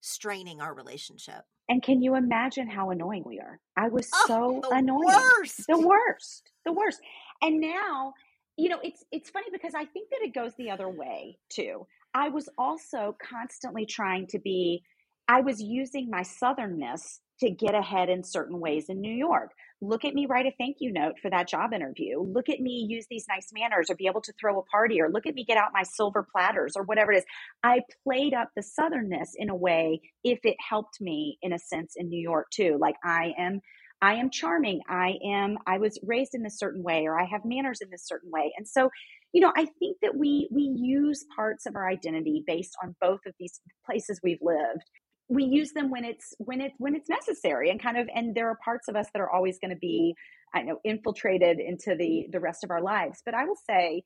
straining 0.00 0.60
our 0.60 0.74
relationship. 0.74 1.44
And 1.68 1.82
can 1.82 2.02
you 2.02 2.14
imagine 2.14 2.68
how 2.68 2.90
annoying 2.90 3.24
we 3.26 3.40
are? 3.40 3.60
I 3.76 3.88
was 3.88 4.08
oh, 4.14 4.24
so 4.26 4.60
the 4.68 4.76
annoying. 4.76 5.04
Worst. 5.04 5.64
The 5.68 5.78
worst. 5.78 6.50
The 6.64 6.72
worst. 6.72 7.00
And 7.42 7.60
now, 7.60 8.14
you 8.56 8.68
know, 8.68 8.78
it's 8.82 9.04
it's 9.12 9.30
funny 9.30 9.48
because 9.52 9.74
I 9.74 9.84
think 9.84 10.10
that 10.10 10.20
it 10.22 10.34
goes 10.34 10.52
the 10.56 10.70
other 10.70 10.88
way 10.88 11.38
too. 11.50 11.86
I 12.14 12.30
was 12.30 12.48
also 12.56 13.16
constantly 13.22 13.84
trying 13.84 14.26
to 14.28 14.38
be 14.38 14.82
I 15.28 15.42
was 15.42 15.60
using 15.60 16.08
my 16.10 16.22
southernness 16.22 17.18
to 17.40 17.50
get 17.50 17.74
ahead 17.74 18.08
in 18.08 18.24
certain 18.24 18.58
ways 18.60 18.86
in 18.88 19.00
New 19.00 19.12
York. 19.12 19.52
Look 19.80 20.04
at 20.04 20.12
me 20.12 20.26
write 20.26 20.46
a 20.46 20.52
thank 20.58 20.78
you 20.80 20.92
note 20.92 21.14
for 21.22 21.30
that 21.30 21.46
job 21.46 21.72
interview. 21.72 22.20
Look 22.20 22.48
at 22.48 22.58
me 22.58 22.84
use 22.88 23.06
these 23.08 23.26
nice 23.28 23.50
manners 23.52 23.88
or 23.88 23.94
be 23.94 24.08
able 24.08 24.22
to 24.22 24.32
throw 24.40 24.58
a 24.58 24.64
party 24.64 25.00
or 25.00 25.08
look 25.08 25.24
at 25.26 25.34
me 25.34 25.44
get 25.44 25.56
out 25.56 25.70
my 25.72 25.84
silver 25.84 26.26
platters 26.32 26.72
or 26.74 26.82
whatever 26.82 27.12
it 27.12 27.18
is. 27.18 27.24
I 27.62 27.82
played 28.02 28.34
up 28.34 28.50
the 28.56 28.62
southernness 28.62 29.28
in 29.36 29.50
a 29.50 29.54
way 29.54 30.00
if 30.24 30.40
it 30.42 30.56
helped 30.68 31.00
me 31.00 31.38
in 31.42 31.52
a 31.52 31.60
sense 31.60 31.94
in 31.96 32.08
New 32.08 32.20
York 32.20 32.48
too. 32.52 32.76
Like 32.80 32.96
I 33.04 33.34
am 33.38 33.60
I 34.02 34.14
am 34.14 34.30
charming. 34.30 34.80
I 34.88 35.14
am 35.24 35.58
I 35.64 35.78
was 35.78 35.98
raised 36.04 36.34
in 36.34 36.42
this 36.42 36.58
certain 36.58 36.82
way 36.82 37.04
or 37.06 37.18
I 37.18 37.26
have 37.26 37.42
manners 37.44 37.80
in 37.80 37.88
this 37.90 38.04
certain 38.04 38.32
way. 38.32 38.52
And 38.56 38.66
so 38.66 38.90
you 39.32 39.42
know, 39.42 39.52
I 39.56 39.66
think 39.78 39.98
that 40.02 40.16
we 40.16 40.48
we 40.50 40.62
use 40.62 41.24
parts 41.36 41.66
of 41.66 41.76
our 41.76 41.88
identity 41.88 42.42
based 42.44 42.74
on 42.82 42.96
both 43.00 43.20
of 43.26 43.34
these 43.38 43.60
places 43.86 44.18
we've 44.24 44.42
lived 44.42 44.82
we 45.28 45.44
use 45.44 45.72
them 45.72 45.90
when 45.90 46.04
it's 46.04 46.34
when 46.38 46.60
it's 46.60 46.74
when 46.78 46.94
it's 46.94 47.08
necessary 47.08 47.70
and 47.70 47.82
kind 47.82 47.98
of 47.98 48.08
and 48.14 48.34
there 48.34 48.48
are 48.48 48.58
parts 48.64 48.88
of 48.88 48.96
us 48.96 49.06
that 49.12 49.20
are 49.20 49.30
always 49.30 49.58
going 49.58 49.70
to 49.70 49.78
be 49.78 50.14
i 50.54 50.62
know 50.62 50.78
infiltrated 50.84 51.60
into 51.60 51.94
the 51.94 52.04
mm-hmm. 52.04 52.30
the 52.30 52.40
rest 52.40 52.64
of 52.64 52.70
our 52.70 52.82
lives. 52.82 53.22
But 53.24 53.34
i 53.34 53.44
will 53.44 53.58
say 53.68 54.02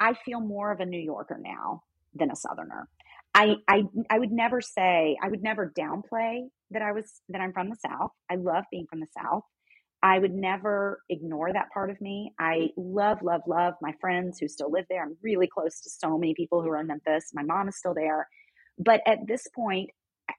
i 0.00 0.14
feel 0.24 0.40
more 0.40 0.72
of 0.72 0.80
a 0.80 0.86
new 0.86 1.00
yorker 1.00 1.38
now 1.42 1.82
than 2.14 2.30
a 2.30 2.36
southerner. 2.36 2.88
I 3.34 3.56
i 3.68 3.84
i 4.10 4.18
would 4.18 4.32
never 4.32 4.60
say 4.60 5.16
i 5.22 5.28
would 5.28 5.42
never 5.42 5.72
downplay 5.78 6.48
that 6.72 6.82
i 6.82 6.92
was 6.92 7.20
that 7.28 7.40
i'm 7.40 7.52
from 7.52 7.70
the 7.70 7.76
south. 7.76 8.10
I 8.30 8.34
love 8.36 8.64
being 8.70 8.86
from 8.88 9.00
the 9.00 9.06
south. 9.16 9.44
I 10.02 10.18
would 10.18 10.34
never 10.34 11.00
ignore 11.08 11.52
that 11.52 11.70
part 11.72 11.90
of 11.90 12.00
me. 12.00 12.32
I 12.38 12.70
mm-hmm. 12.78 12.94
love 12.94 13.22
love 13.22 13.42
love 13.46 13.74
my 13.80 13.92
friends 14.00 14.38
who 14.40 14.48
still 14.48 14.70
live 14.70 14.86
there. 14.90 15.04
I'm 15.04 15.16
really 15.22 15.46
close 15.46 15.80
to 15.82 15.90
so 15.90 16.18
many 16.18 16.34
people 16.34 16.60
who 16.60 16.70
are 16.70 16.80
in 16.80 16.88
memphis. 16.88 17.30
My 17.34 17.44
mom 17.44 17.68
is 17.68 17.78
still 17.78 17.94
there. 17.94 18.28
But 18.78 19.00
at 19.06 19.26
this 19.26 19.46
point 19.54 19.90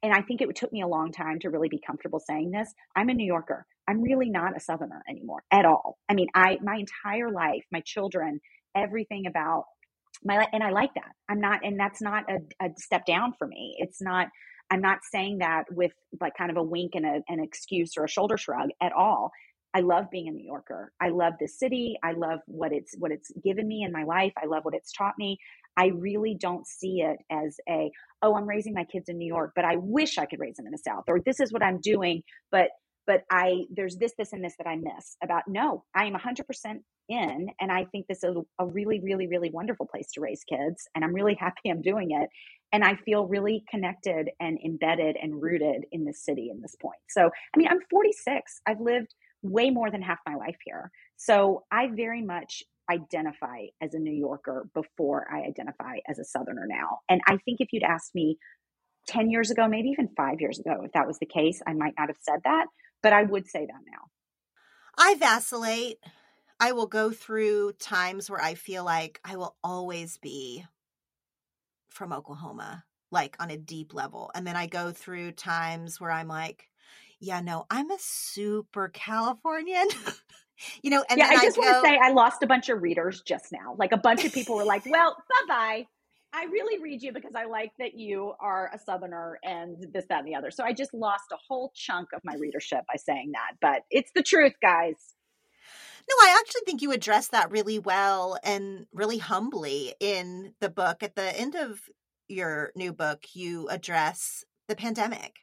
and 0.03 0.13
I 0.13 0.21
think 0.21 0.41
it 0.41 0.55
took 0.55 0.71
me 0.71 0.81
a 0.81 0.88
long 0.88 1.11
time 1.11 1.39
to 1.39 1.49
really 1.49 1.69
be 1.69 1.79
comfortable 1.85 2.19
saying 2.19 2.51
this. 2.51 2.73
I'm 2.95 3.09
a 3.09 3.13
New 3.13 3.25
Yorker. 3.25 3.65
I'm 3.88 4.01
really 4.01 4.29
not 4.29 4.55
a 4.55 4.59
Southerner 4.59 5.01
anymore 5.09 5.43
at 5.51 5.65
all. 5.65 5.97
I 6.09 6.13
mean, 6.13 6.27
I 6.35 6.57
my 6.61 6.75
entire 6.75 7.31
life, 7.31 7.63
my 7.71 7.81
children 7.85 8.39
everything 8.77 9.25
about 9.25 9.65
my 10.23 10.38
life. 10.38 10.49
And 10.53 10.63
I 10.63 10.71
like 10.71 10.93
that. 10.95 11.11
I'm 11.29 11.39
not, 11.39 11.59
and 11.63 11.79
that's 11.79 12.01
not 12.01 12.23
a, 12.29 12.65
a 12.65 12.69
step 12.77 13.05
down 13.05 13.33
for 13.38 13.47
me. 13.47 13.75
It's 13.79 14.01
not, 14.01 14.27
I'm 14.69 14.81
not 14.81 14.99
saying 15.11 15.39
that 15.39 15.65
with 15.71 15.91
like 16.19 16.33
kind 16.38 16.51
of 16.51 16.57
a 16.57 16.63
wink 16.63 16.91
and 16.95 17.05
a, 17.05 17.21
an 17.29 17.39
excuse 17.39 17.93
or 17.97 18.03
a 18.03 18.09
shoulder 18.09 18.38
shrug 18.38 18.69
at 18.81 18.91
all. 18.93 19.31
I 19.78 19.82
love 19.82 20.09
being 20.09 20.28
a 20.28 20.32
New 20.32 20.43
Yorker. 20.43 20.91
I 20.99 21.09
love 21.09 21.34
this 21.39 21.59
city. 21.59 21.99
I 22.03 22.13
love 22.13 22.39
what 22.47 22.73
it's 22.73 22.95
what 22.97 23.11
it's 23.11 23.32
given 23.43 23.67
me 23.67 23.84
in 23.84 23.91
my 23.91 24.05
life. 24.05 24.34
I 24.41 24.47
love 24.47 24.65
what 24.65 24.73
it's 24.73 24.91
taught 24.91 25.13
me. 25.19 25.38
I 25.78 25.91
really 25.93 26.36
don't 26.39 26.65
see 26.65 27.01
it 27.01 27.19
as 27.32 27.59
a 27.69 27.91
oh, 28.23 28.36
I'm 28.36 28.47
raising 28.47 28.73
my 28.73 28.86
kids 28.86 29.07
in 29.07 29.19
New 29.19 29.28
York, 29.28 29.51
but 29.55 29.65
I 29.65 29.75
wish 29.75 30.17
I 30.17 30.25
could 30.25 30.39
raise 30.39 30.55
them 30.55 30.65
in 30.65 30.71
the 30.71 30.80
South, 30.80 31.03
or 31.07 31.19
this 31.23 31.39
is 31.39 31.53
what 31.53 31.61
I'm 31.61 31.80
doing, 31.80 32.23
but 32.51 32.69
but 33.05 33.21
I 33.32 33.65
there's 33.69 33.97
this, 33.97 34.13
this, 34.17 34.34
and 34.34 34.43
this 34.43 34.55
that 34.57 34.67
I 34.67 34.78
miss 34.78 35.15
about 35.23 35.43
no, 35.47 35.84
I 35.95 36.05
am 36.05 36.13
100% 36.13 36.41
in, 37.09 37.47
and 37.61 37.71
I 37.71 37.86
think 37.86 38.07
this 38.07 38.23
is 38.23 38.36
a 38.57 38.65
really, 38.65 38.99
really, 38.99 39.28
really 39.28 39.51
wonderful 39.51 39.86
place 39.86 40.11
to 40.13 40.21
raise 40.21 40.43
kids, 40.43 40.88
and 40.95 41.05
I'm 41.05 41.13
really 41.13 41.36
happy 41.39 41.69
I'm 41.69 41.84
doing 41.84 42.09
it, 42.11 42.30
and 42.73 42.84
I 42.84 42.95
feel 42.95 43.28
really 43.28 43.63
connected 43.69 44.32
and 44.39 44.57
embedded 44.65 45.17
and 45.21 45.39
rooted 45.39 45.86
in 45.91 46.03
this 46.03 46.25
city 46.25 46.49
in 46.51 46.61
this 46.63 46.75
point. 46.82 46.99
So, 47.09 47.28
I 47.28 47.57
mean, 47.57 47.67
I'm 47.69 47.82
46. 47.91 48.61
I've 48.65 48.82
lived 48.82 49.13
way 49.51 49.69
more 49.69 49.91
than 49.91 50.01
half 50.01 50.19
my 50.27 50.35
life 50.35 50.57
here, 50.65 50.91
so 51.15 51.63
I 51.71 51.87
very 51.87 52.21
much 52.21 52.63
identify 52.89 53.65
as 53.81 53.93
a 53.93 53.99
New 53.99 54.13
Yorker 54.13 54.67
before 54.73 55.27
I 55.31 55.47
identify 55.47 55.97
as 56.07 56.19
a 56.19 56.23
Southerner 56.23 56.65
now, 56.67 56.99
and 57.09 57.21
I 57.27 57.37
think 57.37 57.59
if 57.59 57.69
you'd 57.71 57.83
asked 57.83 58.15
me 58.15 58.37
10 59.07 59.29
years 59.29 59.51
ago, 59.51 59.67
maybe 59.67 59.89
even 59.89 60.09
five 60.17 60.41
years 60.41 60.59
ago, 60.59 60.81
if 60.83 60.91
that 60.93 61.07
was 61.07 61.17
the 61.19 61.25
case, 61.25 61.61
I 61.65 61.73
might 61.73 61.93
not 61.97 62.09
have 62.09 62.17
said 62.21 62.39
that 62.43 62.67
but 63.01 63.13
I 63.13 63.23
would 63.23 63.47
say 63.47 63.65
that 63.65 63.81
now. 63.89 64.09
I 64.97 65.15
vacillate. 65.15 65.97
I 66.59 66.71
will 66.71 66.87
go 66.87 67.11
through 67.11 67.73
times 67.73 68.29
where 68.29 68.41
I 68.41 68.55
feel 68.55 68.83
like 68.83 69.19
I 69.23 69.35
will 69.35 69.55
always 69.63 70.17
be 70.17 70.65
from 71.89 72.11
Oklahoma, 72.11 72.83
like 73.11 73.35
on 73.39 73.51
a 73.51 73.57
deep 73.57 73.93
level. 73.93 74.31
And 74.33 74.45
then 74.45 74.55
I 74.55 74.67
go 74.67 74.91
through 74.91 75.33
times 75.33 76.01
where 76.01 76.11
I'm 76.11 76.27
like, 76.27 76.67
yeah, 77.20 77.41
no, 77.41 77.65
I'm 77.70 77.89
a 77.91 77.97
super 77.99 78.89
Californian. 78.89 79.88
you 80.84 80.89
know, 80.89 81.03
and 81.09 81.18
yeah, 81.18 81.28
I 81.28 81.36
just 81.36 81.57
I 81.57 81.61
go, 81.61 81.72
want 81.72 81.86
to 81.86 81.89
say 81.89 81.99
I 82.01 82.11
lost 82.11 82.43
a 82.43 82.47
bunch 82.47 82.70
of 82.70 82.82
readers 82.82 83.22
just 83.22 83.51
now. 83.51 83.76
Like 83.78 83.91
a 83.91 83.97
bunch 83.97 84.26
of 84.26 84.34
people 84.34 84.55
were 84.55 84.65
like, 84.65 84.86
well, 84.86 85.15
bye 85.15 85.47
bye. 85.47 85.88
I 86.34 86.43
really 86.45 86.82
read 86.84 87.01
you 87.01 87.13
because 87.13 87.34
I 87.36 87.45
like 87.45 87.72
that 87.80 87.95
you 87.95 88.34
are 88.39 88.70
a 88.74 88.78
Southerner 88.78 89.39
and 89.43 89.88
this, 89.93 90.05
that, 90.09 90.20
and 90.20 90.28
the 90.28 90.36
other. 90.36 90.51
So 90.51 90.63
I 90.63 90.74
just 90.74 90.93
lost 90.93 91.24
a 91.32 91.38
whole 91.47 91.72
chunk 91.74 92.09
of 92.13 92.22
my 92.24 92.36
readership 92.36 92.82
by 92.88 92.97
saying 92.97 93.32
that. 93.34 93.53
But 93.61 93.84
it's 93.89 94.11
the 94.13 94.22
truth, 94.22 94.53
guys. 94.61 94.95
No, 96.09 96.15
I 96.22 96.38
actually 96.39 96.61
think 96.65 96.82
you 96.82 96.91
address 96.91 97.30
that 97.30 97.51
really 97.51 97.80
well 97.80 98.38
and 98.43 98.86
really 98.93 99.18
humbly 99.18 99.95
in 99.99 100.53
the 100.61 100.70
book. 100.70 101.01
At 101.01 101.15
the 101.15 101.38
end 101.38 101.55
of 101.55 101.82
your 102.28 102.72
new 102.76 102.93
book, 102.93 103.24
you 103.34 103.68
address 103.70 104.43
the 104.68 104.76
pandemic 104.76 105.34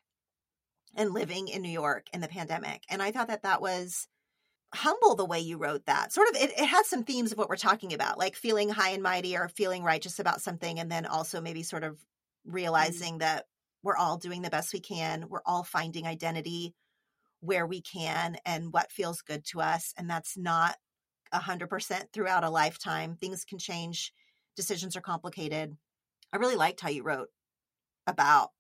and 0.97 1.13
living 1.13 1.49
in 1.49 1.63
New 1.63 1.71
York 1.71 2.07
in 2.13 2.21
the 2.21 2.29
pandemic. 2.29 2.83
And 2.89 3.03
I 3.03 3.11
thought 3.11 3.29
that 3.29 3.43
that 3.43 3.61
was 3.61 4.09
humble 4.75 5.15
the 5.15 5.25
way 5.25 5.41
you 5.41 5.57
wrote 5.57 5.87
that. 5.87 6.13
Sort 6.13 6.29
of, 6.29 6.37
it, 6.37 6.51
it 6.59 6.67
has 6.67 6.87
some 6.87 7.05
themes 7.05 7.33
of 7.33 7.39
what 7.39 7.49
we're 7.49 7.57
talking 7.57 7.93
about, 7.93 8.19
like 8.19 8.35
feeling 8.35 8.69
high 8.69 8.91
and 8.91 9.03
mighty 9.03 9.37
or 9.37 9.49
feeling 9.49 9.83
righteous 9.83 10.19
about 10.19 10.41
something, 10.41 10.79
and 10.79 10.91
then 10.91 11.07
also 11.07 11.41
maybe 11.41 11.63
sort 11.63 11.85
of 11.85 11.95
mm-hmm. 11.95 12.53
realizing 12.53 13.15
mm-hmm. 13.15 13.19
that 13.19 13.47
we're 13.83 13.97
all 13.97 14.17
doing 14.17 14.43
the 14.43 14.51
best 14.51 14.73
we 14.73 14.81
can. 14.81 15.29
We're 15.29 15.43
all 15.47 15.63
finding 15.63 16.07
identity 16.07 16.75
where 17.41 17.67
we 17.67 17.83
can 17.83 18.37
and 18.47 18.73
what 18.73 18.91
feels 18.91 19.21
good 19.21 19.45
to 19.45 19.61
us. 19.61 19.93
And 19.99 20.09
that's 20.09 20.37
not 20.37 20.77
a 21.31 21.39
100% 21.39 22.13
throughout 22.13 22.45
a 22.45 22.51
lifetime. 22.51 23.17
Things 23.17 23.45
can 23.45 23.59
change, 23.59 24.13
decisions 24.57 24.97
are 24.97 25.03
complicated. 25.03 25.77
I 26.33 26.39
really 26.39 26.57
liked 26.57 26.81
how 26.81 26.89
you 26.89 27.03
wrote 27.03 27.29
about 28.07 28.51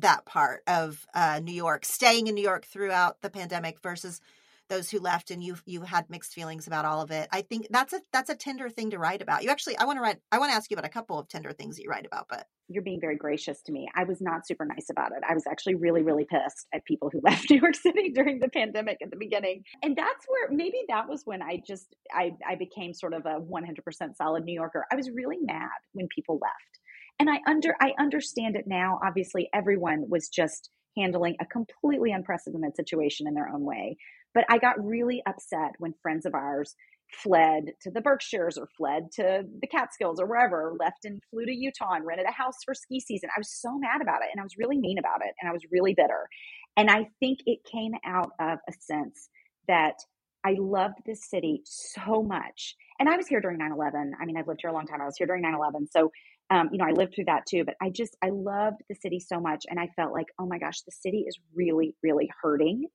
that 0.00 0.24
part 0.26 0.62
of 0.66 1.06
uh, 1.14 1.40
New 1.42 1.54
York, 1.54 1.84
staying 1.84 2.26
in 2.26 2.34
New 2.34 2.42
York 2.42 2.64
throughout 2.66 3.20
the 3.20 3.30
pandemic 3.30 3.80
versus 3.82 4.20
those 4.68 4.90
who 4.90 5.00
left 5.00 5.30
and 5.30 5.42
you 5.42 5.56
you 5.64 5.82
had 5.82 6.08
mixed 6.10 6.34
feelings 6.34 6.66
about 6.66 6.84
all 6.84 7.00
of 7.00 7.10
it. 7.10 7.28
I 7.32 7.42
think 7.42 7.68
that's 7.70 7.92
a 7.92 8.00
that's 8.12 8.30
a 8.30 8.36
tender 8.36 8.68
thing 8.68 8.90
to 8.90 8.98
write 8.98 9.22
about. 9.22 9.42
You 9.42 9.50
actually 9.50 9.76
I 9.78 9.84
want 9.84 9.96
to 9.96 10.02
write 10.02 10.18
I 10.30 10.38
want 10.38 10.52
to 10.52 10.56
ask 10.56 10.70
you 10.70 10.74
about 10.76 10.86
a 10.86 10.92
couple 10.92 11.18
of 11.18 11.28
tender 11.28 11.52
things 11.52 11.76
that 11.76 11.82
you 11.82 11.90
write 11.90 12.06
about, 12.06 12.26
but 12.28 12.46
you're 12.68 12.82
being 12.82 13.00
very 13.00 13.16
gracious 13.16 13.62
to 13.62 13.72
me. 13.72 13.88
I 13.96 14.04
was 14.04 14.20
not 14.20 14.46
super 14.46 14.66
nice 14.66 14.88
about 14.90 15.12
it. 15.12 15.22
I 15.28 15.32
was 15.32 15.44
actually 15.50 15.76
really, 15.76 16.02
really 16.02 16.26
pissed 16.26 16.66
at 16.74 16.84
people 16.84 17.08
who 17.10 17.20
left 17.24 17.50
New 17.50 17.60
York 17.60 17.74
City 17.74 18.10
during 18.10 18.40
the 18.40 18.48
pandemic 18.48 18.98
at 19.02 19.10
the 19.10 19.16
beginning. 19.16 19.64
And 19.82 19.96
that's 19.96 20.26
where 20.28 20.50
maybe 20.50 20.82
that 20.88 21.08
was 21.08 21.22
when 21.24 21.42
I 21.42 21.62
just 21.66 21.94
I, 22.12 22.32
I 22.46 22.56
became 22.56 22.92
sort 22.92 23.14
of 23.14 23.24
a 23.24 23.40
100% 23.40 24.16
solid 24.16 24.44
New 24.44 24.54
Yorker. 24.54 24.84
I 24.92 24.96
was 24.96 25.10
really 25.10 25.38
mad 25.40 25.68
when 25.92 26.08
people 26.14 26.38
left. 26.40 26.78
And 27.18 27.28
I 27.28 27.40
under 27.46 27.74
I 27.80 27.92
understand 27.98 28.56
it 28.56 28.66
now. 28.66 29.00
Obviously, 29.04 29.48
everyone 29.52 30.08
was 30.08 30.28
just 30.28 30.70
handling 30.96 31.36
a 31.40 31.46
completely 31.46 32.12
unprecedented 32.12 32.76
situation 32.76 33.26
in 33.26 33.34
their 33.34 33.48
own 33.48 33.64
way. 33.64 33.96
But 34.34 34.44
I 34.48 34.58
got 34.58 34.84
really 34.84 35.22
upset 35.26 35.72
when 35.78 35.94
friends 36.02 36.26
of 36.26 36.34
ours 36.34 36.74
fled 37.10 37.72
to 37.80 37.90
the 37.90 38.00
Berkshires 38.00 38.58
or 38.58 38.68
fled 38.76 39.10
to 39.12 39.42
the 39.60 39.66
Catskills 39.66 40.20
or 40.20 40.26
wherever, 40.26 40.74
left 40.78 41.04
and 41.04 41.22
flew 41.30 41.46
to 41.46 41.54
Utah 41.54 41.94
and 41.94 42.04
rented 42.04 42.26
a 42.26 42.32
house 42.32 42.56
for 42.64 42.74
ski 42.74 43.00
season. 43.00 43.30
I 43.34 43.40
was 43.40 43.50
so 43.50 43.78
mad 43.78 44.02
about 44.02 44.22
it 44.22 44.28
and 44.32 44.40
I 44.40 44.44
was 44.44 44.58
really 44.58 44.78
mean 44.78 44.98
about 44.98 45.20
it 45.22 45.34
and 45.40 45.48
I 45.48 45.52
was 45.52 45.62
really 45.70 45.94
bitter. 45.94 46.28
And 46.76 46.90
I 46.90 47.08
think 47.20 47.40
it 47.46 47.60
came 47.64 47.92
out 48.04 48.30
of 48.38 48.58
a 48.68 48.72
sense 48.80 49.28
that 49.66 49.94
I 50.44 50.56
loved 50.58 50.98
this 51.04 51.28
city 51.28 51.62
so 51.64 52.22
much. 52.22 52.76
And 53.00 53.08
I 53.08 53.16
was 53.16 53.26
here 53.26 53.40
during 53.40 53.58
9 53.58 53.72
11. 53.72 54.12
I 54.20 54.24
mean, 54.24 54.36
I've 54.36 54.46
lived 54.46 54.60
here 54.62 54.70
a 54.70 54.74
long 54.74 54.86
time. 54.86 55.00
I 55.00 55.06
was 55.06 55.16
here 55.16 55.26
during 55.26 55.42
9 55.42 55.54
11. 55.54 55.88
So, 55.90 56.10
um, 56.50 56.70
you 56.72 56.78
know, 56.78 56.86
I 56.86 56.92
lived 56.92 57.14
through 57.14 57.26
that 57.26 57.46
too. 57.46 57.64
But 57.64 57.76
I 57.82 57.90
just, 57.90 58.16
I 58.22 58.30
loved 58.30 58.82
the 58.88 58.94
city 58.94 59.20
so 59.20 59.40
much. 59.40 59.64
And 59.68 59.78
I 59.78 59.88
felt 59.96 60.12
like, 60.12 60.26
oh 60.38 60.46
my 60.46 60.58
gosh, 60.58 60.82
the 60.82 60.92
city 60.92 61.24
is 61.26 61.38
really, 61.54 61.94
really 62.02 62.30
hurting 62.42 62.86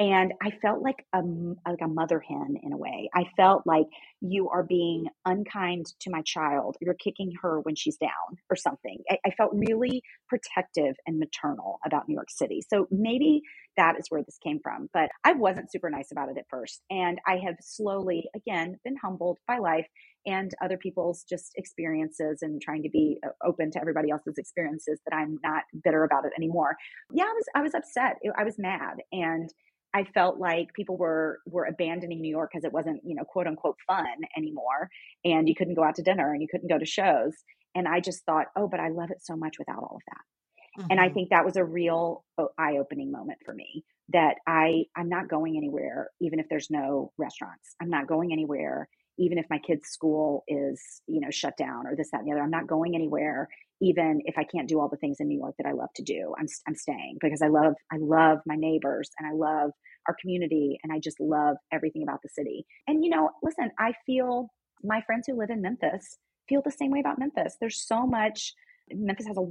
and 0.00 0.32
i 0.42 0.50
felt 0.62 0.82
like 0.82 1.04
a 1.12 1.18
like 1.66 1.80
a 1.82 1.88
mother 1.88 2.20
hen 2.20 2.56
in 2.62 2.72
a 2.72 2.76
way 2.76 3.08
i 3.14 3.24
felt 3.36 3.62
like 3.66 3.86
you 4.20 4.48
are 4.48 4.62
being 4.62 5.06
unkind 5.24 5.86
to 6.00 6.10
my 6.10 6.22
child 6.22 6.76
you're 6.80 6.94
kicking 6.94 7.32
her 7.42 7.60
when 7.60 7.74
she's 7.74 7.96
down 7.96 8.38
or 8.50 8.56
something 8.56 8.98
I, 9.10 9.18
I, 9.26 9.30
felt 9.30 9.50
really 9.52 10.02
protective 10.28 10.94
and 11.06 11.18
maternal 11.18 11.78
about 11.84 12.08
new 12.08 12.14
york 12.14 12.30
city 12.30 12.62
so 12.68 12.86
maybe 12.90 13.42
that 13.76 13.98
is 13.98 14.06
where 14.08 14.22
this 14.22 14.38
came 14.42 14.60
from 14.62 14.88
but 14.92 15.10
i 15.24 15.32
wasn't 15.32 15.70
super 15.70 15.90
nice 15.90 16.12
about 16.12 16.28
it 16.28 16.38
at 16.38 16.46
first 16.48 16.80
and 16.90 17.18
i 17.26 17.36
have 17.44 17.56
slowly 17.60 18.28
again 18.34 18.76
been 18.84 18.96
humbled 19.02 19.38
by 19.46 19.58
life 19.58 19.86
and 20.28 20.52
other 20.62 20.76
people's 20.76 21.24
just 21.28 21.52
experiences 21.56 22.38
and 22.42 22.60
trying 22.60 22.82
to 22.82 22.90
be 22.90 23.18
uh, 23.26 23.30
open 23.46 23.70
to 23.70 23.80
everybody 23.80 24.10
else's 24.10 24.38
experiences 24.38 25.00
that 25.06 25.16
i'm 25.16 25.38
not 25.42 25.62
bitter 25.84 26.04
about 26.04 26.24
it 26.24 26.32
anymore 26.36 26.76
yeah 27.12 27.24
i 27.24 27.32
was 27.32 27.44
i 27.56 27.62
was 27.62 27.74
upset 27.74 28.16
i 28.36 28.44
was 28.44 28.54
mad 28.58 28.96
and 29.12 29.50
I 29.94 30.04
felt 30.04 30.38
like 30.38 30.68
people 30.74 30.98
were 30.98 31.40
were 31.46 31.64
abandoning 31.64 32.20
New 32.20 32.30
York 32.30 32.50
because 32.52 32.64
it 32.64 32.72
wasn't, 32.72 33.00
you 33.04 33.14
know, 33.14 33.24
quote 33.24 33.46
unquote 33.46 33.76
fun 33.86 34.04
anymore, 34.36 34.90
and 35.24 35.48
you 35.48 35.54
couldn't 35.54 35.74
go 35.74 35.82
out 35.82 35.94
to 35.94 36.02
dinner 36.02 36.32
and 36.32 36.42
you 36.42 36.48
couldn't 36.50 36.68
go 36.68 36.78
to 36.78 36.84
shows. 36.84 37.32
And 37.74 37.88
I 37.88 38.00
just 38.00 38.24
thought, 38.24 38.46
oh, 38.54 38.68
but 38.68 38.80
I 38.80 38.88
love 38.88 39.10
it 39.10 39.22
so 39.22 39.36
much 39.36 39.56
without 39.58 39.78
all 39.78 39.96
of 39.96 40.02
that. 40.06 40.82
Mm-hmm. 40.82 40.86
And 40.90 41.00
I 41.00 41.06
mm-hmm. 41.06 41.14
think 41.14 41.28
that 41.30 41.44
was 41.44 41.56
a 41.56 41.64
real 41.64 42.24
eye 42.58 42.76
opening 42.78 43.10
moment 43.10 43.38
for 43.44 43.54
me 43.54 43.84
that 44.10 44.36
I 44.46 44.84
I'm 44.96 45.08
not 45.08 45.28
going 45.28 45.56
anywhere 45.56 46.08
even 46.20 46.38
if 46.38 46.46
there's 46.48 46.70
no 46.70 47.12
restaurants. 47.18 47.74
I'm 47.80 47.90
not 47.90 48.06
going 48.06 48.32
anywhere 48.32 48.88
even 49.18 49.38
if 49.38 49.46
my 49.50 49.58
kid's 49.58 49.88
school 49.88 50.44
is 50.48 50.80
you 51.06 51.20
know 51.20 51.30
shut 51.30 51.56
down 51.56 51.86
or 51.86 51.94
this 51.96 52.10
that 52.12 52.20
and 52.20 52.28
the 52.28 52.32
other. 52.32 52.42
I'm 52.42 52.50
not 52.50 52.66
going 52.66 52.94
anywhere 52.94 53.48
even 53.80 54.20
if 54.24 54.36
I 54.36 54.44
can't 54.44 54.68
do 54.68 54.80
all 54.80 54.88
the 54.88 54.96
things 54.96 55.18
in 55.20 55.28
New 55.28 55.38
York 55.38 55.54
that 55.58 55.68
I 55.68 55.72
love 55.72 55.90
to 55.96 56.02
do, 56.02 56.34
I'm 56.38 56.46
I'm 56.66 56.74
staying 56.74 57.18
because 57.20 57.42
I 57.42 57.48
love 57.48 57.74
I 57.92 57.96
love 57.98 58.38
my 58.46 58.56
neighbors 58.56 59.10
and 59.18 59.28
I 59.28 59.32
love 59.32 59.70
our 60.06 60.16
community 60.20 60.78
and 60.82 60.92
I 60.92 60.98
just 60.98 61.20
love 61.20 61.56
everything 61.72 62.02
about 62.02 62.20
the 62.22 62.28
city. 62.28 62.66
And 62.86 63.04
you 63.04 63.10
know, 63.10 63.30
listen, 63.42 63.70
I 63.78 63.92
feel 64.06 64.48
my 64.82 65.00
friends 65.02 65.26
who 65.26 65.38
live 65.38 65.50
in 65.50 65.62
Memphis 65.62 66.18
feel 66.48 66.62
the 66.64 66.72
same 66.72 66.90
way 66.90 67.00
about 67.00 67.18
Memphis. 67.18 67.56
There's 67.60 67.86
so 67.86 68.06
much 68.06 68.52
Memphis 68.90 69.26
has 69.26 69.36
a 69.36 69.46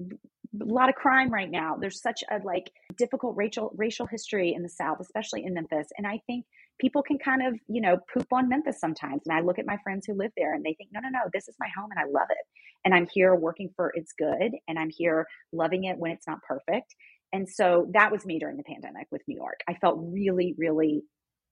lot 0.64 0.90
of 0.90 0.96
crime 0.96 1.30
right 1.30 1.50
now. 1.50 1.78
There's 1.80 2.02
such 2.02 2.24
a 2.32 2.40
like 2.44 2.72
difficult 2.98 3.36
racial 3.38 3.72
racial 3.76 4.08
history 4.08 4.54
in 4.54 4.64
the 4.64 4.70
South, 4.70 4.98
especially 5.00 5.46
in 5.46 5.54
Memphis. 5.54 5.88
And 5.98 6.06
I 6.06 6.20
think 6.28 6.46
people 6.80 7.02
can 7.02 7.18
kind 7.18 7.46
of, 7.46 7.60
you 7.68 7.82
know, 7.82 7.98
poop 8.14 8.28
on 8.32 8.50
Memphis 8.50 8.80
sometimes. 8.80 9.24
And 9.26 9.36
I 9.36 9.42
look 9.42 9.60
at 9.60 9.66
my 9.66 9.78
friends 9.84 10.06
who 10.06 10.14
live 10.14 10.32
there 10.38 10.54
and 10.54 10.64
they 10.64 10.74
think, 10.74 10.90
no, 10.94 11.00
no, 11.00 11.10
no, 11.10 11.30
this 11.34 11.48
is 11.48 11.56
my 11.60 11.68
home 11.78 11.90
and 11.92 12.00
I 12.00 12.10
love 12.10 12.28
it. 12.30 12.46
And 12.86 12.94
I'm 12.94 13.08
here 13.12 13.36
working 13.36 13.70
for 13.76 13.92
its 13.96 14.14
good 14.18 14.52
and 14.68 14.78
I'm 14.78 14.90
here 14.90 15.26
loving 15.52 15.86
it 15.86 15.98
when 15.98 16.12
it's 16.12 16.28
not 16.28 16.40
perfect. 16.48 16.96
And 17.34 17.48
so 17.50 17.88
that 17.94 18.12
was 18.12 18.26
me 18.26 18.40
during 18.40 18.58
the 18.58 18.64
pandemic 18.64 19.08
with 19.12 19.22
New 19.28 19.36
York. 19.36 19.60
I 19.68 19.74
felt 19.76 20.00
really, 20.00 20.56
really 20.58 21.04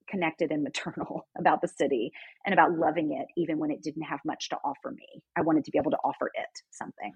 connected 0.10 0.52
and 0.52 0.64
maternal 0.64 1.28
about 1.38 1.62
the 1.62 1.68
city 1.68 2.12
and 2.46 2.54
about 2.54 2.78
loving 2.78 3.14
it, 3.20 3.28
even 3.40 3.58
when 3.58 3.72
it 3.72 3.82
didn't 3.82 4.04
have 4.04 4.20
much 4.26 4.50
to 4.50 4.58
offer 4.64 4.92
me. 4.92 5.22
I 5.36 5.42
wanted 5.42 5.66
to 5.66 5.72
be 5.72 5.78
able 5.78 5.92
to 5.92 5.98
offer 6.04 6.30
it 6.34 6.50
something. 6.72 7.12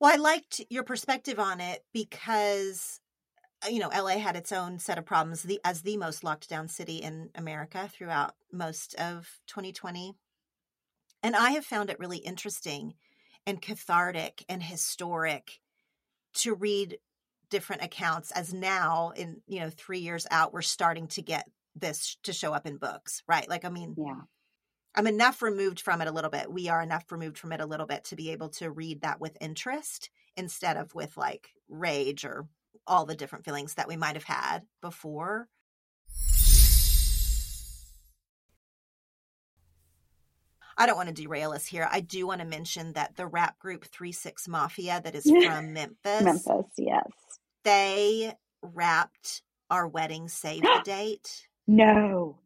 Well, 0.00 0.12
I 0.12 0.16
liked 0.16 0.60
your 0.70 0.84
perspective 0.84 1.38
on 1.38 1.60
it 1.60 1.84
because 1.92 3.00
Uh, 3.64 3.68
you 3.68 3.80
know, 3.80 3.88
LA 3.88 4.18
had 4.18 4.36
its 4.36 4.52
own 4.52 4.78
set 4.78 4.98
of 4.98 5.04
problems 5.04 5.42
the, 5.42 5.60
as 5.64 5.82
the 5.82 5.96
most 5.96 6.22
locked 6.22 6.48
down 6.48 6.68
city 6.68 6.98
in 6.98 7.30
America 7.34 7.90
throughout 7.92 8.34
most 8.52 8.94
of 8.94 9.40
2020. 9.48 10.14
And 11.22 11.34
I 11.34 11.50
have 11.50 11.64
found 11.64 11.90
it 11.90 11.98
really 11.98 12.18
interesting 12.18 12.94
and 13.46 13.62
cathartic 13.62 14.44
and 14.48 14.62
historic 14.62 15.58
to 16.34 16.54
read 16.54 16.98
different 17.50 17.82
accounts 17.82 18.30
as 18.32 18.52
now 18.52 19.12
in 19.16 19.40
you 19.46 19.60
know 19.60 19.70
3 19.70 19.98
years 20.00 20.26
out 20.30 20.52
we're 20.52 20.60
starting 20.60 21.06
to 21.08 21.22
get 21.22 21.48
this 21.74 22.18
to 22.24 22.32
show 22.32 22.52
up 22.52 22.66
in 22.66 22.76
books 22.76 23.22
right 23.26 23.48
like 23.48 23.64
i 23.64 23.70
mean 23.70 23.94
yeah 23.96 24.20
i'm 24.94 25.06
enough 25.06 25.40
removed 25.40 25.80
from 25.80 26.02
it 26.02 26.08
a 26.08 26.12
little 26.12 26.30
bit 26.30 26.52
we 26.52 26.68
are 26.68 26.82
enough 26.82 27.10
removed 27.10 27.38
from 27.38 27.52
it 27.52 27.60
a 27.60 27.66
little 27.66 27.86
bit 27.86 28.04
to 28.04 28.16
be 28.16 28.30
able 28.30 28.50
to 28.50 28.70
read 28.70 29.00
that 29.00 29.18
with 29.18 29.38
interest 29.40 30.10
instead 30.36 30.76
of 30.76 30.94
with 30.94 31.16
like 31.16 31.48
rage 31.70 32.24
or 32.24 32.46
all 32.86 33.04
the 33.06 33.16
different 33.16 33.44
feelings 33.44 33.74
that 33.74 33.88
we 33.88 33.96
might 33.96 34.16
have 34.16 34.24
had 34.24 34.62
before 34.80 35.48
I 40.78 40.86
don't 40.86 40.96
want 40.96 41.08
to 41.08 41.14
derail 41.14 41.50
us 41.50 41.66
here. 41.66 41.88
I 41.90 42.00
do 42.00 42.26
want 42.26 42.40
to 42.40 42.46
mention 42.46 42.92
that 42.92 43.16
the 43.16 43.26
rap 43.26 43.58
group 43.58 43.84
Three 43.84 44.12
Six 44.12 44.46
Mafia 44.46 45.00
that 45.02 45.16
is 45.16 45.24
from 45.44 45.72
Memphis. 45.72 46.22
Memphis, 46.22 46.66
yes. 46.76 47.10
They 47.64 48.32
rapped 48.62 49.42
our 49.70 49.88
wedding 49.88 50.28
save 50.28 50.62
the 50.62 50.80
date. 50.84 51.48
No. 51.66 52.38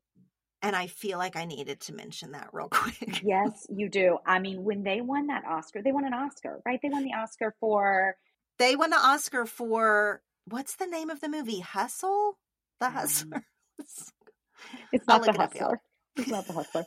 And 0.63 0.75
I 0.75 0.87
feel 0.87 1.19
like 1.19 1.37
I 1.37 1.45
needed 1.45 1.81
to 1.81 1.95
mention 1.95 2.33
that 2.33 2.49
real 2.53 2.69
quick. 2.71 3.23
yes, 3.23 3.67
you 3.69 3.91
do. 3.91 4.17
I 4.27 4.39
mean, 4.39 4.65
when 4.65 4.83
they 4.83 5.03
won 5.03 5.27
that 5.27 5.45
Oscar, 5.45 5.83
they 5.83 5.93
won 5.93 6.07
an 6.07 6.15
Oscar, 6.15 6.63
right? 6.65 6.81
They 6.83 6.89
won 6.89 7.05
the 7.05 7.13
Oscar 7.13 7.55
for. 7.61 8.17
They 8.59 8.77
won 8.77 8.91
the 8.91 8.97
Oscar 8.97 9.47
for 9.47 10.23
what's 10.49 10.77
the 10.77 10.87
name 10.87 11.11
of 11.11 11.21
the 11.21 11.29
movie? 11.29 11.61
Hustle? 11.61 12.39
The 12.81 12.91
Um, 12.91 12.91
Hustler. 12.91 13.43
It's 14.93 15.07
not 15.09 15.25
the 15.25 15.33
it 15.33 15.37
up, 15.37 15.51
hustler. 15.51 15.81
It's 16.17 16.31
not 16.31 16.47
the 16.47 16.55
hustler. 16.55 16.87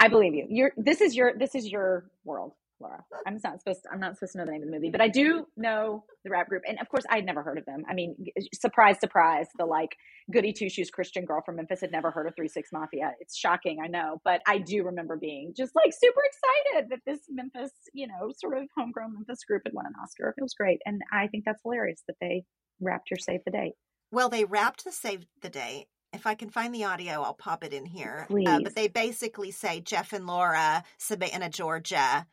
I 0.00 0.08
believe 0.08 0.34
you. 0.34 0.46
You're 0.50 0.72
this 0.76 1.00
is 1.00 1.16
your 1.16 1.36
this 1.38 1.54
is 1.54 1.70
your 1.70 2.10
world, 2.24 2.52
Laura. 2.80 3.04
I'm 3.26 3.38
not 3.42 3.60
supposed 3.60 3.82
to, 3.82 3.90
I'm 3.92 4.00
not 4.00 4.16
supposed 4.16 4.32
to 4.32 4.38
know 4.38 4.44
the 4.44 4.52
name 4.52 4.62
of 4.62 4.68
the 4.68 4.74
movie, 4.74 4.90
but 4.90 5.00
I 5.00 5.08
do 5.08 5.46
know 5.56 6.04
the 6.24 6.30
rap 6.30 6.48
group, 6.48 6.62
and 6.66 6.78
of 6.80 6.88
course, 6.88 7.04
I'd 7.10 7.24
never 7.24 7.42
heard 7.42 7.58
of 7.58 7.64
them. 7.66 7.84
I 7.88 7.94
mean, 7.94 8.16
surprise, 8.54 8.98
surprise, 9.00 9.46
the 9.58 9.66
like 9.66 9.96
goody 10.32 10.52
two 10.52 10.68
shoes 10.68 10.90
Christian 10.90 11.24
girl 11.24 11.42
from 11.44 11.56
Memphis 11.56 11.80
had 11.80 11.92
never 11.92 12.10
heard 12.10 12.26
of 12.26 12.34
Three 12.36 12.48
Six 12.48 12.70
Mafia. 12.72 13.12
It's 13.20 13.36
shocking, 13.36 13.78
I 13.84 13.88
know, 13.88 14.20
but 14.24 14.40
I 14.46 14.58
do 14.58 14.84
remember 14.84 15.16
being 15.16 15.54
just 15.56 15.72
like 15.74 15.92
super 15.92 16.20
excited 16.24 16.90
that 16.90 17.00
this 17.06 17.20
Memphis, 17.28 17.72
you 17.92 18.06
know, 18.06 18.32
sort 18.36 18.56
of 18.58 18.64
homegrown 18.76 19.14
Memphis 19.14 19.44
group 19.44 19.62
had 19.64 19.74
won 19.74 19.86
an 19.86 19.94
Oscar. 20.02 20.34
It 20.36 20.42
was 20.42 20.54
great, 20.54 20.80
and 20.84 21.00
I 21.12 21.26
think 21.28 21.44
that's 21.44 21.62
hilarious 21.62 22.02
that 22.06 22.16
they 22.20 22.44
rapped 22.80 23.10
your 23.10 23.18
save 23.18 23.40
the 23.44 23.50
date. 23.50 23.72
Well, 24.10 24.28
they 24.28 24.44
rapped 24.44 24.84
the 24.84 24.92
save 24.92 25.26
the 25.42 25.50
date. 25.50 25.86
If 26.14 26.26
I 26.26 26.34
can 26.34 26.48
find 26.48 26.74
the 26.74 26.84
audio, 26.84 27.20
I'll 27.22 27.34
pop 27.34 27.62
it 27.62 27.74
in 27.74 27.84
here. 27.84 28.26
Uh, 28.30 28.60
but 28.62 28.74
they 28.74 28.88
basically 28.88 29.50
say 29.50 29.80
Jeff 29.80 30.14
and 30.14 30.26
Laura, 30.26 30.82
Savannah, 30.96 31.50
Georgia, 31.50 32.26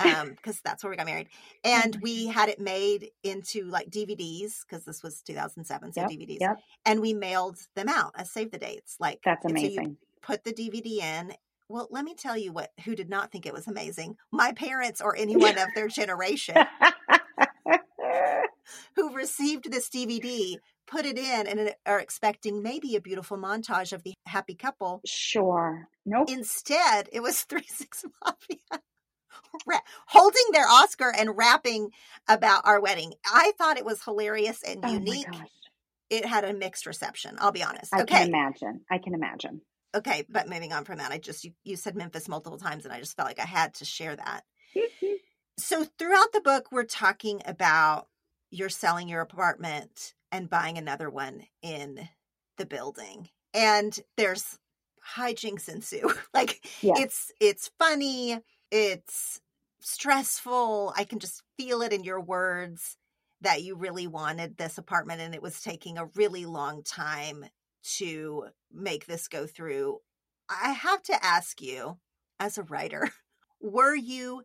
um, 0.20 0.30
because 0.30 0.60
that's 0.62 0.82
where 0.82 0.90
we 0.90 0.96
got 0.96 1.06
married. 1.06 1.28
And 1.64 1.96
we 2.02 2.26
had 2.26 2.48
it 2.48 2.60
made 2.60 3.10
into 3.22 3.64
like 3.64 3.90
DVDs 3.90 4.62
because 4.68 4.84
this 4.84 5.02
was 5.02 5.22
2007, 5.22 5.92
so 5.92 6.00
Yep, 6.00 6.10
DVDs. 6.10 6.38
Yep, 6.40 6.56
And 6.86 7.00
we 7.00 7.14
mailed 7.14 7.58
them 7.74 7.88
out 7.88 8.12
as 8.16 8.30
save 8.30 8.50
the 8.50 8.58
dates. 8.58 8.96
Like 9.00 9.20
that's 9.24 9.44
and 9.44 9.58
so 9.58 9.66
you 9.66 9.78
amazing. 9.78 9.96
put 10.22 10.44
the 10.44 10.52
DVD 10.52 11.02
in. 11.02 11.32
Well, 11.68 11.86
let 11.90 12.04
me 12.04 12.14
tell 12.14 12.36
you 12.36 12.52
what 12.52 12.70
who 12.84 12.96
did 12.96 13.08
not 13.08 13.30
think 13.30 13.46
it 13.46 13.52
was 13.52 13.68
amazing. 13.68 14.16
My 14.32 14.52
parents 14.52 15.00
or 15.00 15.16
anyone 15.16 15.56
of 15.58 15.68
their 15.74 15.88
generation 15.88 16.56
who 18.96 19.14
received 19.14 19.70
this 19.70 19.88
DVD 19.88 20.56
put 20.86 21.06
it 21.06 21.16
in 21.16 21.46
and 21.46 21.72
are 21.86 22.00
expecting 22.00 22.62
maybe 22.62 22.96
a 22.96 23.00
beautiful 23.00 23.38
montage 23.38 23.92
of 23.92 24.02
the 24.02 24.12
happy 24.26 24.54
couple. 24.54 25.00
sure. 25.06 25.86
Nope. 26.04 26.28
Instead, 26.30 27.08
it 27.12 27.20
was 27.20 27.42
Three 27.44 27.64
Six 27.66 28.04
Mafia 28.24 28.80
holding 30.06 30.44
their 30.52 30.66
Oscar 30.66 31.12
and 31.16 31.36
rapping 31.36 31.90
about 32.28 32.66
our 32.66 32.80
wedding. 32.80 33.14
I 33.24 33.52
thought 33.58 33.78
it 33.78 33.84
was 33.84 34.02
hilarious 34.02 34.62
and 34.62 34.84
oh 34.84 34.92
unique. 34.92 35.26
It 36.08 36.24
had 36.24 36.44
a 36.44 36.52
mixed 36.52 36.86
reception. 36.86 37.36
I'll 37.38 37.52
be 37.52 37.62
honest. 37.62 37.94
I 37.94 38.02
okay, 38.02 38.18
can 38.18 38.28
imagine. 38.28 38.80
I 38.90 38.98
can 38.98 39.14
imagine. 39.14 39.60
okay, 39.94 40.24
but 40.28 40.48
moving 40.48 40.72
on 40.72 40.84
from 40.84 40.98
that, 40.98 41.12
I 41.12 41.18
just 41.18 41.44
you, 41.44 41.52
you 41.62 41.76
said 41.76 41.94
Memphis 41.94 42.28
multiple 42.28 42.58
times, 42.58 42.84
and 42.84 42.92
I 42.92 42.98
just 42.98 43.16
felt 43.16 43.28
like 43.28 43.40
I 43.40 43.46
had 43.46 43.74
to 43.74 43.84
share 43.84 44.16
that. 44.16 44.42
So 45.60 45.84
throughout 45.98 46.32
the 46.32 46.40
book, 46.40 46.68
we're 46.72 46.84
talking 46.84 47.42
about 47.44 48.08
you're 48.50 48.70
selling 48.70 49.08
your 49.08 49.20
apartment 49.20 50.14
and 50.32 50.48
buying 50.48 50.78
another 50.78 51.10
one 51.10 51.42
in 51.60 52.08
the 52.56 52.64
building, 52.64 53.28
and 53.52 53.98
there's 54.16 54.58
hijinks 55.16 55.68
ensue. 55.68 56.12
like 56.34 56.64
it's 56.82 57.30
it's 57.40 57.70
funny, 57.78 58.38
it's 58.70 59.40
stressful. 59.80 60.92
I 60.96 61.04
can 61.04 61.18
just 61.18 61.42
feel 61.56 61.82
it 61.82 61.92
in 61.92 62.04
your 62.04 62.20
words 62.20 62.96
that 63.40 63.62
you 63.62 63.74
really 63.76 64.06
wanted 64.06 64.56
this 64.56 64.78
apartment, 64.78 65.20
and 65.20 65.34
it 65.34 65.42
was 65.42 65.60
taking 65.60 65.98
a 65.98 66.10
really 66.14 66.44
long 66.46 66.82
time 66.82 67.46
to 67.98 68.46
make 68.72 69.06
this 69.06 69.28
go 69.28 69.46
through. 69.46 69.98
I 70.48 70.72
have 70.72 71.02
to 71.04 71.24
ask 71.24 71.60
you, 71.60 71.98
as 72.38 72.58
a 72.58 72.62
writer, 72.64 73.10
were 73.60 73.94
you 73.94 74.42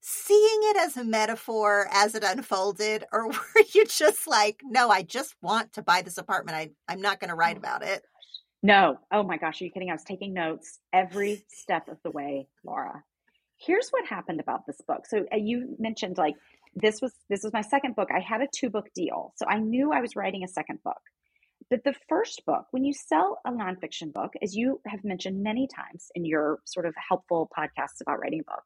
seeing 0.00 0.60
it 0.64 0.76
as 0.76 0.96
a 0.98 1.04
metaphor 1.04 1.88
as 1.90 2.14
it 2.14 2.22
unfolded 2.22 3.04
or 3.10 3.28
were 3.30 3.64
you 3.74 3.86
just 3.86 4.26
like 4.26 4.60
no 4.62 4.90
i 4.90 5.00
just 5.00 5.34
want 5.40 5.72
to 5.72 5.82
buy 5.82 6.02
this 6.02 6.18
apartment 6.18 6.54
I, 6.54 6.70
i'm 6.88 7.00
not 7.00 7.20
going 7.20 7.30
to 7.30 7.34
write 7.34 7.56
oh 7.56 7.60
about 7.60 7.82
it 7.82 8.04
No. 8.62 8.98
Oh 9.12 9.22
my 9.22 9.36
gosh, 9.36 9.60
are 9.60 9.64
you 9.64 9.70
kidding? 9.70 9.90
I 9.90 9.92
was 9.92 10.04
taking 10.04 10.32
notes 10.32 10.78
every 10.92 11.44
step 11.48 11.88
of 11.88 11.98
the 12.02 12.10
way, 12.10 12.48
Laura. 12.64 13.04
Here's 13.58 13.88
what 13.90 14.06
happened 14.06 14.40
about 14.40 14.66
this 14.66 14.80
book. 14.86 15.06
So 15.08 15.24
uh, 15.32 15.36
you 15.36 15.76
mentioned 15.78 16.18
like 16.18 16.34
this 16.74 17.00
was 17.00 17.12
this 17.28 17.42
was 17.42 17.52
my 17.52 17.62
second 17.62 17.96
book. 17.96 18.08
I 18.14 18.20
had 18.20 18.40
a 18.40 18.48
two 18.54 18.70
book 18.70 18.86
deal, 18.94 19.32
so 19.36 19.46
I 19.46 19.58
knew 19.58 19.92
I 19.92 20.00
was 20.00 20.16
writing 20.16 20.44
a 20.44 20.48
second 20.48 20.80
book. 20.84 21.00
But 21.70 21.84
the 21.84 21.94
first 22.08 22.42
book, 22.46 22.66
when 22.72 22.84
you 22.84 22.92
sell 22.92 23.38
a 23.44 23.50
nonfiction 23.50 24.12
book, 24.12 24.32
as 24.42 24.54
you 24.54 24.80
have 24.86 25.02
mentioned 25.02 25.42
many 25.42 25.66
times 25.66 26.08
in 26.14 26.24
your 26.24 26.58
sort 26.64 26.86
of 26.86 26.94
helpful 27.08 27.50
podcasts 27.56 28.00
about 28.02 28.20
writing 28.20 28.40
a 28.40 28.50
book, 28.50 28.62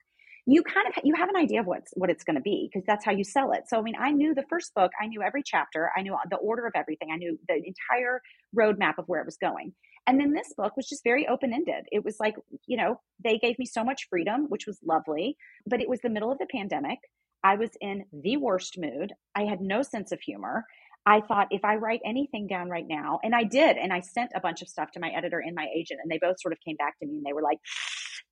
you 0.47 0.63
kind 0.63 0.87
of 0.89 0.95
you 1.05 1.15
have 1.15 1.29
an 1.29 1.37
idea 1.37 1.61
of 1.61 1.67
what's 1.67 1.93
what 1.95 2.09
it's 2.09 2.25
going 2.25 2.37
to 2.37 2.43
be 2.43 2.71
because 2.73 2.85
that's 2.87 3.05
how 3.05 3.13
you 3.13 3.23
sell 3.23 3.53
it. 3.53 3.65
So 3.69 3.79
I 3.79 3.83
mean, 3.83 3.95
I 4.01 4.11
knew 4.11 4.35
the 4.35 4.47
first 4.49 4.75
book, 4.75 4.91
I 5.01 5.07
knew 5.07 5.23
every 5.23 5.43
chapter, 5.45 5.91
I 5.95 6.01
knew 6.01 6.17
the 6.31 6.37
order 6.37 6.67
of 6.67 6.73
everything, 6.75 7.09
I 7.13 7.17
knew 7.17 7.39
the 7.47 7.57
entire 7.57 8.23
roadmap 8.59 8.95
of 8.99 9.05
where 9.07 9.21
it 9.21 9.27
was 9.27 9.37
going. 9.37 9.75
And 10.09 10.19
then 10.19 10.33
this 10.33 10.55
book 10.57 10.75
was 10.75 10.89
just 10.89 11.05
very 11.05 11.29
open 11.29 11.53
ended. 11.53 11.85
It 11.93 12.03
was 12.03 12.17
like, 12.19 12.35
you 12.67 12.79
know, 12.79 12.99
they 13.23 13.37
gave 13.37 13.59
me 13.59 13.67
so 13.67 13.85
much 13.85 14.07
freedom, 14.09 14.47
which 14.49 14.67
was 14.67 14.79
lovely, 14.83 15.37
but 15.67 15.83
it 15.83 15.89
was 15.89 16.01
the 16.01 16.09
middle 16.09 16.33
of 16.33 16.39
the 16.39 16.47
pandemic. 16.51 16.99
I 17.45 17.57
was 17.57 17.71
in 17.83 18.05
the 18.11 18.39
worst 18.39 18.79
mood. 18.79 19.13
I 19.37 19.45
had 19.45 19.61
no 19.61 19.83
sense 19.83 20.11
of 20.11 20.21
humor. 20.23 20.65
I 21.05 21.21
thought 21.21 21.49
if 21.51 21.63
I 21.63 21.77
write 21.77 22.01
anything 22.07 22.47
down 22.47 22.71
right 22.71 22.87
now, 22.89 23.21
and 23.23 23.35
I 23.35 23.45
did, 23.45 23.77
and 23.77 23.93
I 23.93 24.01
sent 24.01 24.31
a 24.35 24.41
bunch 24.41 24.63
of 24.63 24.69
stuff 24.69 24.91
to 24.93 25.01
my 25.01 25.11
editor 25.11 25.41
and 25.41 25.55
my 25.55 25.67
agent, 25.77 26.01
and 26.03 26.11
they 26.11 26.19
both 26.19 26.41
sort 26.41 26.53
of 26.53 26.59
came 26.67 26.77
back 26.77 26.99
to 26.99 27.07
me 27.07 27.19
and 27.19 27.25
they 27.27 27.35
were 27.35 27.43
like, 27.43 27.59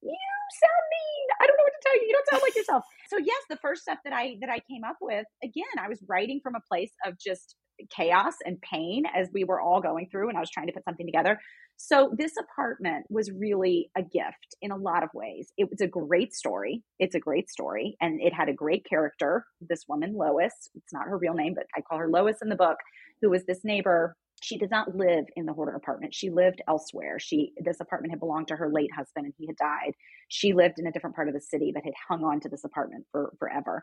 "You 0.03 0.17
sound 0.61 0.87
mean. 0.97 1.27
I 1.41 1.47
don't 1.47 1.57
know 1.57 1.65
what 1.65 1.73
to 1.73 1.89
tell 1.89 1.95
you. 1.95 2.07
You 2.07 2.13
don't 2.13 2.29
sound 2.31 2.43
like 2.43 2.57
yourself." 2.57 2.85
So 3.09 3.19
yes, 3.19 3.43
the 3.49 3.57
first 3.59 3.83
stuff 3.83 3.99
that 4.05 4.13
I 4.13 4.37
that 4.41 4.51
I 4.51 4.61
came 4.71 4.83
up 4.85 4.97
with, 5.01 5.27
again, 5.45 5.77
I 5.79 5.89
was 5.89 6.03
writing 6.09 6.41
from 6.43 6.55
a 6.55 6.61
place 6.69 6.93
of 7.07 7.19
just 7.19 7.55
chaos 7.91 8.35
and 8.45 8.61
pain 8.61 9.05
as 9.15 9.29
we 9.33 9.45
were 9.45 9.61
all 9.61 9.81
going 9.81 10.09
through, 10.11 10.29
and 10.29 10.37
I 10.37 10.41
was 10.41 10.51
trying 10.51 10.67
to 10.67 10.73
put 10.73 10.85
something 10.85 11.07
together. 11.07 11.39
So 11.77 12.15
this 12.17 12.33
apartment 12.39 13.07
was 13.11 13.31
really 13.31 13.91
a 13.97 14.03
gift 14.03 14.57
in 14.63 14.71
a 14.71 14.77
lot 14.77 15.03
of 15.03 15.11
ways. 15.13 15.53
It 15.59 15.69
was 15.71 15.81
a 15.81 15.87
great 15.87 16.33
story. 16.33 16.83
It's 16.99 17.15
a 17.15 17.21
great 17.21 17.51
story, 17.51 17.97
and 18.01 18.21
it 18.21 18.33
had 18.33 18.49
a 18.49 18.55
great 18.55 18.87
character. 18.89 19.45
This 19.61 19.85
woman, 19.89 20.15
Lois. 20.15 20.71
It's 20.75 20.93
not 20.93 21.07
her 21.07 21.19
real 21.19 21.35
name, 21.35 21.55
but 21.55 21.67
I 21.77 21.83
call 21.83 21.99
her 21.99 22.09
Lois 22.09 22.39
in 22.41 22.49
the 22.49 22.57
book, 22.57 22.79
who 23.21 23.31
was 23.31 23.45
this 23.45 23.61
neighbor. 23.63 24.17
She 24.43 24.59
did 24.59 24.71
not 24.71 24.95
live 24.95 25.25
in 25.35 25.47
the 25.47 25.53
hoarder 25.53 25.75
apartment. 25.75 26.15
She 26.15 26.31
lived 26.31 26.63
elsewhere. 26.69 27.19
She 27.19 27.53
this 27.63 27.81
apartment 27.81 28.13
had 28.13 28.21
belonged 28.21 28.49
to 28.49 28.57
her 28.57 28.71
late 28.71 28.91
husband, 28.95 29.27
and 29.27 29.35
he 29.39 29.47
had 29.47 29.57
died. 29.57 29.93
She 30.29 30.53
lived 30.53 30.79
in 30.79 30.87
a 30.87 30.93
different 30.93 31.17
part 31.17 31.29
of 31.29 31.35
the 31.35 31.41
city, 31.41 31.73
but 31.75 31.85
had 31.85 31.95
hung 32.09 32.25
on 32.25 32.41
to 32.41 32.49
this 32.49 32.65
apartment 32.65 33.07
for 33.13 33.33
forever. 33.39 33.83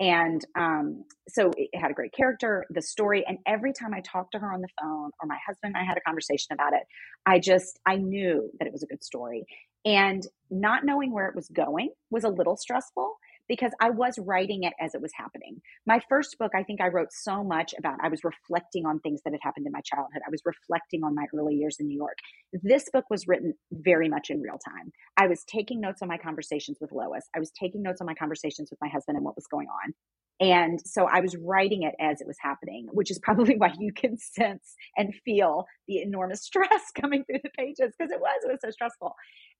And 0.00 0.44
um, 0.58 1.04
so 1.28 1.52
it 1.56 1.70
had 1.74 1.90
a 1.90 1.94
great 1.94 2.12
character, 2.12 2.64
the 2.70 2.82
story. 2.82 3.24
And 3.26 3.38
every 3.46 3.72
time 3.72 3.94
I 3.94 4.00
talked 4.00 4.32
to 4.32 4.38
her 4.38 4.52
on 4.52 4.60
the 4.60 4.68
phone 4.80 5.10
or 5.20 5.26
my 5.26 5.38
husband 5.46 5.74
and 5.74 5.76
I 5.76 5.86
had 5.86 5.96
a 5.96 6.00
conversation 6.00 6.52
about 6.52 6.72
it, 6.72 6.82
I 7.26 7.38
just, 7.38 7.78
I 7.86 7.96
knew 7.96 8.50
that 8.58 8.66
it 8.66 8.72
was 8.72 8.82
a 8.82 8.86
good 8.86 9.04
story. 9.04 9.44
And 9.84 10.26
not 10.50 10.84
knowing 10.84 11.12
where 11.12 11.28
it 11.28 11.34
was 11.36 11.48
going 11.48 11.90
was 12.10 12.24
a 12.24 12.28
little 12.28 12.56
stressful 12.56 13.16
because 13.48 13.72
I 13.80 13.90
was 13.90 14.18
writing 14.18 14.64
it 14.64 14.72
as 14.80 14.94
it 14.94 15.02
was 15.02 15.12
happening. 15.14 15.60
My 15.86 16.00
first 16.08 16.36
book, 16.38 16.52
I 16.54 16.62
think 16.62 16.80
I 16.80 16.88
wrote 16.88 17.12
so 17.12 17.42
much 17.44 17.74
about, 17.78 17.98
I 18.02 18.08
was 18.08 18.24
reflecting 18.24 18.86
on 18.86 19.00
things 19.00 19.20
that 19.24 19.32
had 19.32 19.40
happened 19.42 19.66
in 19.66 19.72
my 19.72 19.82
childhood. 19.84 20.22
I 20.26 20.30
was 20.30 20.42
reflecting 20.44 21.04
on 21.04 21.14
my 21.14 21.26
early 21.36 21.54
years 21.54 21.76
in 21.78 21.86
New 21.86 21.96
York. 21.96 22.18
This 22.52 22.88
book 22.92 23.04
was 23.10 23.26
written 23.26 23.54
very 23.72 24.08
much 24.08 24.30
in 24.30 24.40
real 24.40 24.58
time. 24.58 24.92
I 25.16 25.26
was 25.26 25.44
taking 25.44 25.80
notes 25.80 26.02
on 26.02 26.08
my 26.08 26.18
conversations 26.18 26.78
with 26.80 26.92
Lois. 26.92 27.28
I 27.34 27.38
was 27.38 27.50
taking 27.50 27.82
notes 27.82 28.00
on 28.00 28.06
my 28.06 28.14
conversations 28.14 28.70
with 28.70 28.80
my 28.80 28.88
husband 28.88 29.16
and 29.16 29.24
what 29.24 29.36
was 29.36 29.46
going 29.46 29.68
on. 29.68 29.92
And 30.40 30.80
so 30.84 31.06
I 31.06 31.20
was 31.20 31.36
writing 31.36 31.84
it 31.84 31.94
as 32.00 32.20
it 32.20 32.26
was 32.26 32.36
happening, 32.40 32.88
which 32.92 33.10
is 33.10 33.20
probably 33.20 33.56
why 33.58 33.72
you 33.78 33.92
can 33.92 34.18
sense 34.18 34.74
and 34.96 35.14
feel 35.24 35.66
the 35.86 36.00
enormous 36.00 36.42
stress 36.44 36.90
coming 37.00 37.24
through 37.24 37.40
the 37.42 37.50
pages 37.56 37.94
because 37.96 38.10
it 38.10 38.20
was, 38.20 38.40
it 38.44 38.50
was 38.50 38.60
so 38.60 38.70
stressful. 38.70 39.14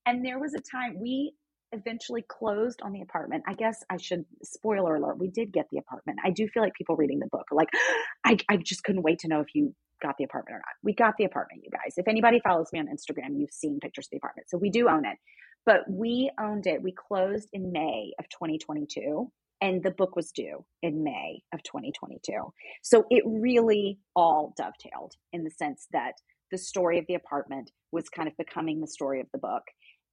And 0.05 0.25
there 0.25 0.39
was 0.39 0.53
a 0.53 0.59
time 0.59 0.99
we 0.99 1.33
eventually 1.73 2.23
closed 2.27 2.81
on 2.81 2.91
the 2.91 3.01
apartment. 3.01 3.43
I 3.47 3.53
guess 3.53 3.83
I 3.89 3.97
should 3.97 4.25
spoiler 4.43 4.95
alert, 4.95 5.19
we 5.19 5.27
did 5.27 5.51
get 5.51 5.67
the 5.71 5.77
apartment. 5.79 6.19
I 6.23 6.29
do 6.29 6.47
feel 6.47 6.63
like 6.63 6.73
people 6.73 6.95
reading 6.95 7.19
the 7.19 7.27
book 7.27 7.45
are 7.51 7.55
like, 7.55 7.69
I, 8.25 8.37
I 8.49 8.57
just 8.57 8.83
couldn't 8.83 9.01
wait 9.01 9.19
to 9.19 9.27
know 9.27 9.41
if 9.41 9.47
you 9.53 9.75
got 10.01 10.15
the 10.17 10.23
apartment 10.23 10.55
or 10.55 10.59
not. 10.59 10.75
We 10.83 10.93
got 10.93 11.15
the 11.17 11.25
apartment, 11.25 11.63
you 11.63 11.71
guys. 11.71 11.95
If 11.97 12.07
anybody 12.07 12.39
follows 12.43 12.67
me 12.73 12.79
on 12.79 12.87
Instagram, 12.87 13.39
you've 13.39 13.51
seen 13.51 13.79
pictures 13.79 14.07
of 14.07 14.11
the 14.11 14.17
apartment. 14.17 14.49
So 14.49 14.57
we 14.57 14.69
do 14.69 14.89
own 14.89 15.05
it. 15.05 15.17
But 15.65 15.81
we 15.89 16.29
owned 16.39 16.67
it. 16.67 16.83
We 16.83 16.91
closed 16.91 17.47
in 17.53 17.71
May 17.71 18.11
of 18.19 18.25
2022 18.29 19.31
and 19.61 19.81
the 19.81 19.91
book 19.91 20.17
was 20.17 20.31
due 20.31 20.65
in 20.81 21.05
May 21.05 21.41
of 21.53 21.63
2022. 21.63 22.33
So 22.81 23.05
it 23.09 23.23
really 23.25 23.97
all 24.13 24.53
dovetailed 24.57 25.13
in 25.31 25.45
the 25.45 25.51
sense 25.51 25.87
that 25.93 26.15
the 26.51 26.57
story 26.57 26.99
of 26.99 27.05
the 27.07 27.15
apartment 27.15 27.71
was 27.93 28.09
kind 28.09 28.27
of 28.27 28.35
becoming 28.35 28.81
the 28.81 28.87
story 28.87 29.21
of 29.21 29.27
the 29.31 29.39
book 29.39 29.63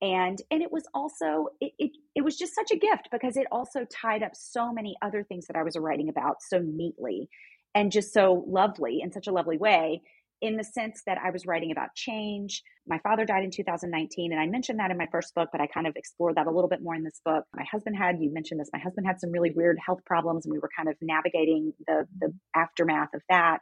and 0.03 0.41
and 0.51 0.63
it 0.63 0.73
was 0.73 0.85
also 0.95 1.49
it, 1.61 1.73
it, 1.79 1.91
it 2.15 2.23
was 2.23 2.37
just 2.37 2.55
such 2.55 2.71
a 2.71 2.79
gift 2.79 3.09
because 3.13 3.37
it 3.37 3.47
also 3.53 3.85
tied 3.85 4.23
up 4.23 4.33
so 4.35 4.73
many 4.73 4.97
other 5.03 5.23
things 5.23 5.47
that 5.47 5.57
i 5.57 5.63
was 5.63 5.77
writing 5.77 6.09
about 6.09 6.37
so 6.41 6.59
neatly 6.59 7.29
and 7.75 7.93
just 7.93 8.13
so 8.13 8.45
lovely 8.49 9.01
in 9.03 9.13
such 9.13 9.27
a 9.27 9.33
lovely 9.33 9.57
way 9.59 10.03
in 10.41 10.57
the 10.57 10.65
sense 10.65 11.03
that 11.07 11.19
I 11.23 11.31
was 11.31 11.47
writing 11.47 11.71
about 11.71 11.95
change. 11.95 12.63
My 12.87 12.99
father 13.01 13.27
died 13.27 13.45
in 13.45 13.51
2019, 13.51 14.33
and 14.33 14.41
I 14.41 14.47
mentioned 14.47 14.79
that 14.79 14.91
in 14.91 14.97
my 14.97 15.07
first 15.13 15.35
book, 15.35 15.51
but 15.53 15.61
I 15.61 15.67
kind 15.67 15.87
of 15.87 15.95
explored 15.97 16.37
that 16.37 16.47
a 16.47 16.51
little 16.51 16.69
bit 16.69 16.83
more 16.83 16.95
in 16.95 17.05
this 17.05 17.21
book. 17.25 17.45
My 17.55 17.65
husband 17.71 17.97
had, 17.97 18.17
you 18.21 18.33
mentioned 18.33 18.59
this, 18.59 18.71
my 18.73 18.79
husband 18.79 19.07
had 19.07 19.21
some 19.21 19.31
really 19.31 19.51
weird 19.51 19.79
health 19.85 20.01
problems, 20.07 20.47
and 20.47 20.53
we 20.53 20.59
were 20.59 20.71
kind 20.75 20.89
of 20.89 20.97
navigating 21.03 21.75
the, 21.87 22.07
the 22.21 22.33
aftermath 22.57 23.13
of 23.15 23.21
that. 23.29 23.61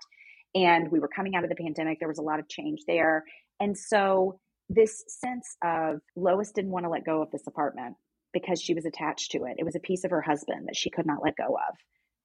And 0.55 0.91
we 0.91 1.01
were 1.01 1.09
coming 1.09 1.35
out 1.35 1.45
of 1.45 1.51
the 1.51 1.57
pandemic. 1.57 1.99
There 1.99 2.09
was 2.09 2.19
a 2.19 2.23
lot 2.23 2.39
of 2.39 2.49
change 2.49 2.81
there. 2.87 3.25
And 3.61 3.77
so, 3.77 4.39
this 4.69 5.05
sense 5.09 5.57
of 5.63 6.01
Lois 6.17 6.53
didn't 6.53 6.71
want 6.71 6.85
to 6.85 6.91
let 6.91 7.05
go 7.05 7.23
of 7.23 7.31
this 7.31 7.47
apartment 7.47 7.97
because 8.33 8.61
she 8.61 8.75
was 8.75 8.85
attached 8.85 9.33
to 9.33 9.45
it. 9.45 9.57
It 9.59 9.65
was 9.65 9.77
a 9.77 9.81
piece 9.81 10.05
of 10.05 10.11
her 10.11 10.21
husband 10.21 10.67
that 10.67 10.77
she 10.77 10.91
could 10.91 11.07
not 11.07 11.23
let 11.23 11.37
go 11.37 11.55
of. 11.55 11.75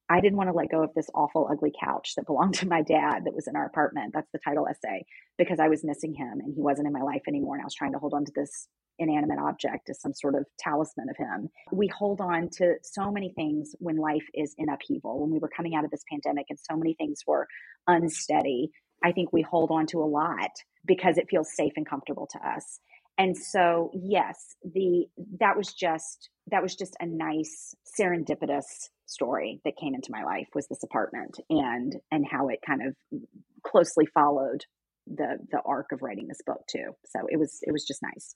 I 0.09 0.19
didn't 0.19 0.37
want 0.37 0.49
to 0.49 0.53
let 0.53 0.69
go 0.69 0.83
of 0.83 0.93
this 0.95 1.09
awful, 1.15 1.47
ugly 1.49 1.71
couch 1.83 2.13
that 2.15 2.25
belonged 2.25 2.53
to 2.59 2.67
my 2.67 2.81
dad 2.81 3.23
that 3.25 3.33
was 3.33 3.47
in 3.47 3.55
our 3.55 3.65
apartment. 3.65 4.13
That's 4.13 4.31
the 4.31 4.39
title 4.39 4.67
essay 4.67 5.05
because 5.37 5.59
I 5.59 5.69
was 5.69 5.83
missing 5.83 6.13
him 6.13 6.39
and 6.43 6.53
he 6.53 6.61
wasn't 6.61 6.87
in 6.87 6.93
my 6.93 7.01
life 7.01 7.23
anymore. 7.27 7.55
And 7.55 7.61
I 7.61 7.65
was 7.65 7.75
trying 7.75 7.93
to 7.93 7.99
hold 7.99 8.13
on 8.13 8.25
to 8.25 8.31
this 8.35 8.67
inanimate 8.99 9.39
object 9.39 9.89
as 9.89 9.99
some 9.99 10.13
sort 10.13 10.35
of 10.35 10.45
talisman 10.59 11.09
of 11.09 11.17
him. 11.17 11.49
We 11.71 11.87
hold 11.87 12.21
on 12.21 12.49
to 12.57 12.75
so 12.83 13.11
many 13.11 13.33
things 13.35 13.75
when 13.79 13.97
life 13.97 14.25
is 14.33 14.53
in 14.57 14.69
upheaval. 14.69 15.19
When 15.21 15.31
we 15.31 15.39
were 15.39 15.49
coming 15.49 15.73
out 15.73 15.85
of 15.85 15.91
this 15.91 16.03
pandemic 16.11 16.45
and 16.49 16.59
so 16.59 16.77
many 16.77 16.93
things 16.93 17.21
were 17.25 17.47
unsteady, 17.87 18.69
I 19.03 19.11
think 19.11 19.33
we 19.33 19.41
hold 19.41 19.71
on 19.71 19.85
to 19.87 20.01
a 20.01 20.05
lot 20.05 20.51
because 20.85 21.17
it 21.17 21.29
feels 21.29 21.53
safe 21.55 21.73
and 21.75 21.87
comfortable 21.87 22.27
to 22.27 22.39
us. 22.39 22.79
And 23.17 23.37
so 23.37 23.91
yes 23.93 24.55
the 24.63 25.05
that 25.39 25.55
was 25.55 25.73
just 25.73 26.29
that 26.47 26.63
was 26.63 26.75
just 26.75 26.95
a 26.99 27.05
nice 27.05 27.75
serendipitous 27.99 28.89
story 29.05 29.61
that 29.65 29.77
came 29.79 29.93
into 29.93 30.11
my 30.11 30.23
life 30.23 30.47
was 30.55 30.67
this 30.67 30.83
apartment 30.83 31.37
and 31.49 31.95
and 32.11 32.25
how 32.29 32.47
it 32.47 32.59
kind 32.65 32.81
of 32.81 33.19
closely 33.65 34.07
followed 34.07 34.65
the 35.05 35.37
the 35.51 35.59
arc 35.65 35.91
of 35.91 36.01
writing 36.01 36.27
this 36.27 36.41
book 36.45 36.61
too. 36.67 36.95
So 37.05 37.27
it 37.29 37.37
was 37.37 37.59
it 37.61 37.71
was 37.71 37.85
just 37.85 38.01
nice. 38.01 38.35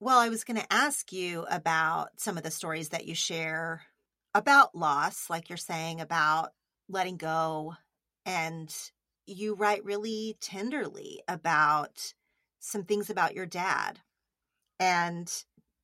Well 0.00 0.18
i 0.18 0.28
was 0.28 0.44
going 0.44 0.58
to 0.58 0.72
ask 0.72 1.12
you 1.12 1.46
about 1.48 2.08
some 2.16 2.36
of 2.36 2.42
the 2.42 2.50
stories 2.50 2.88
that 2.88 3.06
you 3.06 3.14
share 3.14 3.82
about 4.34 4.74
loss 4.74 5.30
like 5.30 5.48
you're 5.48 5.56
saying 5.56 6.00
about 6.00 6.50
letting 6.88 7.16
go 7.16 7.74
and 8.26 8.74
you 9.26 9.54
write 9.54 9.84
really 9.84 10.36
tenderly 10.40 11.22
about 11.28 12.14
some 12.60 12.84
things 12.84 13.10
about 13.10 13.34
your 13.34 13.46
dad. 13.46 14.00
And 14.78 15.32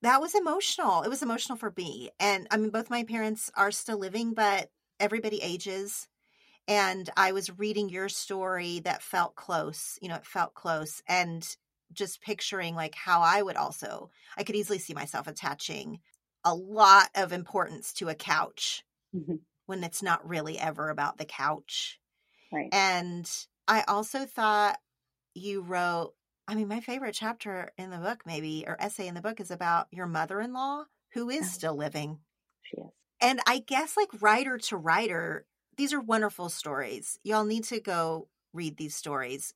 that 0.03 0.20
was 0.20 0.34
emotional. 0.34 1.03
It 1.03 1.09
was 1.09 1.22
emotional 1.22 1.59
for 1.59 1.72
me. 1.76 2.11
And 2.20 2.47
I 2.51 2.57
mean, 2.57 2.70
both 2.70 2.91
my 2.91 3.05
parents 3.05 3.51
are 3.57 3.70
still 3.70 3.99
living, 3.99 4.34
but 4.34 4.70
everybody 5.01 5.43
ages. 5.43 6.09
And 6.66 7.09
I 7.16 7.32
was 7.32 7.59
reading 7.59 7.89
your 7.89 8.09
story 8.09 8.80
that 8.80 9.03
felt 9.03 9.34
close. 9.34 9.99
You 10.03 10.09
know, 10.09 10.16
it 10.16 10.26
felt 10.26 10.55
close. 10.55 11.03
And 11.09 11.47
just 11.93 12.20
picturing 12.20 12.74
like 12.74 12.95
how 12.95 13.22
I 13.22 13.43
would 13.43 13.57
also, 13.57 14.11
I 14.36 14.45
could 14.45 14.57
easily 14.57 14.78
see 14.78 14.95
myself 14.95 15.26
attaching 15.26 16.01
a 16.45 16.55
lot 16.55 17.09
of 17.14 17.32
importance 17.32 17.93
to 17.95 18.09
a 18.09 18.14
couch 18.14 18.84
mm-hmm. 19.14 19.36
when 19.66 19.82
it's 19.82 20.03
not 20.03 20.28
really 20.28 20.59
ever 20.59 20.91
about 20.91 21.18
the 21.18 21.24
couch. 21.24 21.99
Right. 22.53 22.68
And 22.72 23.30
I 23.66 23.84
also 23.86 24.24
thought 24.24 24.78
you 25.34 25.62
wrote 25.62 26.14
I 26.49 26.55
mean, 26.55 26.66
my 26.66 26.80
favorite 26.80 27.14
chapter 27.14 27.72
in 27.76 27.90
the 27.90 27.99
book, 27.99 28.22
maybe, 28.24 28.64
or 28.66 28.74
essay 28.80 29.07
in 29.07 29.14
the 29.14 29.20
book, 29.20 29.38
is 29.38 29.51
about 29.51 29.86
your 29.90 30.07
mother 30.07 30.40
in 30.40 30.55
law 30.55 30.84
who 31.12 31.28
is 31.28 31.44
oh. 31.44 31.49
still 31.49 31.76
living. 31.76 32.20
She 32.62 32.80
is. 32.80 32.88
And 33.20 33.40
I 33.46 33.59
guess, 33.59 33.99
like 33.99 34.22
writer 34.22 34.57
to 34.57 34.76
writer, 34.78 35.44
these 35.76 35.92
are 35.92 36.01
wonderful 36.01 36.49
stories. 36.49 37.18
Y'all 37.22 37.44
need 37.44 37.64
to 37.64 37.80
go 37.80 38.28
read 38.55 38.78
these 38.78 38.94
stories. 38.94 39.53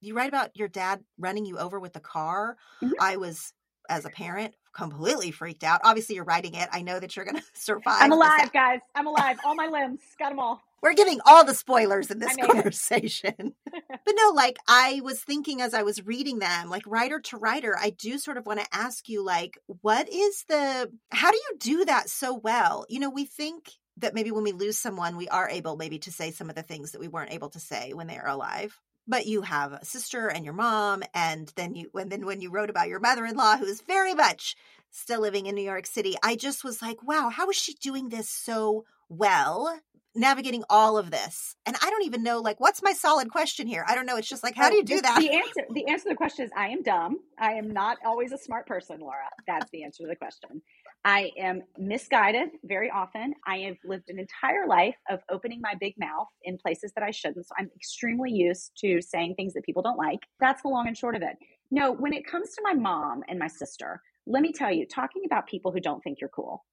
You 0.00 0.14
write 0.14 0.28
about 0.28 0.56
your 0.56 0.68
dad 0.68 1.02
running 1.18 1.44
you 1.44 1.58
over 1.58 1.80
with 1.80 1.96
a 1.96 2.00
car. 2.00 2.56
Mm-hmm. 2.80 2.92
I 3.00 3.16
was, 3.16 3.52
as 3.88 4.04
a 4.04 4.10
parent, 4.10 4.54
completely 4.72 5.32
freaked 5.32 5.64
out. 5.64 5.80
Obviously, 5.82 6.14
you're 6.14 6.24
writing 6.24 6.54
it. 6.54 6.68
I 6.70 6.82
know 6.82 7.00
that 7.00 7.16
you're 7.16 7.24
going 7.24 7.36
to 7.40 7.42
survive. 7.54 8.00
I'm 8.00 8.12
alive, 8.12 8.52
guys. 8.52 8.78
I'm 8.94 9.08
alive. 9.08 9.38
All 9.44 9.56
my 9.56 9.66
limbs. 9.66 10.02
Got 10.20 10.28
them 10.28 10.38
all. 10.38 10.62
We're 10.82 10.94
giving 10.94 11.20
all 11.26 11.44
the 11.44 11.54
spoilers 11.54 12.10
in 12.10 12.18
this 12.18 12.36
conversation. 12.36 13.54
but 13.72 14.14
no, 14.14 14.30
like 14.34 14.58
I 14.68 15.00
was 15.02 15.20
thinking 15.20 15.60
as 15.60 15.74
I 15.74 15.82
was 15.82 16.04
reading 16.04 16.38
them, 16.38 16.70
like 16.70 16.82
writer 16.86 17.20
to 17.20 17.36
writer, 17.36 17.76
I 17.78 17.90
do 17.90 18.18
sort 18.18 18.36
of 18.36 18.46
want 18.46 18.60
to 18.60 18.66
ask 18.72 19.08
you, 19.08 19.24
like, 19.24 19.58
what 19.66 20.08
is 20.08 20.44
the, 20.48 20.90
how 21.10 21.30
do 21.30 21.36
you 21.36 21.56
do 21.58 21.84
that 21.86 22.08
so 22.08 22.34
well? 22.34 22.86
You 22.88 23.00
know, 23.00 23.10
we 23.10 23.24
think 23.24 23.70
that 23.96 24.14
maybe 24.14 24.30
when 24.30 24.44
we 24.44 24.52
lose 24.52 24.78
someone, 24.78 25.16
we 25.16 25.28
are 25.28 25.48
able 25.48 25.76
maybe 25.76 25.98
to 26.00 26.12
say 26.12 26.30
some 26.30 26.48
of 26.48 26.56
the 26.56 26.62
things 26.62 26.92
that 26.92 27.00
we 27.00 27.08
weren't 27.08 27.32
able 27.32 27.50
to 27.50 27.60
say 27.60 27.92
when 27.92 28.06
they 28.06 28.16
are 28.16 28.28
alive 28.28 28.78
but 29.08 29.26
you 29.26 29.40
have 29.40 29.72
a 29.72 29.84
sister 29.84 30.28
and 30.28 30.44
your 30.44 30.54
mom 30.54 31.02
and 31.14 31.50
then 31.56 31.74
you 31.74 31.90
and 31.94 32.12
then 32.12 32.26
when 32.26 32.40
you 32.40 32.50
wrote 32.50 32.70
about 32.70 32.88
your 32.88 33.00
mother-in-law 33.00 33.56
who 33.56 33.64
is 33.64 33.80
very 33.80 34.14
much 34.14 34.54
still 34.90 35.20
living 35.20 35.46
in 35.46 35.54
New 35.54 35.62
York 35.62 35.86
City 35.86 36.14
I 36.22 36.36
just 36.36 36.62
was 36.62 36.82
like 36.82 37.02
wow 37.02 37.30
how 37.30 37.48
is 37.48 37.56
she 37.56 37.72
doing 37.74 38.10
this 38.10 38.28
so 38.28 38.84
well 39.08 39.80
navigating 40.14 40.64
all 40.68 40.98
of 40.98 41.10
this 41.10 41.54
and 41.66 41.76
i 41.82 41.90
don't 41.90 42.04
even 42.04 42.22
know 42.22 42.40
like 42.40 42.58
what's 42.60 42.82
my 42.82 42.92
solid 42.92 43.30
question 43.30 43.66
here? 43.66 43.84
I 43.86 43.94
don't 43.94 44.06
know 44.06 44.16
it's 44.16 44.28
just 44.28 44.42
like 44.42 44.56
how 44.56 44.66
oh, 44.66 44.70
do 44.70 44.76
you 44.76 44.84
do 44.84 45.00
that? 45.00 45.18
the 45.20 45.30
answer 45.30 45.66
the 45.70 45.86
answer 45.86 46.04
to 46.04 46.08
the 46.10 46.16
question 46.16 46.44
is 46.44 46.50
i 46.56 46.68
am 46.68 46.82
dumb. 46.82 47.18
I 47.38 47.52
am 47.52 47.70
not 47.70 47.98
always 48.04 48.32
a 48.32 48.38
smart 48.38 48.66
person 48.66 49.00
laura. 49.00 49.28
That's 49.46 49.70
the 49.70 49.84
answer 49.84 50.02
to 50.04 50.08
the 50.08 50.16
question. 50.16 50.62
I 51.04 51.30
am 51.38 51.62
misguided 51.78 52.50
very 52.64 52.90
often. 52.90 53.34
I 53.46 53.58
have 53.58 53.76
lived 53.84 54.10
an 54.10 54.18
entire 54.18 54.66
life 54.66 54.96
of 55.08 55.20
opening 55.30 55.60
my 55.60 55.74
big 55.78 55.94
mouth 55.98 56.26
in 56.42 56.58
places 56.58 56.92
that 56.94 57.04
i 57.04 57.10
shouldn't 57.10 57.46
so 57.46 57.54
i'm 57.58 57.70
extremely 57.76 58.30
used 58.30 58.72
to 58.78 59.00
saying 59.00 59.34
things 59.34 59.54
that 59.54 59.64
people 59.64 59.82
don't 59.82 59.98
like. 59.98 60.20
That's 60.40 60.62
the 60.62 60.68
long 60.68 60.88
and 60.88 60.96
short 60.96 61.16
of 61.16 61.22
it. 61.22 61.36
No 61.70 61.92
when 61.92 62.12
it 62.12 62.26
comes 62.26 62.50
to 62.54 62.62
my 62.62 62.74
mom 62.74 63.22
and 63.28 63.38
my 63.38 63.48
sister 63.48 64.02
let 64.26 64.42
me 64.42 64.52
tell 64.52 64.72
you 64.72 64.86
talking 64.86 65.22
about 65.24 65.46
people 65.46 65.72
who 65.72 65.80
don't 65.80 66.02
think 66.02 66.20
you're 66.20 66.28
cool. 66.28 66.64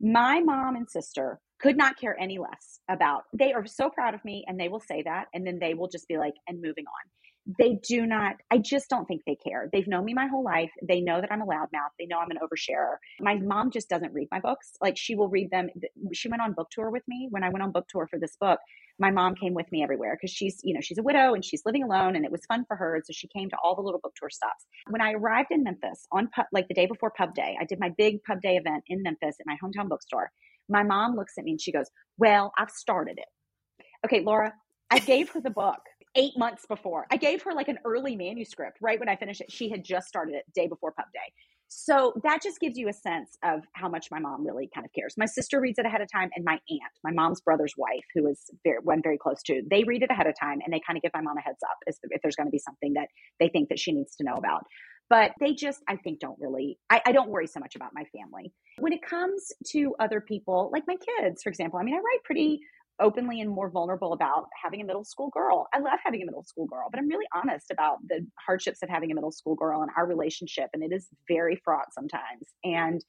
My 0.00 0.40
mom 0.40 0.76
and 0.76 0.88
sister 0.88 1.40
could 1.60 1.76
not 1.76 1.98
care 1.98 2.16
any 2.18 2.38
less 2.38 2.80
about. 2.88 3.24
They 3.32 3.52
are 3.52 3.66
so 3.66 3.90
proud 3.90 4.14
of 4.14 4.24
me 4.24 4.44
and 4.46 4.58
they 4.58 4.68
will 4.68 4.80
say 4.80 5.02
that 5.02 5.26
and 5.34 5.46
then 5.46 5.58
they 5.60 5.74
will 5.74 5.88
just 5.88 6.08
be 6.08 6.18
like 6.18 6.34
and 6.48 6.60
moving 6.60 6.84
on. 6.86 7.10
They 7.58 7.78
do 7.88 8.06
not 8.06 8.36
I 8.50 8.58
just 8.58 8.88
don't 8.90 9.06
think 9.06 9.22
they 9.26 9.34
care. 9.34 9.68
They've 9.72 9.86
known 9.88 10.04
me 10.04 10.14
my 10.14 10.26
whole 10.26 10.44
life. 10.44 10.70
They 10.86 11.00
know 11.00 11.20
that 11.20 11.32
I'm 11.32 11.42
a 11.42 11.46
loudmouth. 11.46 11.92
They 11.98 12.06
know 12.06 12.18
I'm 12.18 12.30
an 12.30 12.38
oversharer. 12.38 12.96
My 13.20 13.36
mom 13.36 13.70
just 13.70 13.88
doesn't 13.88 14.12
read 14.12 14.28
my 14.30 14.40
books. 14.40 14.72
Like 14.80 14.96
she 14.96 15.14
will 15.14 15.28
read 15.28 15.50
them. 15.50 15.68
She 16.12 16.28
went 16.28 16.42
on 16.42 16.52
book 16.52 16.68
tour 16.70 16.90
with 16.90 17.02
me 17.08 17.28
when 17.30 17.42
I 17.42 17.48
went 17.48 17.62
on 17.62 17.72
book 17.72 17.86
tour 17.88 18.06
for 18.08 18.18
this 18.18 18.36
book. 18.40 18.60
My 18.98 19.10
mom 19.10 19.34
came 19.34 19.54
with 19.54 19.72
me 19.72 19.82
everywhere 19.82 20.16
because 20.20 20.34
she's, 20.34 20.60
you 20.62 20.74
know, 20.74 20.80
she's 20.82 20.98
a 20.98 21.02
widow 21.02 21.32
and 21.32 21.42
she's 21.42 21.62
living 21.64 21.82
alone 21.82 22.16
and 22.16 22.24
it 22.24 22.30
was 22.30 22.44
fun 22.46 22.64
for 22.68 22.76
her. 22.76 23.02
So 23.04 23.12
she 23.14 23.28
came 23.28 23.48
to 23.50 23.56
all 23.64 23.74
the 23.74 23.82
little 23.82 24.00
book 24.00 24.12
tour 24.16 24.28
stops. 24.30 24.66
When 24.90 25.00
I 25.00 25.12
arrived 25.12 25.48
in 25.50 25.64
Memphis 25.64 26.06
on 26.12 26.28
like 26.52 26.68
the 26.68 26.74
day 26.74 26.86
before 26.86 27.10
pub 27.16 27.34
day, 27.34 27.56
I 27.58 27.64
did 27.64 27.80
my 27.80 27.90
big 27.96 28.22
pub 28.24 28.42
day 28.42 28.56
event 28.56 28.84
in 28.88 29.02
Memphis 29.02 29.36
at 29.40 29.46
my 29.46 29.56
hometown 29.62 29.88
bookstore 29.88 30.30
my 30.70 30.84
mom 30.84 31.16
looks 31.16 31.34
at 31.38 31.44
me 31.44 31.52
and 31.52 31.60
she 31.60 31.72
goes, 31.72 31.90
Well, 32.18 32.52
I've 32.58 32.70
started 32.70 33.18
it. 33.18 33.26
Okay, 34.06 34.22
Laura, 34.22 34.54
I 34.90 34.98
gave 35.00 35.30
her 35.30 35.40
the 35.40 35.50
book 35.50 35.80
eight 36.16 36.32
months 36.36 36.66
before. 36.66 37.06
I 37.10 37.16
gave 37.18 37.42
her 37.42 37.52
like 37.54 37.68
an 37.68 37.78
early 37.84 38.16
manuscript 38.16 38.78
right 38.80 38.98
when 38.98 39.08
I 39.08 39.16
finished 39.16 39.40
it. 39.42 39.52
She 39.52 39.70
had 39.70 39.84
just 39.84 40.08
started 40.08 40.34
it 40.36 40.44
day 40.54 40.68
before 40.68 40.92
pub 40.92 41.06
day. 41.14 41.20
So 41.72 42.12
that 42.24 42.42
just 42.42 42.58
gives 42.58 42.76
you 42.76 42.88
a 42.88 42.92
sense 42.92 43.38
of 43.44 43.62
how 43.74 43.88
much 43.88 44.08
my 44.10 44.18
mom 44.18 44.44
really 44.44 44.68
kind 44.74 44.84
of 44.84 44.92
cares. 44.92 45.14
My 45.16 45.26
sister 45.26 45.60
reads 45.60 45.78
it 45.78 45.86
ahead 45.86 46.00
of 46.00 46.10
time, 46.10 46.28
and 46.34 46.44
my 46.44 46.54
aunt, 46.68 46.92
my 47.04 47.12
mom's 47.12 47.40
brother's 47.40 47.74
wife, 47.78 48.04
who 48.12 48.26
is 48.26 48.50
very, 48.64 48.78
one 48.82 49.00
very 49.02 49.16
close 49.16 49.40
to, 49.44 49.62
they 49.70 49.84
read 49.84 50.02
it 50.02 50.10
ahead 50.10 50.26
of 50.26 50.34
time, 50.38 50.58
and 50.64 50.74
they 50.74 50.80
kind 50.84 50.96
of 50.96 51.02
give 51.02 51.12
my 51.14 51.20
mom 51.20 51.38
a 51.38 51.40
heads 51.40 51.60
up 51.62 51.76
if, 51.86 51.96
if 52.10 52.20
there's 52.22 52.34
going 52.34 52.48
to 52.48 52.50
be 52.50 52.58
something 52.58 52.94
that 52.94 53.06
they 53.38 53.48
think 53.48 53.68
that 53.68 53.78
she 53.78 53.92
needs 53.92 54.16
to 54.16 54.24
know 54.24 54.34
about 54.34 54.66
but 55.08 55.32
they 55.40 55.52
just 55.52 55.82
i 55.88 55.96
think 55.96 56.20
don't 56.20 56.38
really 56.38 56.78
I, 56.88 57.02
I, 57.06 57.12
don't 57.12 57.28
worry 57.28 57.48
so 57.48 57.60
much 57.60 57.74
about 57.74 57.90
my 57.92 58.04
family 58.16 58.52
when 58.78 58.92
it 58.92 59.02
comes 59.02 59.52
to 59.72 59.94
other 59.98 60.20
people 60.20 60.70
like 60.72 60.84
my 60.86 60.96
kids 61.18 61.42
for 61.42 61.48
example 61.50 61.78
i 61.78 61.82
mean 61.82 61.94
i 61.94 61.98
write 61.98 62.24
pretty 62.24 62.60
openly 63.00 63.40
and 63.40 63.50
more 63.50 63.70
vulnerable 63.70 64.12
about 64.12 64.46
having 64.62 64.80
a 64.80 64.84
middle 64.84 65.04
school 65.04 65.30
girl 65.30 65.66
i 65.74 65.78
love 65.78 65.98
having 66.04 66.22
a 66.22 66.26
middle 66.26 66.44
school 66.44 66.66
girl 66.66 66.88
but 66.90 66.98
i'm 66.98 67.08
really 67.08 67.26
honest 67.34 67.70
about 67.70 67.98
the 68.08 68.26
hardships 68.46 68.82
of 68.82 68.88
having 68.88 69.10
a 69.10 69.14
middle 69.14 69.32
school 69.32 69.54
girl 69.54 69.82
and 69.82 69.90
our 69.96 70.06
relationship 70.06 70.68
and 70.74 70.82
it 70.82 70.92
is 70.92 71.08
very 71.28 71.60
fraught 71.64 71.92
sometimes 71.94 72.46
and 72.64 73.02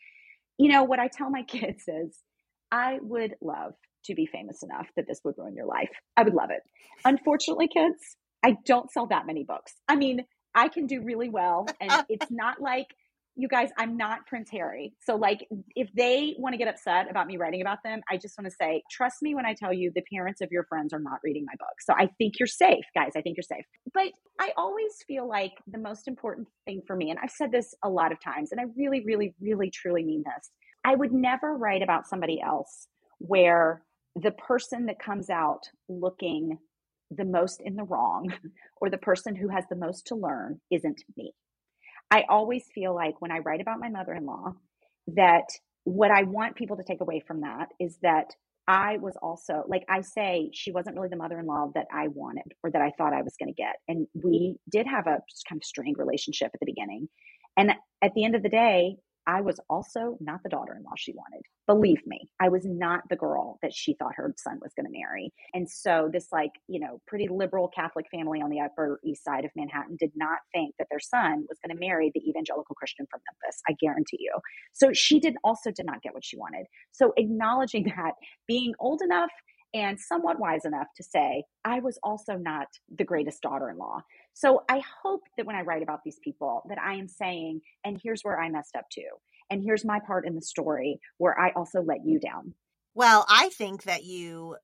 you 0.61 0.71
know, 0.71 0.83
what 0.83 0.99
I 0.99 1.07
tell 1.07 1.29
my 1.29 1.43
kids 1.47 1.83
is 1.87 2.19
I 2.71 2.99
would 3.01 3.35
love 3.41 3.73
to 4.05 4.15
be 4.15 4.25
famous 4.25 4.63
enough 4.63 4.87
that 4.95 5.07
this 5.07 5.21
would 5.23 5.35
ruin 5.37 5.55
your 5.55 5.65
life. 5.65 5.89
I 6.15 6.23
would 6.23 6.33
love 6.33 6.49
it. 6.51 6.61
Unfortunately, 7.03 7.67
kids, 7.67 8.17
I 8.43 8.57
don't 8.65 8.91
sell 8.91 9.07
that 9.07 9.27
many 9.27 9.43
books. 9.43 9.73
I 9.87 9.95
mean, 9.95 10.25
I 10.55 10.67
can 10.67 10.85
do 10.87 11.01
really 11.01 11.29
well, 11.29 11.65
and 11.79 12.05
it's 12.09 12.31
not 12.31 12.61
like 12.61 12.87
you 13.41 13.47
guys, 13.47 13.69
I'm 13.77 13.97
not 13.97 14.27
Prince 14.27 14.51
Harry. 14.51 14.93
So, 15.01 15.15
like, 15.15 15.47
if 15.75 15.89
they 15.95 16.35
want 16.37 16.53
to 16.53 16.57
get 16.57 16.67
upset 16.67 17.09
about 17.09 17.25
me 17.25 17.37
writing 17.37 17.61
about 17.61 17.79
them, 17.83 18.01
I 18.09 18.17
just 18.17 18.37
want 18.37 18.45
to 18.49 18.55
say, 18.55 18.83
trust 18.91 19.17
me 19.21 19.33
when 19.33 19.45
I 19.45 19.55
tell 19.55 19.73
you 19.73 19.91
the 19.93 20.03
parents 20.13 20.41
of 20.41 20.49
your 20.51 20.63
friends 20.65 20.93
are 20.93 20.99
not 20.99 21.19
reading 21.23 21.45
my 21.45 21.53
book. 21.57 21.75
So, 21.81 21.93
I 21.97 22.07
think 22.19 22.35
you're 22.39 22.47
safe, 22.47 22.85
guys. 22.93 23.13
I 23.15 23.21
think 23.21 23.37
you're 23.37 23.43
safe. 23.43 23.65
But 23.93 24.11
I 24.39 24.51
always 24.57 24.93
feel 25.07 25.27
like 25.27 25.53
the 25.67 25.79
most 25.79 26.07
important 26.07 26.47
thing 26.65 26.83
for 26.85 26.95
me, 26.95 27.09
and 27.09 27.19
I've 27.21 27.31
said 27.31 27.51
this 27.51 27.73
a 27.83 27.89
lot 27.89 28.11
of 28.11 28.21
times, 28.21 28.51
and 28.51 28.61
I 28.61 28.65
really, 28.77 29.03
really, 29.03 29.33
really, 29.41 29.71
truly 29.71 30.03
mean 30.03 30.23
this 30.23 30.51
I 30.85 30.95
would 30.95 31.11
never 31.11 31.55
write 31.57 31.81
about 31.81 32.07
somebody 32.07 32.41
else 32.41 32.87
where 33.19 33.83
the 34.15 34.31
person 34.31 34.85
that 34.87 34.99
comes 34.99 35.29
out 35.29 35.61
looking 35.89 36.57
the 37.11 37.25
most 37.25 37.61
in 37.63 37.75
the 37.75 37.83
wrong 37.83 38.33
or 38.81 38.89
the 38.89 38.97
person 38.97 39.35
who 39.35 39.49
has 39.49 39.65
the 39.69 39.75
most 39.75 40.07
to 40.07 40.15
learn 40.15 40.59
isn't 40.71 41.01
me. 41.17 41.33
I 42.11 42.25
always 42.29 42.65
feel 42.75 42.93
like 42.93 43.21
when 43.21 43.31
I 43.31 43.39
write 43.39 43.61
about 43.61 43.79
my 43.79 43.89
mother 43.89 44.13
in 44.13 44.25
law, 44.25 44.53
that 45.07 45.45
what 45.85 46.11
I 46.11 46.23
want 46.23 46.55
people 46.55 46.77
to 46.77 46.83
take 46.83 47.01
away 47.01 47.21
from 47.25 47.41
that 47.41 47.69
is 47.79 47.97
that 48.03 48.35
I 48.67 48.97
was 48.97 49.15
also, 49.21 49.63
like 49.67 49.85
I 49.89 50.01
say, 50.01 50.51
she 50.53 50.71
wasn't 50.71 50.95
really 50.95 51.09
the 51.09 51.15
mother 51.15 51.39
in 51.39 51.47
law 51.47 51.71
that 51.73 51.87
I 51.91 52.09
wanted 52.09 52.53
or 52.63 52.69
that 52.71 52.81
I 52.81 52.91
thought 52.91 53.13
I 53.13 53.23
was 53.23 53.35
going 53.37 53.53
to 53.53 53.55
get. 53.55 53.77
And 53.87 54.07
we 54.13 54.57
did 54.69 54.85
have 54.87 55.07
a 55.07 55.21
kind 55.49 55.59
of 55.59 55.63
strained 55.63 55.97
relationship 55.97 56.51
at 56.53 56.59
the 56.59 56.65
beginning. 56.65 57.09
And 57.57 57.71
at 58.01 58.13
the 58.13 58.23
end 58.23 58.35
of 58.35 58.43
the 58.43 58.49
day, 58.49 58.97
I 59.27 59.41
was 59.41 59.59
also 59.69 60.17
not 60.19 60.41
the 60.43 60.49
daughter 60.49 60.75
in 60.75 60.83
law 60.83 60.93
she 60.97 61.13
wanted. 61.13 61.43
Believe 61.67 62.01
me, 62.05 62.29
I 62.39 62.49
was 62.49 62.65
not 62.65 63.01
the 63.09 63.15
girl 63.15 63.59
that 63.61 63.73
she 63.73 63.93
thought 63.93 64.15
her 64.15 64.33
son 64.37 64.59
was 64.61 64.73
going 64.75 64.85
to 64.85 64.91
marry. 64.91 65.31
And 65.53 65.69
so, 65.69 66.09
this, 66.11 66.27
like, 66.31 66.51
you 66.67 66.79
know, 66.79 67.01
pretty 67.07 67.27
liberal 67.27 67.67
Catholic 67.67 68.07
family 68.11 68.41
on 68.41 68.49
the 68.49 68.59
Upper 68.59 68.99
East 69.05 69.23
Side 69.23 69.45
of 69.45 69.51
Manhattan 69.55 69.95
did 69.99 70.11
not 70.15 70.39
think 70.53 70.75
that 70.79 70.87
their 70.89 70.99
son 70.99 71.45
was 71.47 71.59
going 71.65 71.75
to 71.75 71.79
marry 71.79 72.11
the 72.13 72.27
evangelical 72.27 72.75
Christian 72.75 73.05
from 73.09 73.21
Memphis. 73.27 73.61
I 73.69 73.73
guarantee 73.79 74.17
you. 74.19 74.33
So, 74.73 74.91
she 74.93 75.19
did 75.19 75.35
also 75.43 75.71
did 75.71 75.85
not 75.85 76.01
get 76.01 76.13
what 76.13 76.25
she 76.25 76.37
wanted. 76.37 76.65
So, 76.91 77.13
acknowledging 77.17 77.83
that, 77.95 78.13
being 78.47 78.73
old 78.79 79.01
enough 79.01 79.31
and 79.73 79.99
somewhat 79.99 80.39
wise 80.39 80.65
enough 80.65 80.87
to 80.97 81.03
say, 81.03 81.43
I 81.63 81.79
was 81.79 81.97
also 82.03 82.35
not 82.35 82.67
the 82.93 83.05
greatest 83.05 83.41
daughter 83.41 83.69
in 83.69 83.77
law. 83.77 84.01
So 84.33 84.63
I 84.69 84.81
hope 85.03 85.21
that 85.37 85.45
when 85.45 85.55
I 85.55 85.61
write 85.61 85.83
about 85.83 85.99
these 86.03 86.19
people, 86.23 86.63
that 86.69 86.79
I 86.79 86.93
am 86.93 87.07
saying, 87.07 87.61
and 87.83 87.99
here's 88.01 88.21
where 88.21 88.39
I 88.39 88.49
messed 88.49 88.75
up 88.75 88.85
too. 88.91 89.07
And 89.49 89.61
here's 89.63 89.83
my 89.83 89.99
part 89.99 90.25
in 90.25 90.35
the 90.35 90.41
story 90.41 90.99
where 91.17 91.37
I 91.37 91.51
also 91.51 91.81
let 91.81 92.05
you 92.05 92.19
down. 92.19 92.53
Well, 92.93 93.25
I 93.29 93.49
think 93.49 93.83
that 93.83 94.03
you 94.03 94.55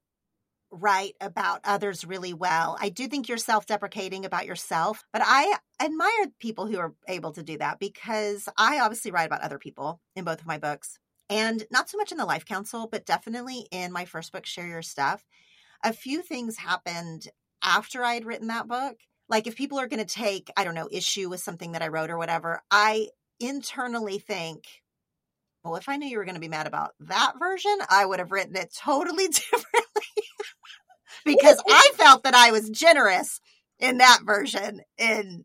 write 0.71 1.13
about 1.21 1.61
others 1.63 2.05
really 2.05 2.33
well. 2.33 2.77
I 2.79 2.89
do 2.89 3.07
think 3.07 3.27
you're 3.27 3.37
self 3.37 3.65
deprecating 3.65 4.25
about 4.25 4.45
yourself, 4.45 5.03
but 5.13 5.21
I 5.25 5.57
admire 5.81 6.27
people 6.39 6.67
who 6.67 6.77
are 6.77 6.93
able 7.07 7.31
to 7.33 7.43
do 7.43 7.57
that 7.57 7.79
because 7.79 8.49
I 8.57 8.79
obviously 8.79 9.11
write 9.11 9.27
about 9.27 9.41
other 9.41 9.59
people 9.59 10.01
in 10.15 10.25
both 10.25 10.41
of 10.41 10.47
my 10.47 10.57
books 10.57 10.99
and 11.29 11.65
not 11.71 11.89
so 11.89 11.97
much 11.97 12.11
in 12.11 12.17
the 12.17 12.25
Life 12.25 12.45
Council, 12.45 12.87
but 12.89 13.05
definitely 13.05 13.67
in 13.71 13.91
my 13.91 14.05
first 14.05 14.31
book, 14.31 14.45
Share 14.45 14.67
Your 14.67 14.81
Stuff. 14.81 15.25
A 15.83 15.93
few 15.93 16.21
things 16.21 16.57
happened 16.57 17.27
after 17.63 18.03
I 18.03 18.13
had 18.13 18.25
written 18.25 18.47
that 18.47 18.67
book. 18.67 18.97
Like 19.29 19.47
if 19.47 19.55
people 19.55 19.79
are 19.79 19.87
going 19.87 20.05
to 20.05 20.13
take, 20.13 20.51
I 20.55 20.63
don't 20.63 20.75
know, 20.75 20.87
issue 20.91 21.29
with 21.29 21.41
something 21.41 21.73
that 21.73 21.81
I 21.81 21.89
wrote 21.89 22.09
or 22.09 22.17
whatever, 22.17 22.61
I 22.71 23.09
internally 23.39 24.19
think, 24.19 24.65
well, 25.63 25.75
if 25.75 25.89
I 25.89 25.97
knew 25.97 26.07
you 26.07 26.17
were 26.17 26.25
going 26.25 26.35
to 26.35 26.41
be 26.41 26.47
mad 26.47 26.67
about 26.67 26.91
that 27.01 27.33
version, 27.37 27.77
I 27.89 28.05
would 28.05 28.19
have 28.19 28.31
written 28.31 28.55
it 28.55 28.73
totally 28.73 29.27
differently 29.27 30.23
because 31.25 31.61
I 31.67 31.91
felt 31.95 32.23
that 32.23 32.35
I 32.35 32.51
was 32.51 32.69
generous 32.69 33.41
in 33.79 33.97
that 33.97 34.19
version 34.25 34.81
and 34.97 35.43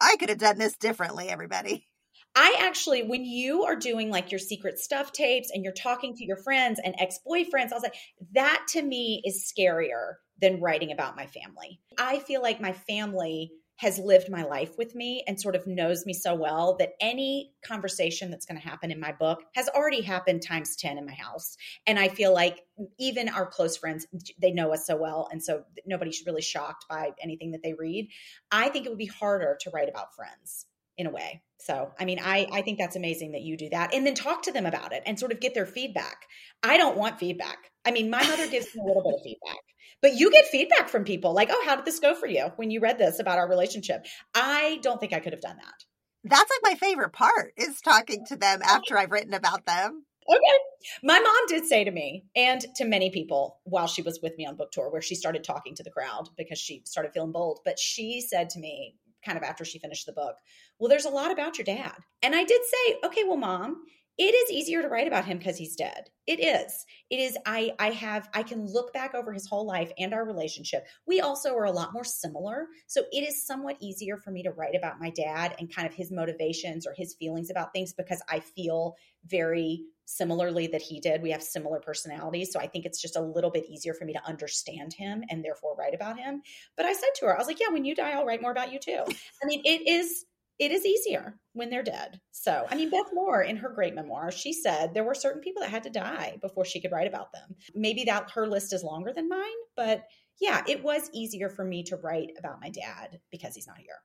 I 0.00 0.16
could 0.16 0.30
have 0.30 0.38
done 0.38 0.58
this 0.58 0.76
differently, 0.76 1.28
everybody. 1.28 1.86
I 2.34 2.56
actually, 2.60 3.02
when 3.02 3.24
you 3.26 3.64
are 3.64 3.76
doing 3.76 4.10
like 4.10 4.32
your 4.32 4.38
secret 4.38 4.78
stuff 4.78 5.12
tapes 5.12 5.50
and 5.52 5.62
you're 5.62 5.72
talking 5.74 6.16
to 6.16 6.24
your 6.24 6.38
friends 6.38 6.80
and 6.82 6.94
ex 6.98 7.18
boyfriends, 7.26 7.72
I 7.72 7.74
was 7.74 7.82
like, 7.82 7.94
that 8.32 8.64
to 8.70 8.82
me 8.82 9.22
is 9.24 9.52
scarier 9.52 10.14
than 10.42 10.60
writing 10.60 10.92
about 10.92 11.16
my 11.16 11.24
family. 11.26 11.80
I 11.96 12.18
feel 12.18 12.42
like 12.42 12.60
my 12.60 12.72
family 12.72 13.52
has 13.76 13.98
lived 13.98 14.30
my 14.30 14.44
life 14.44 14.76
with 14.76 14.94
me 14.94 15.24
and 15.26 15.40
sort 15.40 15.56
of 15.56 15.66
knows 15.66 16.04
me 16.04 16.12
so 16.12 16.34
well 16.34 16.76
that 16.78 16.92
any 17.00 17.52
conversation 17.64 18.30
that's 18.30 18.44
going 18.46 18.60
to 18.60 18.68
happen 18.68 18.90
in 18.90 19.00
my 19.00 19.12
book 19.12 19.42
has 19.54 19.68
already 19.70 20.02
happened 20.02 20.42
times 20.42 20.76
10 20.76 20.98
in 20.98 21.06
my 21.06 21.14
house. 21.14 21.56
And 21.86 21.98
I 21.98 22.08
feel 22.08 22.32
like 22.32 22.60
even 22.98 23.28
our 23.28 23.46
close 23.46 23.76
friends, 23.76 24.06
they 24.40 24.52
know 24.52 24.72
us 24.72 24.86
so 24.86 24.96
well. 24.96 25.28
And 25.32 25.42
so 25.42 25.64
nobody's 25.86 26.22
really 26.26 26.42
shocked 26.42 26.84
by 26.88 27.10
anything 27.20 27.52
that 27.52 27.62
they 27.62 27.72
read. 27.72 28.08
I 28.50 28.68
think 28.68 28.86
it 28.86 28.90
would 28.90 28.98
be 28.98 29.06
harder 29.06 29.56
to 29.62 29.70
write 29.70 29.88
about 29.88 30.14
friends 30.14 30.66
in 30.96 31.06
a 31.06 31.10
way. 31.10 31.42
So, 31.64 31.92
I 31.98 32.04
mean, 32.04 32.18
I 32.20 32.46
I 32.52 32.62
think 32.62 32.78
that's 32.78 32.96
amazing 32.96 33.32
that 33.32 33.42
you 33.42 33.56
do 33.56 33.68
that 33.70 33.94
and 33.94 34.04
then 34.04 34.14
talk 34.14 34.42
to 34.42 34.52
them 34.52 34.66
about 34.66 34.92
it 34.92 35.02
and 35.06 35.18
sort 35.18 35.30
of 35.30 35.40
get 35.40 35.54
their 35.54 35.66
feedback. 35.66 36.26
I 36.62 36.76
don't 36.76 36.96
want 36.96 37.20
feedback. 37.20 37.70
I 37.84 37.92
mean, 37.92 38.10
my 38.10 38.22
mother 38.22 38.48
gives 38.48 38.74
me 38.74 38.82
a 38.82 38.86
little 38.86 39.02
bit 39.02 39.14
of 39.14 39.20
feedback. 39.22 39.60
But 40.00 40.14
you 40.14 40.32
get 40.32 40.46
feedback 40.46 40.88
from 40.88 41.04
people 41.04 41.32
like, 41.32 41.50
"Oh, 41.52 41.62
how 41.64 41.76
did 41.76 41.84
this 41.84 42.00
go 42.00 42.14
for 42.16 42.26
you 42.26 42.50
when 42.56 42.72
you 42.72 42.80
read 42.80 42.98
this 42.98 43.20
about 43.20 43.38
our 43.38 43.48
relationship?" 43.48 44.04
I 44.34 44.80
don't 44.82 44.98
think 44.98 45.12
I 45.12 45.20
could 45.20 45.32
have 45.32 45.40
done 45.40 45.56
that. 45.56 45.84
That's 46.24 46.50
like 46.50 46.72
my 46.72 46.86
favorite 46.86 47.12
part 47.12 47.52
is 47.56 47.80
talking 47.80 48.24
to 48.26 48.36
them 48.36 48.60
after 48.62 48.98
I've 48.98 49.12
written 49.12 49.34
about 49.34 49.64
them. 49.64 50.06
Okay. 50.28 50.58
My 51.02 51.18
mom 51.18 51.46
did 51.48 51.66
say 51.66 51.84
to 51.84 51.90
me 51.90 52.24
and 52.36 52.64
to 52.76 52.84
many 52.84 53.10
people 53.10 53.58
while 53.64 53.86
she 53.86 54.02
was 54.02 54.20
with 54.22 54.36
me 54.38 54.46
on 54.46 54.56
book 54.56 54.70
tour, 54.72 54.90
where 54.90 55.02
she 55.02 55.14
started 55.14 55.42
talking 55.42 55.74
to 55.76 55.82
the 55.82 55.90
crowd 55.90 56.28
because 56.36 56.58
she 56.58 56.82
started 56.84 57.12
feeling 57.12 57.32
bold. 57.32 57.60
But 57.64 57.78
she 57.78 58.20
said 58.20 58.50
to 58.50 58.60
me, 58.60 58.96
kind 59.24 59.38
of 59.38 59.44
after 59.44 59.64
she 59.64 59.78
finished 59.78 60.06
the 60.06 60.12
book, 60.12 60.36
Well, 60.78 60.88
there's 60.88 61.04
a 61.04 61.10
lot 61.10 61.30
about 61.30 61.58
your 61.58 61.64
dad. 61.64 61.96
And 62.22 62.34
I 62.34 62.44
did 62.44 62.60
say, 62.64 62.96
Okay, 63.04 63.24
well, 63.24 63.36
mom, 63.36 63.82
it 64.18 64.34
is 64.34 64.50
easier 64.50 64.82
to 64.82 64.88
write 64.88 65.06
about 65.06 65.24
him 65.24 65.38
because 65.38 65.56
he's 65.56 65.74
dead. 65.74 66.10
It 66.26 66.38
is. 66.38 66.84
It 67.10 67.16
is. 67.16 67.36
I 67.46 67.72
I 67.78 67.90
have 67.90 68.28
I 68.34 68.42
can 68.42 68.66
look 68.66 68.92
back 68.92 69.14
over 69.14 69.32
his 69.32 69.48
whole 69.48 69.66
life 69.66 69.90
and 69.98 70.12
our 70.12 70.24
relationship. 70.26 70.84
We 71.06 71.20
also 71.20 71.54
are 71.56 71.64
a 71.64 71.72
lot 71.72 71.94
more 71.94 72.04
similar. 72.04 72.66
So 72.86 73.04
it 73.10 73.26
is 73.26 73.46
somewhat 73.46 73.78
easier 73.80 74.18
for 74.18 74.30
me 74.30 74.42
to 74.42 74.50
write 74.50 74.76
about 74.76 75.00
my 75.00 75.10
dad 75.10 75.54
and 75.58 75.74
kind 75.74 75.88
of 75.88 75.94
his 75.94 76.12
motivations 76.12 76.86
or 76.86 76.92
his 76.94 77.14
feelings 77.18 77.50
about 77.50 77.72
things 77.72 77.94
because 77.94 78.22
I 78.28 78.40
feel 78.40 78.96
very 79.24 79.82
similarly 80.12 80.66
that 80.68 80.82
he 80.82 81.00
did. 81.00 81.22
We 81.22 81.30
have 81.30 81.42
similar 81.42 81.80
personalities. 81.80 82.52
So 82.52 82.60
I 82.60 82.66
think 82.66 82.84
it's 82.84 83.00
just 83.00 83.16
a 83.16 83.20
little 83.20 83.50
bit 83.50 83.66
easier 83.68 83.94
for 83.94 84.04
me 84.04 84.12
to 84.12 84.26
understand 84.26 84.92
him 84.92 85.24
and 85.30 85.44
therefore 85.44 85.74
write 85.76 85.94
about 85.94 86.18
him. 86.18 86.42
But 86.76 86.86
I 86.86 86.92
said 86.92 87.08
to 87.16 87.26
her, 87.26 87.34
I 87.34 87.38
was 87.38 87.46
like, 87.46 87.60
yeah, 87.60 87.70
when 87.70 87.84
you 87.84 87.94
die, 87.94 88.12
I'll 88.12 88.26
write 88.26 88.42
more 88.42 88.50
about 88.50 88.72
you 88.72 88.78
too. 88.78 89.04
I 89.06 89.46
mean, 89.46 89.62
it 89.64 89.88
is 89.88 90.24
it 90.58 90.70
is 90.70 90.86
easier 90.86 91.40
when 91.54 91.70
they're 91.70 91.82
dead. 91.82 92.20
So, 92.30 92.66
I 92.70 92.76
mean, 92.76 92.90
Beth 92.90 93.10
Moore 93.12 93.42
in 93.42 93.56
her 93.56 93.70
great 93.70 93.94
memoir, 93.94 94.30
she 94.30 94.52
said 94.52 94.92
there 94.92 95.02
were 95.02 95.14
certain 95.14 95.40
people 95.40 95.62
that 95.62 95.70
had 95.70 95.82
to 95.84 95.90
die 95.90 96.36
before 96.40 96.64
she 96.64 96.80
could 96.80 96.92
write 96.92 97.08
about 97.08 97.32
them. 97.32 97.56
Maybe 97.74 98.04
that 98.04 98.30
her 98.32 98.46
list 98.46 98.72
is 98.72 98.84
longer 98.84 99.12
than 99.12 99.28
mine, 99.28 99.40
but 99.76 100.04
yeah, 100.40 100.62
it 100.68 100.84
was 100.84 101.10
easier 101.12 101.48
for 101.48 101.64
me 101.64 101.82
to 101.84 101.96
write 101.96 102.32
about 102.38 102.60
my 102.60 102.68
dad 102.68 103.18
because 103.30 103.54
he's 103.54 103.66
not 103.66 103.78
here. 103.78 103.96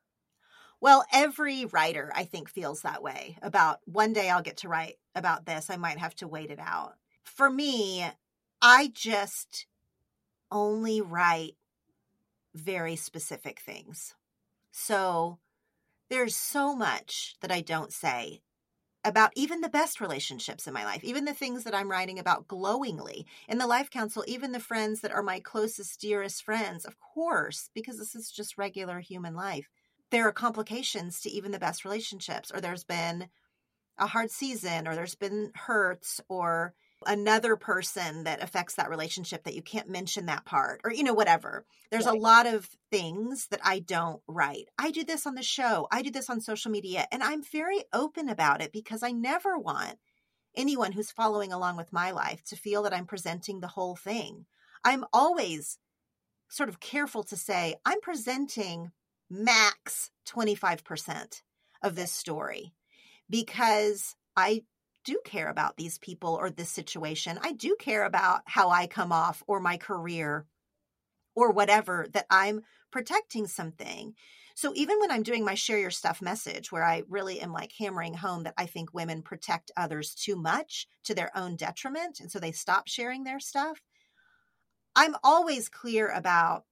Well, 0.80 1.06
every 1.12 1.66
writer, 1.66 2.12
I 2.16 2.26
think, 2.26 2.50
feels 2.50 2.82
that 2.82 3.02
way 3.02 3.38
about 3.42 3.80
one 3.86 4.14
day 4.14 4.30
I'll 4.30 4.44
get 4.44 4.58
to 4.58 4.70
write 4.70 4.96
about 5.16 5.46
this. 5.46 5.70
I 5.70 5.78
might 5.78 5.98
have 5.98 6.16
to 6.16 6.28
wait 6.28 6.52
it 6.52 6.60
out. 6.60 6.96
For 7.24 7.50
me, 7.50 8.06
I 8.62 8.92
just 8.94 9.66
only 10.52 11.02
write 11.02 11.56
very 12.54 12.96
specific 12.96 13.60
things. 13.60 14.14
So 14.72 15.40
there's 16.10 16.36
so 16.36 16.76
much 16.76 17.36
that 17.42 17.52
I 17.52 17.62
don't 17.62 17.92
say 17.92 18.42
about 19.04 19.32
even 19.36 19.62
the 19.62 19.70
best 19.70 20.02
relationships 20.02 20.68
in 20.68 20.74
my 20.74 20.84
life, 20.84 21.04
even 21.04 21.26
the 21.26 21.34
things 21.34 21.64
that 21.64 21.74
I'm 21.74 21.90
writing 21.90 22.20
about 22.20 22.48
glowingly. 22.48 23.26
In 23.48 23.58
the 23.58 23.68
Life 23.68 23.90
Council, 23.90 24.24
even 24.28 24.52
the 24.52 24.60
friends 24.60 25.02
that 25.02 25.12
are 25.12 25.24
my 25.24 25.40
closest, 25.40 26.02
dearest 26.02 26.44
friends, 26.44 26.86
of 26.86 27.00
course, 27.00 27.70
because 27.74 27.98
this 27.98 28.16
is 28.16 28.32
just 28.32 28.58
regular 28.58 29.00
human 29.00 29.34
life 29.36 29.70
there 30.12 30.28
are 30.28 30.34
complications 30.34 31.22
to 31.22 31.30
even 31.30 31.52
the 31.52 31.60
best 31.60 31.86
relationships, 31.86 32.52
or 32.54 32.62
there's 32.62 32.84
been 32.84 33.28
a 33.98 34.08
hard 34.08 34.32
season, 34.32 34.88
or 34.88 34.96
there's 34.96 35.16
been 35.16 35.52
hurts, 35.56 36.22
or 36.30 36.74
another 37.06 37.56
person 37.56 38.24
that 38.24 38.42
affects 38.42 38.76
that 38.76 38.90
relationship 38.90 39.44
that 39.44 39.54
you 39.54 39.62
can't 39.62 39.90
mention 39.90 40.26
that 40.26 40.46
part 40.46 40.82
or 40.84 40.92
you 40.92 41.04
know 41.04 41.14
whatever. 41.14 41.66
There's 41.92 42.06
right. 42.06 42.18
a 42.18 42.22
lot 42.22 42.48
of 42.48 42.68
things 42.90 43.48
that 43.52 43.60
i 43.64 43.80
don't 43.80 44.22
write. 44.28 44.70
I 44.78 44.92
do 44.92 45.04
this 45.04 45.28
on 45.28 45.36
the 45.36 45.44
show. 45.44 45.88
I 45.92 46.02
do 46.02 46.10
this 46.10 46.30
on 46.30 46.42
social 46.42 46.72
media 46.72 47.06
and 47.12 47.22
i'm 47.22 47.44
very 47.44 47.84
open 47.94 48.30
about 48.30 48.62
it 48.62 48.72
because 48.72 49.04
i 49.04 49.12
never 49.12 49.58
want 49.58 49.98
anyone 50.56 50.92
who's 50.92 51.12
following 51.12 51.54
along 51.54 51.78
with 51.78 51.94
my 51.94 52.12
life 52.12 52.44
to 52.46 52.56
feel 52.56 52.84
that 52.84 52.94
i'm 52.94 53.06
presenting 53.06 53.60
the 53.60 53.68
whole 53.68 53.96
thing. 53.96 54.46
I'm 54.84 55.06
always 55.14 55.78
sort 56.50 56.70
of 56.70 56.80
careful 56.80 57.24
to 57.26 57.38
say 57.38 57.76
i'm 57.86 58.02
presenting 58.02 58.92
max 59.30 60.12
25% 60.28 61.42
of 61.84 61.96
this 61.96 62.12
story 62.12 62.74
because 63.30 64.16
I 64.36 64.64
do 65.04 65.20
care 65.24 65.50
about 65.50 65.78
these 65.78 65.98
people 65.98 66.36
or 66.36 66.50
this 66.50 66.70
situation. 66.70 67.40
I 67.42 67.54
do 67.54 67.76
care 67.80 68.04
about 68.04 68.42
how 68.46 68.70
I 68.70 68.88
come 68.88 69.12
off 69.12 69.44
or 69.48 69.60
my 69.60 69.78
career 69.78 70.46
or 71.36 71.52
whatever, 71.52 72.08
that 72.14 72.26
I'm 72.30 72.62
protecting 72.92 73.46
something. 73.48 74.16
So 74.56 74.74
even 74.76 75.00
when 75.00 75.12
I'm 75.12 75.22
doing 75.22 75.46
my 75.46 75.54
share 75.54 75.78
your 75.78 75.92
stuff 75.92 76.20
message, 76.20 76.72
where 76.72 76.84
I 76.84 77.04
really 77.08 77.40
am 77.40 77.54
like 77.54 77.72
hammering 77.78 78.16
home 78.16 78.44
that 78.44 78.56
I 78.58 78.66
think 78.66 78.92
women 78.92 79.22
protect 79.22 79.70
others 79.78 80.16
too 80.16 80.36
much 80.36 80.88
to 81.04 81.14
their 81.14 81.30
own 81.38 81.56
detriment. 81.56 82.20
And 82.20 82.32
so 82.32 82.40
they 82.40 82.52
stop 82.52 82.88
sharing 82.88 83.24
their 83.24 83.40
stuff. 83.40 83.80
I'm 84.96 85.16
always 85.24 85.70
clear 85.70 86.10
about 86.10 86.64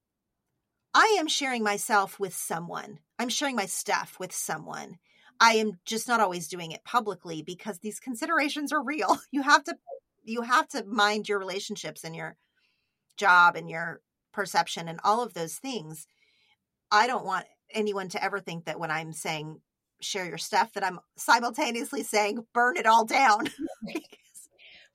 I 0.96 1.18
am 1.20 1.28
sharing 1.28 1.62
myself 1.62 2.22
with 2.22 2.34
someone. 2.34 3.00
I'm 3.20 3.28
sharing 3.28 3.58
my 3.58 3.66
stuff 3.66 4.16
with 4.18 4.32
someone. 4.32 4.98
I 5.42 5.56
am 5.56 5.74
just 5.84 6.08
not 6.08 6.22
always 6.22 6.48
doing 6.48 6.72
it 6.72 6.86
publicly 6.86 7.42
because 7.42 7.80
these 7.80 8.00
considerations 8.00 8.72
are 8.72 8.82
real. 8.82 9.18
You 9.32 9.42
have 9.42 9.66
to 9.66 9.76
you 10.24 10.42
have 10.42 10.70
to 10.70 10.86
mind 10.86 11.28
your 11.28 11.38
relationships 11.38 12.06
and 12.06 12.16
your 12.16 12.38
job 13.18 13.58
and 13.58 13.70
your 13.70 14.02
perception 14.34 14.88
and 14.88 15.00
all 15.04 15.22
of 15.22 15.34
those 15.34 15.56
things. 15.56 16.08
I 16.90 17.08
don't 17.08 17.26
want 17.26 17.46
anyone 17.72 18.08
to 18.10 18.24
ever 18.24 18.40
think 18.40 18.66
that 18.66 18.80
when 18.80 18.90
I'm 18.90 19.12
saying 19.12 19.60
share 20.02 20.26
your 20.26 20.38
stuff 20.38 20.72
that 20.74 20.86
I'm 20.86 21.00
simultaneously 21.18 22.04
saying 22.04 22.46
burn 22.54 22.78
it 22.78 22.86
all 22.86 23.04
down. 23.06 23.50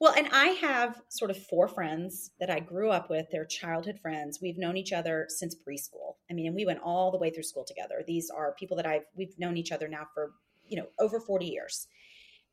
well, 0.01 0.15
and 0.17 0.29
I 0.33 0.47
have 0.63 1.03
sort 1.11 1.31
of 1.31 1.37
four 1.37 1.69
friends 1.69 2.31
that 2.41 2.49
I 2.49 2.59
grew 2.61 2.91
up 2.91 3.11
with. 3.11 3.27
They're 3.31 3.45
childhood 3.45 3.99
friends. 4.01 4.41
We've 4.41 4.57
known 4.57 4.79
each 4.79 4.95
other 4.95 5.27
since 5.29 5.55
preschool. 5.55 6.15
I 6.31 6.35
mean, 6.35 6.47
and 6.47 6.57
we 6.57 6.65
went 6.65 6.81
all 6.83 7.11
the 7.11 7.19
way 7.19 7.29
through 7.29 7.43
school 7.43 7.65
together. 7.67 8.03
These 8.07 8.31
are 8.31 8.55
people 8.59 8.79
that 8.79 8.87
I've 8.87 9.05
we've 9.15 9.39
known 9.39 9.59
each 9.59 9.73
other 9.73 9.89
now 9.89 10.07
for, 10.15 10.33
you 10.67 10.79
know, 10.79 10.87
over 10.99 11.21
40 11.21 11.45
years. 11.45 11.87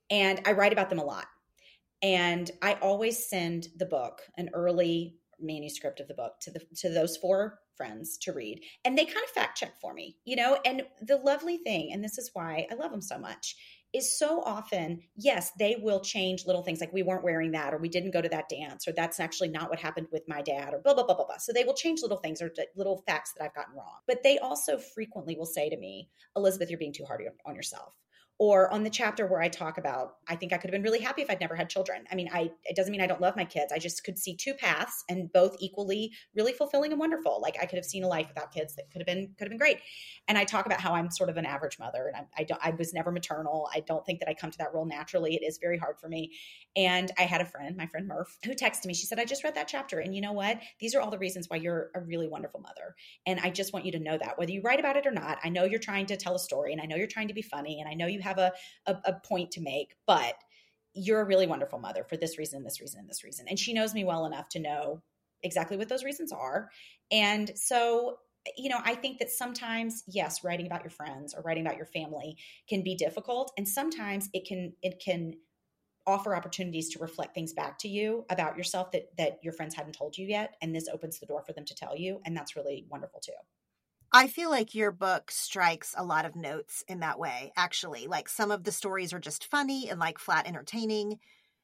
And 0.09 0.41
I 0.45 0.51
write 0.51 0.73
about 0.73 0.89
them 0.89 0.99
a 0.99 1.05
lot. 1.05 1.27
And 2.01 2.51
I 2.61 2.73
always 2.75 3.29
send 3.29 3.69
the 3.77 3.85
book 3.85 4.21
an 4.37 4.49
early 4.53 5.15
manuscript 5.39 6.01
of 6.01 6.07
the 6.09 6.13
book 6.13 6.33
to 6.41 6.51
the 6.51 6.59
to 6.75 6.89
those 6.89 7.15
four 7.15 7.59
friends 7.75 8.17
to 8.17 8.33
read 8.33 8.59
and 8.85 8.97
they 8.97 9.05
kind 9.05 9.23
of 9.23 9.29
fact 9.29 9.55
check 9.55 9.79
for 9.79 9.93
me 9.93 10.17
you 10.25 10.35
know 10.35 10.57
and 10.65 10.81
the 11.01 11.17
lovely 11.17 11.57
thing 11.57 11.91
and 11.93 12.03
this 12.03 12.17
is 12.17 12.31
why 12.33 12.65
i 12.71 12.73
love 12.73 12.89
them 12.89 13.01
so 13.01 13.19
much 13.19 13.55
is 13.93 14.17
so 14.17 14.41
often 14.43 15.01
yes 15.15 15.51
they 15.57 15.77
will 15.81 15.99
change 15.99 16.45
little 16.45 16.61
things 16.61 16.81
like 16.81 16.91
we 16.91 17.03
weren't 17.03 17.23
wearing 17.23 17.51
that 17.51 17.73
or 17.73 17.77
we 17.77 17.89
didn't 17.89 18.11
go 18.11 18.21
to 18.21 18.29
that 18.29 18.49
dance 18.49 18.87
or 18.87 18.91
that's 18.91 19.19
actually 19.19 19.49
not 19.49 19.69
what 19.69 19.79
happened 19.79 20.07
with 20.11 20.23
my 20.27 20.41
dad 20.41 20.73
or 20.73 20.79
blah 20.79 20.93
blah 20.93 21.05
blah 21.05 21.15
blah 21.15 21.25
blah. 21.25 21.37
So 21.37 21.53
they 21.53 21.63
will 21.63 21.73
change 21.73 22.01
little 22.01 22.17
things 22.17 22.41
or 22.41 22.51
little 22.75 23.03
facts 23.07 23.33
that 23.33 23.43
i've 23.43 23.55
gotten 23.55 23.75
wrong. 23.75 23.99
But 24.05 24.23
they 24.23 24.39
also 24.39 24.77
frequently 24.77 25.35
will 25.37 25.45
say 25.45 25.69
to 25.69 25.77
me 25.77 26.09
elizabeth 26.35 26.69
you're 26.69 26.79
being 26.79 26.93
too 26.93 27.05
hard 27.05 27.23
on 27.45 27.55
yourself 27.55 27.93
or 28.39 28.71
on 28.71 28.83
the 28.83 28.89
chapter 28.89 29.25
where 29.25 29.41
I 29.41 29.47
talk 29.47 29.79
about, 29.79 30.17
I 30.27 30.35
think 30.35 30.53
I 30.53 30.57
could 30.57 30.69
have 30.69 30.73
been 30.73 30.83
really 30.83 31.01
happy 31.01 31.23
if 31.23 31.29
I'd 31.29 31.39
never 31.39 31.55
had 31.55 31.69
children. 31.69 32.03
I 32.11 32.15
mean, 32.15 32.29
I 32.31 32.51
it 32.65 32.75
doesn't 32.75 32.91
mean 32.91 33.01
I 33.01 33.07
don't 33.07 33.21
love 33.21 33.35
my 33.35 33.45
kids. 33.45 33.71
I 33.73 33.79
just 33.79 34.03
could 34.03 34.19
see 34.19 34.35
two 34.35 34.53
paths 34.53 35.03
and 35.09 35.31
both 35.33 35.55
equally 35.59 36.11
really 36.35 36.53
fulfilling 36.53 36.91
and 36.91 36.99
wonderful. 36.99 37.39
Like 37.41 37.57
I 37.59 37.65
could 37.65 37.77
have 37.77 37.85
seen 37.85 38.03
a 38.03 38.07
life 38.07 38.27
without 38.27 38.53
kids 38.53 38.75
that 38.75 38.91
could 38.91 39.01
have 39.01 39.07
been 39.07 39.33
could 39.37 39.45
have 39.45 39.49
been 39.49 39.57
great. 39.57 39.79
And 40.27 40.37
I 40.37 40.43
talk 40.43 40.65
about 40.67 40.79
how 40.79 40.93
I'm 40.93 41.09
sort 41.09 41.29
of 41.29 41.37
an 41.37 41.45
average 41.45 41.79
mother, 41.79 42.11
and 42.13 42.15
I, 42.15 42.41
I 42.41 42.43
don't 42.43 42.61
I 42.63 42.69
was 42.71 42.93
never 42.93 43.11
maternal. 43.11 43.69
I 43.73 43.79
don't 43.79 44.05
think 44.05 44.19
that 44.19 44.29
I 44.29 44.35
come 44.35 44.51
to 44.51 44.57
that 44.59 44.73
role 44.73 44.85
naturally. 44.85 45.35
It 45.35 45.43
is 45.43 45.57
very 45.59 45.77
hard 45.77 45.99
for 45.99 46.07
me. 46.07 46.33
And 46.75 47.11
I 47.17 47.23
had 47.23 47.41
a 47.41 47.45
friend, 47.45 47.75
my 47.75 47.87
friend 47.87 48.07
Murph, 48.07 48.37
who 48.45 48.53
texted 48.53 48.85
me. 48.85 48.93
She 48.93 49.07
said, 49.07 49.19
"I 49.19 49.25
just 49.25 49.43
read 49.43 49.55
that 49.55 49.67
chapter, 49.67 49.99
and 49.99 50.13
you 50.13 50.21
know 50.21 50.33
what? 50.33 50.59
These 50.79 50.93
are 50.93 51.01
all 51.01 51.09
the 51.09 51.17
reasons 51.17 51.49
why 51.49 51.57
you're 51.57 51.89
a 51.95 52.01
really 52.01 52.27
wonderful 52.27 52.59
mother. 52.59 52.95
And 53.25 53.39
I 53.39 53.49
just 53.49 53.73
want 53.73 53.85
you 53.85 53.93
to 53.93 53.99
know 53.99 54.17
that 54.17 54.37
whether 54.37 54.51
you 54.51 54.61
write 54.61 54.79
about 54.79 54.95
it 54.95 55.07
or 55.07 55.11
not. 55.11 55.39
I 55.43 55.49
know 55.49 55.63
you're 55.63 55.79
trying 55.79 56.05
to 56.07 56.17
tell 56.17 56.35
a 56.35 56.39
story, 56.39 56.71
and 56.71 56.79
I 56.81 56.85
know 56.85 56.95
you're 56.95 57.07
trying 57.07 57.29
to 57.29 57.33
be 57.33 57.41
funny, 57.41 57.79
and 57.79 57.89
I 57.89 57.93
know 57.93 58.05
you 58.05 58.21
have 58.27 58.37
a, 58.37 58.51
a 58.85 58.95
a 59.05 59.13
point 59.13 59.51
to 59.51 59.61
make, 59.61 59.95
but 60.05 60.35
you're 60.93 61.21
a 61.21 61.25
really 61.25 61.47
wonderful 61.47 61.79
mother 61.79 62.03
for 62.03 62.17
this 62.17 62.37
reason, 62.37 62.63
this 62.63 62.81
reason, 62.81 62.99
and 62.99 63.09
this 63.09 63.23
reason. 63.23 63.45
And 63.47 63.59
she 63.59 63.73
knows 63.73 63.93
me 63.93 64.03
well 64.03 64.25
enough 64.25 64.49
to 64.49 64.59
know 64.59 65.01
exactly 65.43 65.77
what 65.77 65.89
those 65.89 66.03
reasons 66.03 66.31
are. 66.31 66.69
And 67.11 67.51
so, 67.55 68.17
you 68.57 68.69
know, 68.69 68.79
I 68.83 68.95
think 68.95 69.19
that 69.19 69.29
sometimes, 69.29 70.03
yes, 70.07 70.43
writing 70.43 70.65
about 70.65 70.83
your 70.83 70.89
friends 70.89 71.35
or 71.35 71.41
writing 71.43 71.65
about 71.65 71.77
your 71.77 71.85
family 71.85 72.37
can 72.67 72.81
be 72.83 72.95
difficult. 72.95 73.51
And 73.57 73.67
sometimes 73.67 74.29
it 74.33 74.47
can, 74.47 74.73
it 74.81 75.01
can, 75.03 75.35
offer 76.07 76.33
opportunities 76.33 76.87
to 76.87 76.99
reflect 76.99 77.35
things 77.35 77.51
back 77.51 77.77
to 77.77 77.89
you 77.89 78.25
about 78.29 78.55
yourself 78.55 78.91
that 78.93 79.09
that 79.17 79.39
your 79.43 79.51
friends 79.51 79.75
hadn't 79.75 79.91
told 79.91 80.17
you 80.17 80.25
yet 80.25 80.55
and 80.61 80.73
this 80.73 80.87
opens 80.87 81.19
the 81.19 81.25
door 81.25 81.43
for 81.45 81.51
them 81.51 81.65
to 81.65 81.75
tell 81.75 81.97
you 81.97 82.21
and 82.25 82.35
that's 82.35 82.55
really 82.55 82.85
wonderful 82.89 83.19
too 83.19 83.33
I 84.11 84.27
feel 84.27 84.49
like 84.49 84.73
your 84.73 84.91
book 84.91 85.31
strikes 85.31 85.93
a 85.97 86.03
lot 86.03 86.25
of 86.25 86.35
notes 86.35 86.83
in 86.87 87.01
that 87.01 87.19
way, 87.19 87.51
actually. 87.57 88.07
Like 88.07 88.29
some 88.29 88.51
of 88.51 88.63
the 88.63 88.71
stories 88.71 89.13
are 89.13 89.19
just 89.19 89.45
funny 89.45 89.89
and 89.89 89.99
like 89.99 90.17
flat 90.17 90.47
entertaining 90.47 91.19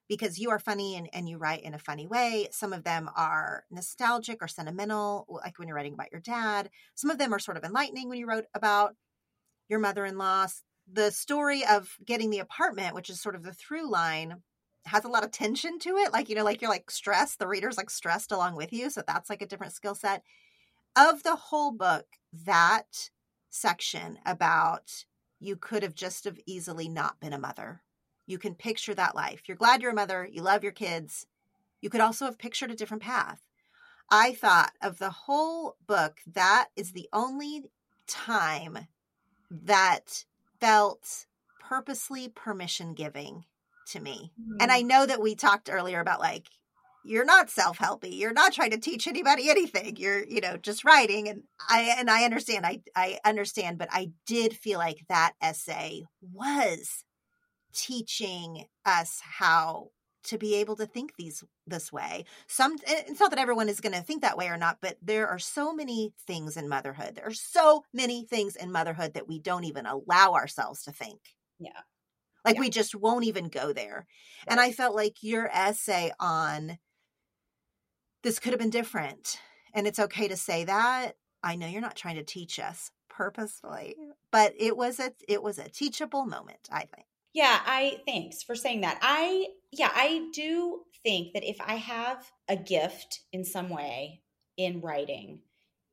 because 0.10 0.38
you 0.38 0.50
are 0.52 0.60
funny 0.60 0.96
and, 0.96 1.10
and 1.14 1.30
you 1.30 1.38
write 1.38 1.64
in 1.64 1.74
a 1.74 1.80
funny 1.80 2.06
way. 2.06 2.50
Some 2.52 2.74
of 2.74 2.84
them 2.84 3.10
are 3.16 3.64
nostalgic 3.72 4.42
or 4.42 4.48
sentimental, 4.50 5.26
like 5.30 5.58
when 5.58 5.68
you're 5.68 5.78
writing 5.78 5.94
about 5.94 6.12
your 6.12 6.22
dad. 6.22 6.70
Some 6.96 7.10
of 7.10 7.18
them 7.18 7.34
are 7.34 7.40
sort 7.40 7.58
of 7.58 7.64
enlightening 7.64 8.10
when 8.10 8.20
you 8.20 8.28
wrote 8.28 8.46
about 8.54 8.96
your 9.70 9.80
mother 9.80 10.06
in 10.06 10.18
law. 10.18 10.48
The 10.92 11.12
story 11.12 11.64
of 11.66 11.98
getting 12.06 12.30
the 12.30 12.40
apartment, 12.40 12.96
which 12.96 13.10
is 13.10 13.22
sort 13.22 13.36
of 13.36 13.44
the 13.44 13.54
through 13.54 13.90
line, 13.90 14.44
has 14.86 15.06
a 15.06 15.10
lot 15.10 15.24
of 15.24 15.32
tension 15.32 15.80
to 15.80 15.98
it. 15.98 16.12
Like, 16.12 16.30
you 16.30 16.36
know, 16.36 16.44
like 16.44 16.62
you're 16.62 16.70
like 16.72 16.92
stressed, 16.92 17.40
the 17.40 17.48
reader's 17.48 17.78
like 17.78 17.90
stressed 17.90 18.32
along 18.34 18.56
with 18.58 18.74
you. 18.74 18.90
So 18.90 19.02
that's 19.08 19.30
like 19.30 19.42
a 19.42 19.48
different 19.48 19.74
skill 19.74 19.96
set. 19.96 20.24
Of 20.96 21.24
the 21.24 21.36
whole 21.36 21.72
book, 21.72 22.06
that 22.46 23.10
section 23.50 24.20
about 24.26 25.06
you 25.40 25.56
could 25.56 25.84
have 25.84 25.96
just 25.96 26.24
have 26.26 26.40
easily 26.46 26.88
not 26.88 27.20
been 27.20 27.34
a 27.34 27.40
mother. 27.40 27.82
You 28.26 28.38
can 28.38 28.56
picture 28.56 28.94
that 28.94 29.16
life. 29.16 29.44
You're 29.48 29.58
glad 29.58 29.82
you're 29.82 29.92
a 29.92 29.96
mother, 29.96 30.28
you 30.32 30.42
love 30.42 30.64
your 30.64 30.72
kids. 30.72 31.26
You 31.82 31.90
could 31.90 32.02
also 32.02 32.26
have 32.26 32.38
pictured 32.38 32.72
a 32.72 32.76
different 32.76 33.04
path. 33.04 33.42
I 34.10 34.34
thought 34.34 34.72
of 34.82 35.00
the 35.00 35.10
whole 35.10 35.76
book, 35.86 36.20
that 36.34 36.70
is 36.76 36.92
the 36.92 37.10
only 37.12 37.64
time 38.08 38.88
that 39.50 40.26
felt 40.60 41.26
purposely 41.60 42.30
permission 42.30 42.94
giving 42.94 43.46
to 43.88 44.00
me. 44.00 44.32
Mm-hmm. 44.40 44.58
And 44.62 44.72
I 44.72 44.82
know 44.82 45.06
that 45.06 45.22
we 45.22 45.36
talked 45.36 45.70
earlier 45.70 46.00
about 46.00 46.20
like 46.20 46.48
you're 47.04 47.26
not 47.26 47.50
self-helpy 47.50 48.18
you're 48.18 48.34
not 48.34 48.54
trying 48.54 48.72
to 48.72 48.80
teach 48.80 49.08
anybody 49.08 49.50
anything 49.50 49.96
you're 49.98 50.24
you 50.24 50.42
know 50.42 50.58
just 50.58 50.84
writing 50.84 51.28
and 51.28 51.44
i 51.70 51.96
and 51.98 52.10
i 52.10 52.24
understand 52.24 52.66
i 52.66 52.82
i 52.96 53.20
understand 53.26 53.78
but 53.78 53.90
i 53.92 54.10
did 54.26 54.56
feel 54.56 54.80
like 54.80 55.04
that 55.10 55.34
essay 55.42 56.04
was 56.22 57.04
teaching 57.74 58.66
us 58.86 59.20
how 59.22 59.90
to 60.24 60.38
be 60.38 60.56
able 60.56 60.76
to 60.76 60.86
think 60.86 61.14
these 61.18 61.44
this 61.68 61.92
way 61.92 62.24
some 62.48 62.74
eh, 62.88 63.04
it's 63.08 63.20
not 63.20 63.30
that 63.30 63.40
everyone 63.40 63.70
is 63.70 63.82
going 63.82 63.94
to 63.94 64.02
think 64.02 64.22
that 64.22 64.38
way 64.38 64.48
or 64.48 64.58
not 64.58 64.78
but 64.82 64.98
there 65.02 65.28
are 65.28 65.40
so 65.40 65.74
many 65.74 66.14
things 66.26 66.56
in 66.56 66.70
motherhood 66.70 67.16
there 67.16 67.28
are 67.28 67.34
so 67.34 67.84
many 67.94 68.26
things 68.26 68.56
in 68.56 68.72
motherhood 68.72 69.14
that 69.14 69.28
we 69.28 69.40
don't 69.40 69.66
even 69.66 69.86
allow 69.86 70.34
ourselves 70.34 70.84
to 70.84 70.92
think 70.92 71.20
yeah 71.60 71.82
like 72.46 72.56
yeah. 72.56 72.62
we 72.62 72.70
just 72.70 72.96
won't 72.96 73.26
even 73.26 73.50
go 73.50 73.74
there 73.74 73.96
right. 73.96 74.48
and 74.48 74.60
i 74.60 74.72
felt 74.72 74.96
like 74.96 75.18
your 75.22 75.50
essay 75.54 76.12
on 76.20 76.78
this 78.24 78.40
could 78.40 78.54
have 78.54 78.60
been 78.60 78.70
different. 78.70 79.38
And 79.74 79.86
it's 79.86 80.00
okay 80.00 80.28
to 80.28 80.38
say 80.38 80.64
that. 80.66 81.14
I 81.44 81.56
know 81.56 81.68
you're 81.68 81.82
not 81.82 81.96
trying 81.96 82.16
to 82.16 82.24
teach 82.24 82.60
us 82.60 82.92
purposefully, 83.10 83.96
but 84.32 84.54
it 84.58 84.76
was 84.76 85.00
a 85.00 85.12
it 85.28 85.44
was 85.44 85.60
a 85.60 85.70
teachable 85.70 86.26
moment, 86.26 86.70
I 86.72 86.86
think. 86.86 87.06
Yeah, 87.34 87.60
I 87.66 88.00
thanks 88.08 88.44
for 88.44 88.56
saying 88.56 88.82
that. 88.82 89.00
I 89.02 89.48
yeah, 89.72 89.92
I 89.94 90.30
do 90.34 90.82
think 91.04 91.34
that 91.34 91.44
if 91.44 91.58
I 91.60 91.76
have 91.76 92.32
a 92.48 92.56
gift 92.56 93.22
in 93.34 93.44
some 93.44 93.70
way 93.70 94.22
in 94.58 94.82
writing, 94.82 95.40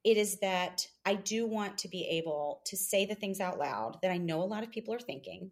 it 0.04 0.16
is 0.16 0.38
that 0.40 0.86
I 1.04 1.14
do 1.14 1.46
want 1.46 1.78
to 1.78 1.88
be 1.88 2.06
able 2.10 2.62
to 2.66 2.76
say 2.76 3.06
the 3.06 3.14
things 3.14 3.40
out 3.40 3.58
loud 3.58 3.98
that 4.02 4.10
I 4.10 4.18
know 4.18 4.42
a 4.42 4.44
lot 4.44 4.62
of 4.62 4.70
people 4.70 4.94
are 4.94 5.00
thinking 5.00 5.50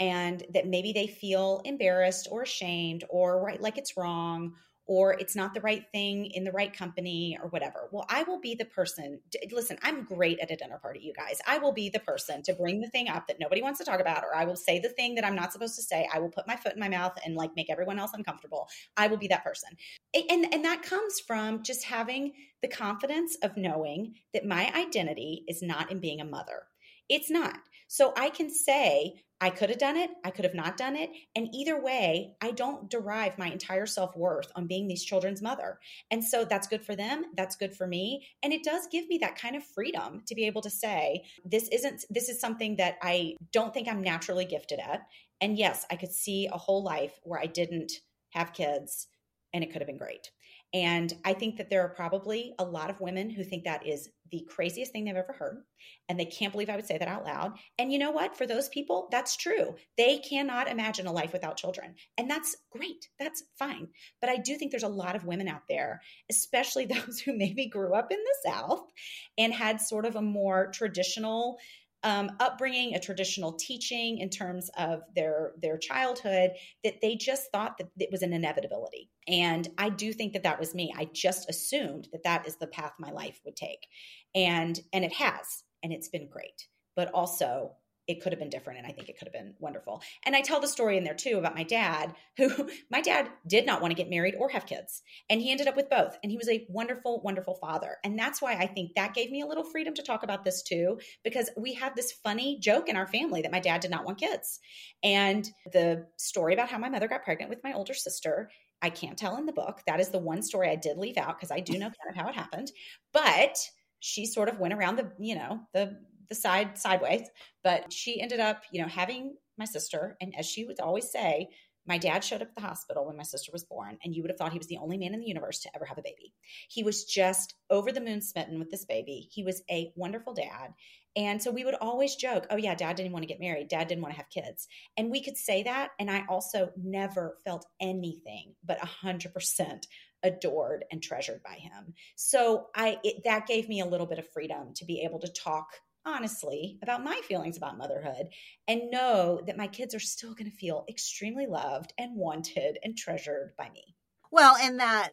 and 0.00 0.42
that 0.52 0.66
maybe 0.66 0.92
they 0.92 1.06
feel 1.06 1.60
embarrassed 1.64 2.28
or 2.30 2.42
ashamed 2.42 3.04
or 3.08 3.42
right 3.42 3.60
like 3.60 3.78
it's 3.78 3.96
wrong 3.96 4.54
or 4.86 5.14
it's 5.14 5.34
not 5.34 5.54
the 5.54 5.60
right 5.60 5.84
thing 5.92 6.26
in 6.26 6.44
the 6.44 6.52
right 6.52 6.76
company 6.76 7.38
or 7.42 7.48
whatever. 7.48 7.88
Well, 7.90 8.04
I 8.08 8.22
will 8.24 8.40
be 8.40 8.54
the 8.54 8.66
person. 8.66 9.20
Listen, 9.50 9.78
I'm 9.82 10.04
great 10.04 10.38
at 10.40 10.50
a 10.50 10.56
dinner 10.56 10.78
party, 10.78 11.00
you 11.00 11.14
guys. 11.14 11.38
I 11.46 11.58
will 11.58 11.72
be 11.72 11.88
the 11.88 12.00
person 12.00 12.42
to 12.42 12.54
bring 12.54 12.80
the 12.80 12.90
thing 12.90 13.08
up 13.08 13.26
that 13.28 13.40
nobody 13.40 13.62
wants 13.62 13.78
to 13.78 13.84
talk 13.84 14.00
about, 14.00 14.24
or 14.24 14.34
I 14.34 14.44
will 14.44 14.56
say 14.56 14.78
the 14.78 14.90
thing 14.90 15.14
that 15.14 15.24
I'm 15.24 15.34
not 15.34 15.52
supposed 15.52 15.76
to 15.76 15.82
say. 15.82 16.08
I 16.12 16.18
will 16.18 16.28
put 16.28 16.46
my 16.46 16.56
foot 16.56 16.74
in 16.74 16.80
my 16.80 16.88
mouth 16.88 17.16
and 17.24 17.34
like 17.34 17.56
make 17.56 17.70
everyone 17.70 17.98
else 17.98 18.12
uncomfortable. 18.12 18.68
I 18.96 19.06
will 19.06 19.16
be 19.16 19.28
that 19.28 19.44
person. 19.44 19.70
And 20.14 20.52
and 20.52 20.64
that 20.64 20.82
comes 20.82 21.20
from 21.20 21.62
just 21.62 21.84
having 21.84 22.32
the 22.60 22.68
confidence 22.68 23.36
of 23.42 23.56
knowing 23.56 24.14
that 24.32 24.46
my 24.46 24.72
identity 24.74 25.44
is 25.48 25.62
not 25.62 25.90
in 25.90 25.98
being 26.00 26.20
a 26.20 26.24
mother. 26.24 26.62
It's 27.08 27.30
not. 27.30 27.58
So 27.88 28.12
I 28.16 28.30
can 28.30 28.50
say, 28.50 29.23
I 29.40 29.50
could 29.50 29.68
have 29.68 29.78
done 29.78 29.96
it, 29.96 30.10
I 30.24 30.30
could 30.30 30.44
have 30.44 30.54
not 30.54 30.76
done 30.76 30.96
it. 30.96 31.10
And 31.34 31.48
either 31.52 31.80
way, 31.80 32.34
I 32.40 32.52
don't 32.52 32.88
derive 32.88 33.36
my 33.36 33.48
entire 33.48 33.86
self 33.86 34.16
worth 34.16 34.50
on 34.54 34.66
being 34.66 34.86
these 34.86 35.04
children's 35.04 35.42
mother. 35.42 35.78
And 36.10 36.24
so 36.24 36.44
that's 36.44 36.68
good 36.68 36.84
for 36.84 36.96
them, 36.96 37.24
that's 37.36 37.56
good 37.56 37.74
for 37.74 37.86
me. 37.86 38.26
And 38.42 38.52
it 38.52 38.64
does 38.64 38.86
give 38.90 39.08
me 39.08 39.18
that 39.18 39.36
kind 39.36 39.56
of 39.56 39.64
freedom 39.64 40.22
to 40.26 40.34
be 40.34 40.46
able 40.46 40.62
to 40.62 40.70
say, 40.70 41.24
this 41.44 41.68
isn't, 41.68 42.04
this 42.08 42.28
is 42.28 42.40
something 42.40 42.76
that 42.76 42.96
I 43.02 43.36
don't 43.52 43.74
think 43.74 43.88
I'm 43.88 44.02
naturally 44.02 44.44
gifted 44.44 44.78
at. 44.78 45.02
And 45.40 45.58
yes, 45.58 45.84
I 45.90 45.96
could 45.96 46.12
see 46.12 46.48
a 46.50 46.56
whole 46.56 46.82
life 46.82 47.20
where 47.24 47.40
I 47.40 47.46
didn't 47.46 47.92
have 48.30 48.52
kids 48.52 49.08
and 49.52 49.62
it 49.62 49.72
could 49.72 49.80
have 49.80 49.86
been 49.86 49.98
great. 49.98 50.30
And 50.74 51.14
I 51.24 51.32
think 51.32 51.56
that 51.56 51.70
there 51.70 51.82
are 51.82 51.88
probably 51.88 52.52
a 52.58 52.64
lot 52.64 52.90
of 52.90 53.00
women 53.00 53.30
who 53.30 53.44
think 53.44 53.62
that 53.64 53.86
is 53.86 54.08
the 54.32 54.44
craziest 54.48 54.90
thing 54.90 55.04
they've 55.04 55.14
ever 55.14 55.32
heard. 55.32 55.62
And 56.08 56.18
they 56.18 56.24
can't 56.24 56.50
believe 56.50 56.68
I 56.68 56.74
would 56.74 56.86
say 56.86 56.98
that 56.98 57.06
out 57.06 57.24
loud. 57.24 57.52
And 57.78 57.92
you 57.92 58.00
know 58.00 58.10
what? 58.10 58.36
For 58.36 58.44
those 58.44 58.68
people, 58.68 59.06
that's 59.12 59.36
true. 59.36 59.76
They 59.96 60.18
cannot 60.18 60.68
imagine 60.68 61.06
a 61.06 61.12
life 61.12 61.32
without 61.32 61.56
children. 61.56 61.94
And 62.18 62.28
that's 62.28 62.56
great. 62.72 63.08
That's 63.20 63.44
fine. 63.56 63.86
But 64.20 64.30
I 64.30 64.36
do 64.38 64.56
think 64.56 64.72
there's 64.72 64.82
a 64.82 64.88
lot 64.88 65.14
of 65.14 65.24
women 65.24 65.46
out 65.46 65.62
there, 65.68 66.00
especially 66.28 66.86
those 66.86 67.20
who 67.20 67.36
maybe 67.38 67.66
grew 67.66 67.94
up 67.94 68.10
in 68.10 68.18
the 68.18 68.50
South 68.50 68.90
and 69.38 69.54
had 69.54 69.80
sort 69.80 70.06
of 70.06 70.16
a 70.16 70.22
more 70.22 70.72
traditional 70.72 71.58
um, 72.04 72.30
upbringing, 72.38 72.94
a 72.94 73.00
traditional 73.00 73.52
teaching 73.54 74.18
in 74.18 74.30
terms 74.30 74.70
of 74.78 75.00
their 75.16 75.52
their 75.60 75.78
childhood 75.78 76.52
that 76.84 77.00
they 77.00 77.16
just 77.16 77.50
thought 77.50 77.78
that 77.78 77.88
it 77.98 78.10
was 78.12 78.22
an 78.22 78.32
inevitability. 78.32 79.10
And 79.26 79.68
I 79.78 79.88
do 79.88 80.12
think 80.12 80.34
that 80.34 80.42
that 80.42 80.60
was 80.60 80.74
me. 80.74 80.94
I 80.96 81.08
just 81.12 81.48
assumed 81.48 82.08
that 82.12 82.24
that 82.24 82.46
is 82.46 82.56
the 82.56 82.66
path 82.66 82.92
my 82.98 83.10
life 83.10 83.40
would 83.44 83.56
take, 83.56 83.86
and 84.34 84.78
and 84.92 85.04
it 85.04 85.14
has, 85.14 85.64
and 85.82 85.92
it's 85.92 86.08
been 86.08 86.28
great. 86.28 86.68
But 86.94 87.10
also, 87.12 87.72
it 88.06 88.22
could 88.22 88.32
have 88.32 88.38
been 88.38 88.50
different 88.50 88.78
and 88.78 88.86
i 88.86 88.90
think 88.90 89.08
it 89.08 89.18
could 89.18 89.26
have 89.26 89.32
been 89.32 89.54
wonderful. 89.58 90.02
And 90.24 90.36
i 90.36 90.40
tell 90.40 90.60
the 90.60 90.68
story 90.68 90.96
in 90.96 91.04
there 91.04 91.14
too 91.14 91.38
about 91.38 91.54
my 91.54 91.62
dad 91.62 92.14
who 92.36 92.68
my 92.90 93.00
dad 93.00 93.28
did 93.46 93.66
not 93.66 93.80
want 93.80 93.92
to 93.92 93.96
get 93.96 94.10
married 94.10 94.34
or 94.38 94.48
have 94.48 94.66
kids 94.66 95.02
and 95.30 95.40
he 95.40 95.50
ended 95.50 95.68
up 95.68 95.76
with 95.76 95.90
both 95.90 96.18
and 96.22 96.30
he 96.30 96.38
was 96.38 96.48
a 96.48 96.66
wonderful 96.68 97.22
wonderful 97.22 97.54
father. 97.54 97.96
And 98.04 98.18
that's 98.18 98.42
why 98.42 98.54
i 98.54 98.66
think 98.66 98.94
that 98.94 99.14
gave 99.14 99.30
me 99.30 99.40
a 99.40 99.46
little 99.46 99.64
freedom 99.64 99.94
to 99.94 100.02
talk 100.02 100.22
about 100.22 100.44
this 100.44 100.62
too 100.62 100.98
because 101.22 101.50
we 101.56 101.74
have 101.74 101.94
this 101.94 102.12
funny 102.12 102.58
joke 102.60 102.88
in 102.88 102.96
our 102.96 103.06
family 103.06 103.42
that 103.42 103.52
my 103.52 103.60
dad 103.60 103.80
did 103.80 103.90
not 103.90 104.04
want 104.04 104.18
kids. 104.18 104.60
And 105.02 105.48
the 105.72 106.06
story 106.16 106.54
about 106.54 106.68
how 106.68 106.78
my 106.78 106.88
mother 106.88 107.08
got 107.08 107.24
pregnant 107.24 107.50
with 107.50 107.64
my 107.64 107.72
older 107.72 107.94
sister 107.94 108.50
i 108.82 108.90
can't 108.90 109.16
tell 109.16 109.36
in 109.36 109.46
the 109.46 109.52
book. 109.52 109.80
That 109.86 110.00
is 110.00 110.10
the 110.10 110.18
one 110.18 110.42
story 110.42 110.68
i 110.68 110.76
did 110.76 110.98
leave 110.98 111.16
out 111.16 111.36
because 111.36 111.50
i 111.50 111.60
do 111.60 111.74
know 111.74 111.86
kind 111.86 112.10
of 112.10 112.16
how 112.16 112.28
it 112.28 112.34
happened. 112.34 112.70
But 113.12 113.58
she 114.00 114.26
sort 114.26 114.50
of 114.50 114.58
went 114.58 114.74
around 114.74 114.96
the 114.96 115.10
you 115.18 115.34
know 115.34 115.60
the 115.72 115.96
the 116.28 116.34
side 116.34 116.78
sideways. 116.78 117.28
But 117.62 117.92
she 117.92 118.20
ended 118.20 118.40
up, 118.40 118.62
you 118.72 118.82
know, 118.82 118.88
having 118.88 119.36
my 119.58 119.64
sister. 119.64 120.16
And 120.20 120.34
as 120.38 120.46
she 120.46 120.64
would 120.64 120.80
always 120.80 121.10
say, 121.10 121.48
my 121.86 121.98
dad 121.98 122.24
showed 122.24 122.40
up 122.40 122.48
at 122.48 122.54
the 122.54 122.66
hospital 122.66 123.06
when 123.06 123.16
my 123.16 123.22
sister 123.24 123.50
was 123.52 123.64
born, 123.64 123.98
and 124.02 124.14
you 124.14 124.22
would 124.22 124.30
have 124.30 124.38
thought 124.38 124.52
he 124.52 124.58
was 124.58 124.68
the 124.68 124.78
only 124.78 124.96
man 124.96 125.12
in 125.12 125.20
the 125.20 125.26
universe 125.28 125.60
to 125.60 125.70
ever 125.74 125.84
have 125.84 125.98
a 125.98 126.02
baby. 126.02 126.32
He 126.68 126.82
was 126.82 127.04
just 127.04 127.54
over 127.68 127.92
the 127.92 128.00
moon 128.00 128.22
smitten 128.22 128.58
with 128.58 128.70
this 128.70 128.86
baby. 128.86 129.28
He 129.30 129.42
was 129.44 129.62
a 129.70 129.92
wonderful 129.94 130.32
dad. 130.32 130.72
And 131.16 131.42
so 131.42 131.50
we 131.50 131.64
would 131.64 131.76
always 131.76 132.16
joke, 132.16 132.46
oh, 132.50 132.56
yeah, 132.56 132.74
dad 132.74 132.96
didn't 132.96 133.12
want 133.12 133.22
to 133.22 133.28
get 133.28 133.38
married. 133.38 133.68
Dad 133.68 133.86
didn't 133.86 134.02
want 134.02 134.14
to 134.14 134.16
have 134.16 134.30
kids. 134.30 134.66
And 134.96 135.10
we 135.10 135.22
could 135.22 135.36
say 135.36 135.62
that. 135.62 135.90
And 136.00 136.10
I 136.10 136.24
also 136.28 136.70
never 136.76 137.36
felt 137.44 137.66
anything 137.80 138.54
but 138.64 138.80
100% 138.80 139.86
adored 140.24 140.84
and 140.90 141.02
treasured 141.02 141.42
by 141.44 141.54
him. 141.54 141.94
So 142.16 142.66
I 142.74 142.98
it, 143.04 143.24
that 143.24 143.46
gave 143.46 143.68
me 143.68 143.80
a 143.80 143.86
little 143.86 144.06
bit 144.06 144.18
of 144.18 144.32
freedom 144.32 144.72
to 144.76 144.86
be 144.86 145.02
able 145.02 145.20
to 145.20 145.28
talk 145.28 145.68
honestly 146.06 146.78
about 146.82 147.04
my 147.04 147.20
feelings 147.24 147.56
about 147.56 147.78
motherhood 147.78 148.28
and 148.68 148.90
know 148.90 149.40
that 149.46 149.56
my 149.56 149.66
kids 149.66 149.94
are 149.94 150.00
still 150.00 150.34
going 150.34 150.50
to 150.50 150.56
feel 150.56 150.84
extremely 150.88 151.46
loved 151.46 151.92
and 151.98 152.16
wanted 152.16 152.78
and 152.82 152.96
treasured 152.96 153.54
by 153.56 153.70
me. 153.70 153.96
Well, 154.30 154.56
and 154.60 154.80
that 154.80 155.10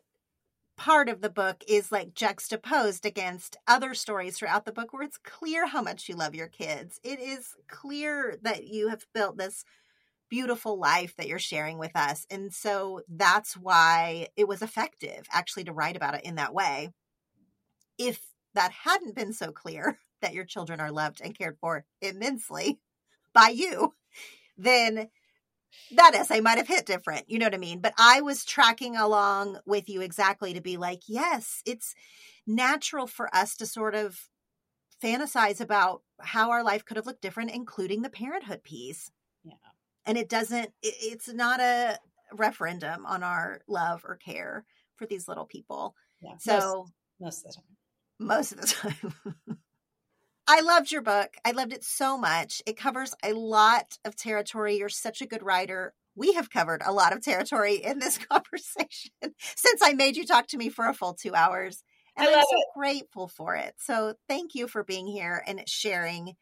part 0.78 1.10
of 1.10 1.22
the 1.22 1.30
book 1.30 1.64
is 1.68 1.92
like 1.92 2.14
juxtaposed 2.14 3.06
against 3.06 3.58
other 3.68 3.94
stories 3.94 4.38
throughout 4.38 4.66
the 4.66 4.72
book 4.72 4.94
where 4.94 5.04
it's 5.04 5.18
clear 5.18 5.68
how 5.68 5.82
much 5.82 6.10
you 6.10 6.16
love 6.16 6.34
your 6.34 6.48
kids. 6.48 7.00
It 7.04 7.20
is 7.20 7.56
clear 7.68 8.38
that 8.42 8.66
you 8.66 8.90
have 8.90 9.06
built 9.14 9.38
this 9.38 9.64
beautiful 10.30 10.80
life 10.80 11.16
that 11.18 11.28
you're 11.28 11.38
sharing 11.40 11.78
with 11.78 11.96
us. 11.96 12.26
And 12.32 12.54
so 12.54 13.02
that's 13.10 13.56
why 13.56 14.30
it 14.36 14.48
was 14.48 14.62
effective 14.62 15.28
actually 15.32 15.66
to 15.66 15.74
write 15.74 15.98
about 15.98 16.16
it 16.16 16.24
in 16.24 16.36
that 16.36 16.54
way. 16.54 16.90
If 17.98 18.20
that 18.56 18.72
hadn't 18.72 19.16
been 19.16 19.34
so 19.34 19.52
clear, 19.52 20.00
that 20.22 20.34
your 20.34 20.46
children 20.46 20.80
are 20.80 20.92
loved 20.92 21.22
and 21.24 21.38
cared 21.38 21.58
for 21.60 21.86
immensely 22.02 22.80
by 23.34 23.50
you, 23.50 23.94
then 24.58 25.10
that 25.96 26.16
essay 26.16 26.42
might 26.42 26.58
have 26.58 26.68
hit 26.68 26.86
different. 26.86 27.30
You 27.30 27.40
know 27.40 27.46
what 27.46 27.54
I 27.54 27.58
mean? 27.58 27.80
But 27.80 27.94
I 27.98 28.22
was 28.22 28.46
tracking 28.46 28.96
along 28.96 29.60
with 29.66 29.90
you 29.90 30.02
exactly 30.02 30.54
to 30.54 30.62
be 30.62 30.78
like, 30.78 31.02
yes, 31.08 31.62
it's 31.66 31.96
natural 32.46 33.08
for 33.08 33.34
us 33.34 33.56
to 33.58 33.66
sort 33.66 33.96
of 33.96 34.20
fantasize 35.04 35.62
about 35.62 36.02
how 36.20 36.52
our 36.52 36.64
life 36.64 36.86
could 36.86 36.98
have 36.98 37.06
looked 37.06 37.22
different, 37.22 37.52
including 37.52 38.02
the 38.02 38.10
parenthood 38.10 38.64
piece. 38.64 39.12
Yeah. 39.44 39.54
And 40.06 40.18
it 40.18 40.30
doesn't, 40.30 40.72
it, 40.82 40.96
it's 41.02 41.34
not 41.34 41.60
a 41.60 41.98
referendum 42.34 43.06
on 43.06 43.24
our 43.24 43.62
love 43.68 44.04
or 44.06 44.18
care 44.18 44.66
for 44.96 45.06
these 45.06 45.28
little 45.28 45.46
people. 45.46 45.96
Yeah. 46.22 46.36
So 46.40 46.88
most, 47.20 47.44
most 47.44 47.46
of 47.46 47.52
the 47.52 47.54
time. 47.56 47.78
Most 48.20 48.52
of 48.52 48.62
the 48.62 48.68
time. 49.48 49.58
I 50.54 50.60
loved 50.60 50.92
your 50.92 51.02
book. 51.02 51.38
I 51.46 51.52
loved 51.52 51.72
it 51.72 51.82
so 51.82 52.18
much. 52.18 52.62
It 52.66 52.76
covers 52.76 53.16
a 53.24 53.32
lot 53.32 53.98
of 54.04 54.18
territory. 54.18 54.76
You're 54.76 54.90
such 54.90 55.22
a 55.22 55.26
good 55.26 55.44
writer. 55.44 55.94
We 56.14 56.34
have 56.34 56.50
covered 56.50 56.82
a 56.86 56.92
lot 56.92 57.14
of 57.14 57.22
territory 57.22 57.76
in 57.76 58.00
this 58.00 58.18
conversation 58.30 59.12
since 59.40 59.82
I 59.82 59.94
made 59.94 60.18
you 60.18 60.26
talk 60.26 60.48
to 60.48 60.58
me 60.58 60.68
for 60.68 60.90
a 60.90 60.94
full 60.94 61.14
two 61.14 61.34
hours. 61.34 61.86
And 62.18 62.28
I'm 62.28 62.34
so 62.34 62.58
it. 62.58 62.66
grateful 62.76 63.30
for 63.30 63.56
it. 63.56 63.76
So 63.78 64.16
thank 64.28 64.54
you 64.54 64.68
for 64.68 64.84
being 64.84 65.08
here 65.08 65.42
and 65.48 65.64
sharing 65.70 66.34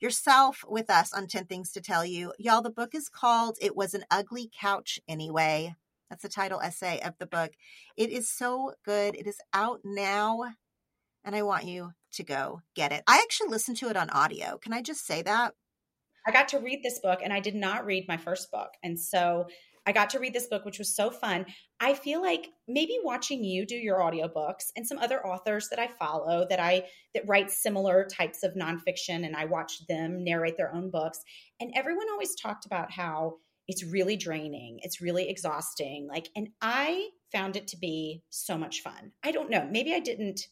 yourself 0.00 0.64
with 0.66 0.88
us 0.88 1.12
on 1.12 1.26
10 1.26 1.44
Things 1.44 1.70
to 1.72 1.82
Tell 1.82 2.02
You. 2.02 2.32
Y'all, 2.38 2.62
the 2.62 2.70
book 2.70 2.94
is 2.94 3.10
called 3.10 3.58
It 3.60 3.76
Was 3.76 3.92
an 3.92 4.04
Ugly 4.10 4.50
Couch 4.58 4.98
Anyway. 5.06 5.74
That's 6.08 6.22
the 6.22 6.30
title 6.30 6.62
essay 6.62 6.98
of 7.04 7.12
the 7.18 7.26
book. 7.26 7.50
It 7.98 8.08
is 8.08 8.26
so 8.26 8.72
good. 8.86 9.14
It 9.16 9.26
is 9.26 9.38
out 9.52 9.80
now 9.84 10.54
and 11.24 11.36
I 11.36 11.42
want 11.42 11.64
you 11.64 11.92
to 12.12 12.22
go 12.22 12.60
get 12.74 12.92
it. 12.92 13.02
I 13.06 13.18
actually 13.18 13.50
listened 13.50 13.76
to 13.78 13.88
it 13.88 13.96
on 13.96 14.10
audio. 14.10 14.58
Can 14.58 14.72
I 14.72 14.82
just 14.82 15.06
say 15.06 15.22
that? 15.22 15.54
I 16.26 16.32
got 16.32 16.48
to 16.48 16.58
read 16.58 16.82
this 16.82 16.98
book 16.98 17.20
and 17.22 17.32
I 17.32 17.40
did 17.40 17.54
not 17.54 17.86
read 17.86 18.06
my 18.06 18.16
first 18.16 18.50
book. 18.50 18.70
And 18.82 18.98
so 18.98 19.46
I 19.86 19.92
got 19.92 20.10
to 20.10 20.18
read 20.18 20.34
this 20.34 20.46
book, 20.46 20.64
which 20.64 20.78
was 20.78 20.94
so 20.94 21.10
fun. 21.10 21.46
I 21.80 21.94
feel 21.94 22.20
like 22.20 22.48
maybe 22.68 22.98
watching 23.02 23.42
you 23.42 23.64
do 23.64 23.76
your 23.76 23.98
audiobooks 23.98 24.70
and 24.76 24.86
some 24.86 24.98
other 24.98 25.26
authors 25.26 25.68
that 25.70 25.78
I 25.78 25.88
follow 25.88 26.46
that 26.50 26.60
I 26.60 26.84
that 27.14 27.26
write 27.26 27.50
similar 27.50 28.06
types 28.06 28.42
of 28.42 28.54
nonfiction 28.54 29.24
and 29.24 29.34
I 29.34 29.46
watch 29.46 29.86
them 29.88 30.22
narrate 30.22 30.56
their 30.58 30.74
own 30.74 30.90
books. 30.90 31.20
And 31.60 31.72
everyone 31.74 32.10
always 32.10 32.34
talked 32.34 32.66
about 32.66 32.92
how 32.92 33.36
it's 33.68 33.84
really 33.84 34.16
draining, 34.16 34.80
it's 34.82 35.00
really 35.00 35.28
exhausting. 35.28 36.08
Like, 36.08 36.28
and 36.36 36.48
I 36.60 37.08
found 37.32 37.56
it 37.56 37.68
to 37.68 37.76
be 37.76 38.22
so 38.28 38.58
much 38.58 38.80
fun. 38.82 39.12
I 39.22 39.30
don't 39.32 39.50
know. 39.50 39.66
Maybe 39.70 39.94
I 39.94 40.00
didn't 40.00 40.46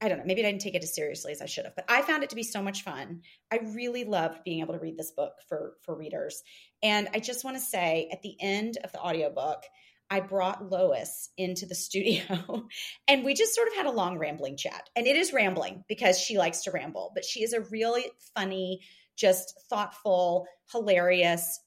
I 0.00 0.08
don't 0.08 0.18
know, 0.18 0.24
maybe 0.26 0.42
I 0.42 0.50
didn't 0.50 0.60
take 0.60 0.74
it 0.74 0.82
as 0.82 0.94
seriously 0.94 1.32
as 1.32 1.40
I 1.40 1.46
should 1.46 1.64
have, 1.64 1.74
but 1.74 1.86
I 1.88 2.02
found 2.02 2.22
it 2.22 2.30
to 2.30 2.36
be 2.36 2.42
so 2.42 2.62
much 2.62 2.82
fun. 2.82 3.22
I 3.50 3.60
really 3.74 4.04
loved 4.04 4.44
being 4.44 4.60
able 4.60 4.74
to 4.74 4.80
read 4.80 4.98
this 4.98 5.10
book 5.10 5.32
for 5.48 5.74
for 5.82 5.96
readers. 5.96 6.42
And 6.82 7.08
I 7.14 7.18
just 7.18 7.44
want 7.44 7.56
to 7.56 7.62
say 7.62 8.08
at 8.12 8.22
the 8.22 8.36
end 8.40 8.76
of 8.84 8.92
the 8.92 9.00
audiobook, 9.00 9.62
I 10.10 10.20
brought 10.20 10.70
Lois 10.70 11.30
into 11.36 11.66
the 11.66 11.74
studio 11.86 12.66
and 13.08 13.24
we 13.24 13.34
just 13.34 13.54
sort 13.54 13.68
of 13.68 13.74
had 13.74 13.86
a 13.86 13.90
long 13.90 14.18
rambling 14.18 14.56
chat. 14.56 14.88
And 14.94 15.06
it 15.06 15.16
is 15.16 15.32
rambling 15.32 15.84
because 15.88 16.18
she 16.18 16.38
likes 16.38 16.62
to 16.62 16.70
ramble, 16.70 17.12
but 17.14 17.24
she 17.24 17.42
is 17.42 17.52
a 17.52 17.62
really 17.62 18.04
funny, 18.34 18.80
just 19.16 19.54
thoughtful, 19.70 20.46
hilarious, 20.72 21.60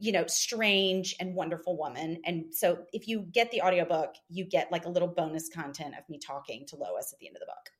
you 0.00 0.12
know, 0.12 0.26
strange 0.26 1.14
and 1.20 1.34
wonderful 1.34 1.76
woman. 1.76 2.20
And 2.24 2.46
so 2.52 2.78
if 2.92 3.08
you 3.08 3.20
get 3.32 3.50
the 3.50 3.62
audiobook, 3.62 4.14
you 4.28 4.44
get 4.44 4.70
like 4.72 4.86
a 4.86 4.88
little 4.88 5.08
bonus 5.08 5.48
content 5.48 5.94
of 5.98 6.08
me 6.08 6.18
talking 6.18 6.66
to 6.66 6.76
Lois 6.76 7.12
at 7.12 7.18
the 7.18 7.26
end 7.26 7.36
of 7.36 7.40
the 7.40 7.46
book. 7.46 7.70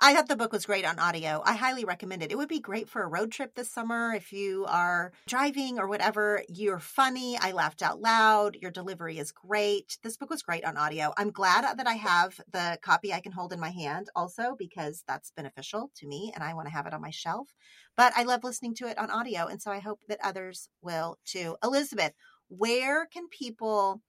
I 0.00 0.14
thought 0.14 0.28
the 0.28 0.36
book 0.36 0.52
was 0.52 0.66
great 0.66 0.84
on 0.84 0.98
audio. 0.98 1.42
I 1.44 1.54
highly 1.54 1.84
recommend 1.84 2.22
it. 2.22 2.32
It 2.32 2.36
would 2.36 2.48
be 2.48 2.60
great 2.60 2.88
for 2.88 3.02
a 3.02 3.08
road 3.08 3.30
trip 3.32 3.54
this 3.54 3.70
summer 3.70 4.12
if 4.14 4.32
you 4.32 4.66
are 4.68 5.12
driving 5.26 5.78
or 5.78 5.88
whatever. 5.88 6.42
You're 6.48 6.78
funny. 6.78 7.38
I 7.40 7.52
laughed 7.52 7.82
out 7.82 8.00
loud. 8.00 8.56
Your 8.60 8.70
delivery 8.70 9.18
is 9.18 9.32
great. 9.32 9.98
This 10.02 10.16
book 10.16 10.30
was 10.30 10.42
great 10.42 10.64
on 10.64 10.76
audio. 10.76 11.12
I'm 11.16 11.30
glad 11.30 11.78
that 11.78 11.86
I 11.86 11.94
have 11.94 12.40
the 12.52 12.78
copy 12.82 13.12
I 13.12 13.20
can 13.20 13.32
hold 13.32 13.52
in 13.52 13.60
my 13.60 13.70
hand 13.70 14.08
also 14.16 14.56
because 14.58 15.04
that's 15.06 15.30
beneficial 15.30 15.90
to 15.96 16.06
me 16.06 16.32
and 16.34 16.42
I 16.42 16.54
want 16.54 16.66
to 16.66 16.74
have 16.74 16.86
it 16.86 16.94
on 16.94 17.00
my 17.00 17.10
shelf. 17.10 17.48
But 17.96 18.12
I 18.16 18.24
love 18.24 18.44
listening 18.44 18.74
to 18.76 18.88
it 18.88 18.98
on 18.98 19.10
audio. 19.10 19.46
And 19.46 19.62
so 19.62 19.70
I 19.70 19.78
hope 19.78 20.00
that 20.08 20.18
others 20.22 20.68
will 20.82 21.18
too. 21.24 21.56
Elizabeth, 21.62 22.12
where 22.48 23.06
can 23.06 23.28
people 23.28 24.02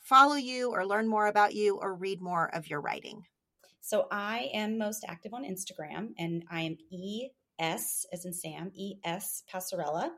follow 0.00 0.34
you 0.34 0.70
or 0.72 0.86
learn 0.86 1.08
more 1.08 1.26
about 1.26 1.54
you 1.54 1.76
or 1.76 1.94
read 1.94 2.20
more 2.20 2.52
of 2.54 2.68
your 2.68 2.80
writing? 2.80 3.24
So 3.82 4.06
I 4.10 4.48
am 4.54 4.78
most 4.78 5.04
active 5.06 5.34
on 5.34 5.44
Instagram 5.44 6.14
and 6.16 6.44
I 6.50 6.62
am 6.62 6.78
E 6.90 7.28
S 7.58 8.06
as 8.12 8.24
in 8.24 8.32
Sam, 8.32 8.70
E 8.74 8.94
S 9.04 9.42
Passarella. 9.52 10.10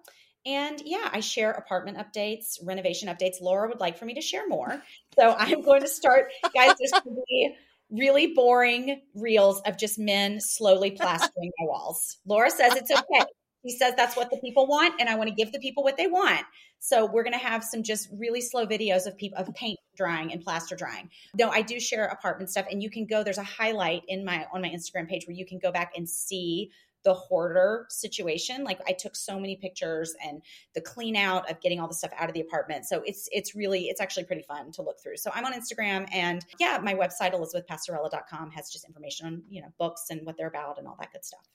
And 0.47 0.81
yeah, 0.85 1.09
I 1.11 1.21
share 1.21 1.51
apartment 1.51 1.97
updates, 1.97 2.59
renovation 2.63 3.09
updates. 3.09 3.41
Laura 3.41 3.69
would 3.69 3.81
like 3.81 3.97
for 3.99 4.05
me 4.05 4.15
to 4.15 4.21
share 4.21 4.47
more. 4.47 4.83
So 5.19 5.35
I'm 5.39 5.63
going 5.63 5.81
to 5.81 5.89
start, 5.89 6.31
guys, 6.55 6.75
this 6.79 6.93
will 7.05 7.25
be 7.27 7.55
really 7.91 8.35
boring 8.35 9.01
reels 9.15 9.63
of 9.63 9.79
just 9.79 9.99
men 9.99 10.41
slowly 10.41 10.91
plastering 10.91 11.51
my 11.59 11.67
walls. 11.67 12.19
Laura 12.27 12.51
says 12.51 12.75
it's 12.77 12.91
okay. 12.91 13.25
He 13.63 13.75
says 13.79 13.95
that's 13.97 14.15
what 14.15 14.29
the 14.31 14.37
people 14.37 14.67
want, 14.67 15.01
and 15.01 15.09
I 15.09 15.15
want 15.15 15.31
to 15.31 15.35
give 15.35 15.51
the 15.51 15.59
people 15.59 15.85
what 15.85 15.97
they 15.97 16.07
want. 16.07 16.43
So 16.81 17.07
we're 17.07 17.23
going 17.23 17.33
to 17.33 17.39
have 17.39 17.65
some 17.65 17.83
just 17.83 18.11
really 18.13 18.43
slow 18.43 18.67
videos 18.67 19.07
of 19.07 19.17
people 19.17 19.39
of 19.39 19.55
paint 19.55 19.79
drying 19.97 20.33
and 20.33 20.43
plaster 20.43 20.77
drying. 20.77 21.11
No, 21.35 21.51
I 21.51 21.63
do 21.63 21.81
share 21.81 22.07
apartment 22.07 22.51
stuff, 22.51 22.67
and 22.71 22.83
you 22.83 22.91
can 22.91 23.07
go. 23.07 23.23
There's 23.23 23.39
a 23.39 23.43
highlight 23.43 24.03
in 24.09 24.25
my 24.25 24.47
on 24.53 24.63
my 24.63 24.69
Instagram 24.69 25.09
page 25.09 25.27
where 25.27 25.37
you 25.37 25.47
can 25.47 25.59
go 25.59 25.73
back 25.73 25.93
and 25.97 26.09
see 26.09 26.71
the 27.05 27.15
hoarder 27.15 27.87
situation. 27.91 28.65
Like 28.65 28.81
I 28.89 28.93
took 28.93 29.15
so 29.15 29.39
many 29.39 29.57
pictures 29.57 30.15
and 30.25 30.43
the 30.75 30.81
clean 30.81 31.17
out 31.17 31.51
of 31.51 31.61
getting 31.61 31.79
all 31.79 31.87
the 31.87 31.95
stuff 31.95 32.13
out 32.19 32.29
of 32.29 32.35
the 32.35 32.41
apartment. 32.41 32.87
So 32.87 33.03
it's 33.07 33.29
it's 33.31 33.55
really 33.55 33.85
it's 33.85 34.01
actually 34.01 34.25
pretty 34.25 34.43
fun 34.43 34.73
to 34.73 34.83
look 34.83 35.01
through. 35.01 35.19
So 35.19 35.31
I'm 35.35 35.45
on 35.45 35.53
Instagram 35.53 36.09
and 36.13 36.45
yeah, 36.59 36.81
my 36.83 36.95
website 36.95 37.35
elizabethpassarella.com 37.35 38.51
has 38.53 38.71
just 38.71 38.87
information 38.87 39.27
on, 39.27 39.43
you 39.49 39.61
know, 39.61 39.69
books 39.79 40.07
and 40.11 40.25
what 40.25 40.37
they're 40.37 40.49
about 40.49 40.79
and 40.79 40.89
all 40.89 40.97
that 40.99 41.13
good 41.13 41.25
stuff. 41.25 41.47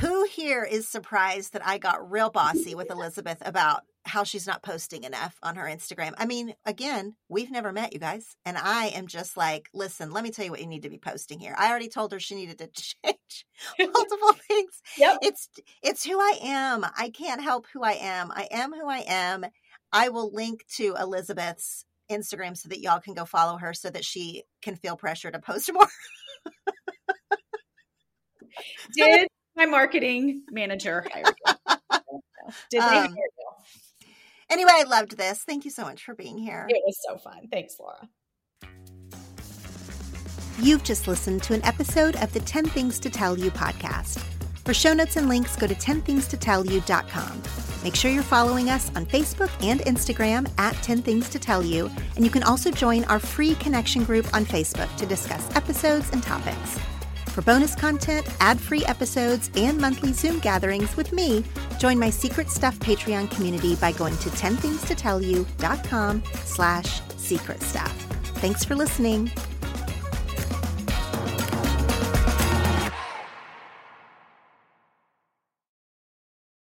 Who 0.00 0.24
here 0.24 0.64
is 0.64 0.88
surprised 0.88 1.52
that 1.52 1.64
I 1.64 1.78
got 1.78 2.10
real 2.10 2.28
bossy 2.28 2.74
with 2.74 2.90
Elizabeth 2.90 3.40
about 3.44 3.84
how 4.06 4.24
she's 4.24 4.46
not 4.46 4.62
posting 4.62 5.04
enough 5.04 5.36
on 5.42 5.56
her 5.56 5.64
Instagram? 5.64 6.14
I 6.16 6.26
mean, 6.26 6.54
again, 6.64 7.16
we've 7.28 7.50
never 7.50 7.72
met 7.72 7.92
you 7.92 7.98
guys. 7.98 8.36
And 8.44 8.56
I 8.56 8.86
am 8.88 9.06
just 9.06 9.36
like, 9.36 9.68
listen, 9.74 10.12
let 10.12 10.24
me 10.24 10.30
tell 10.30 10.44
you 10.44 10.50
what 10.50 10.60
you 10.60 10.66
need 10.66 10.82
to 10.84 10.90
be 10.90 10.98
posting 10.98 11.38
here. 11.38 11.54
I 11.58 11.68
already 11.70 11.88
told 11.88 12.12
her 12.12 12.20
she 12.20 12.34
needed 12.34 12.58
to 12.58 12.68
change 13.04 13.46
multiple 13.92 14.32
things. 14.48 14.80
Yep. 14.96 15.18
It's 15.22 15.48
it's 15.82 16.04
who 16.04 16.18
I 16.18 16.38
am. 16.42 16.86
I 16.96 17.10
can't 17.10 17.42
help 17.42 17.66
who 17.72 17.82
I 17.82 17.92
am. 17.92 18.30
I 18.32 18.48
am 18.50 18.72
who 18.72 18.88
I 18.88 19.04
am. 19.06 19.44
I 19.92 20.08
will 20.08 20.32
link 20.32 20.64
to 20.76 20.94
Elizabeth's 20.98 21.84
Instagram 22.10 22.56
so 22.56 22.68
that 22.68 22.80
y'all 22.80 23.00
can 23.00 23.14
go 23.14 23.24
follow 23.24 23.56
her 23.58 23.74
so 23.74 23.90
that 23.90 24.04
she 24.04 24.44
can 24.62 24.76
feel 24.76 24.96
pressure 24.96 25.30
to 25.30 25.38
post 25.38 25.70
more. 25.74 25.88
Did 28.94 29.28
my 29.56 29.66
marketing 29.66 30.42
manager? 30.50 31.06
Did 32.70 32.82
they 32.82 32.86
Um? 32.86 33.14
Anyway, 34.48 34.70
I 34.72 34.84
loved 34.84 35.16
this. 35.16 35.42
Thank 35.42 35.64
you 35.64 35.70
so 35.70 35.82
much 35.82 36.04
for 36.04 36.14
being 36.14 36.38
here. 36.38 36.66
It 36.68 36.82
was 36.86 36.98
so 37.08 37.18
fun. 37.18 37.48
Thanks, 37.50 37.76
Laura. 37.80 38.08
You've 40.60 40.84
just 40.84 41.06
listened 41.06 41.42
to 41.44 41.54
an 41.54 41.64
episode 41.64 42.16
of 42.16 42.32
the 42.32 42.40
10 42.40 42.66
Things 42.66 42.98
to 43.00 43.10
Tell 43.10 43.38
You 43.38 43.50
podcast. 43.50 44.18
For 44.64 44.72
show 44.72 44.94
notes 44.94 45.16
and 45.16 45.28
links, 45.28 45.54
go 45.54 45.66
to 45.66 45.74
10thingstotellyou.com. 45.74 47.42
Make 47.84 47.94
sure 47.94 48.10
you're 48.10 48.22
following 48.22 48.70
us 48.70 48.90
on 48.96 49.04
Facebook 49.06 49.50
and 49.62 49.80
Instagram 49.80 50.50
at 50.58 50.74
10 50.82 51.02
Things 51.02 51.28
to 51.28 51.38
Tell 51.38 51.62
You, 51.62 51.90
and 52.16 52.24
you 52.24 52.30
can 52.30 52.42
also 52.42 52.70
join 52.70 53.04
our 53.04 53.18
free 53.18 53.54
connection 53.56 54.02
group 54.02 54.32
on 54.34 54.44
Facebook 54.46 54.94
to 54.96 55.06
discuss 55.06 55.54
episodes 55.54 56.10
and 56.12 56.22
topics. 56.22 56.80
For 57.36 57.42
bonus 57.42 57.74
content, 57.74 58.26
ad-free 58.40 58.86
episodes, 58.86 59.50
and 59.56 59.78
monthly 59.78 60.14
Zoom 60.14 60.38
gatherings 60.38 60.96
with 60.96 61.12
me, 61.12 61.44
join 61.78 61.98
my 61.98 62.08
Secret 62.08 62.48
Stuff 62.48 62.78
Patreon 62.78 63.30
community 63.30 63.76
by 63.76 63.92
going 63.92 64.16
to 64.16 64.30
10thingstotellyou.com 64.30 66.22
slash 66.44 67.02
secret 67.18 67.60
stuff. 67.60 67.92
Thanks 68.36 68.64
for 68.64 68.74
listening. 68.74 69.30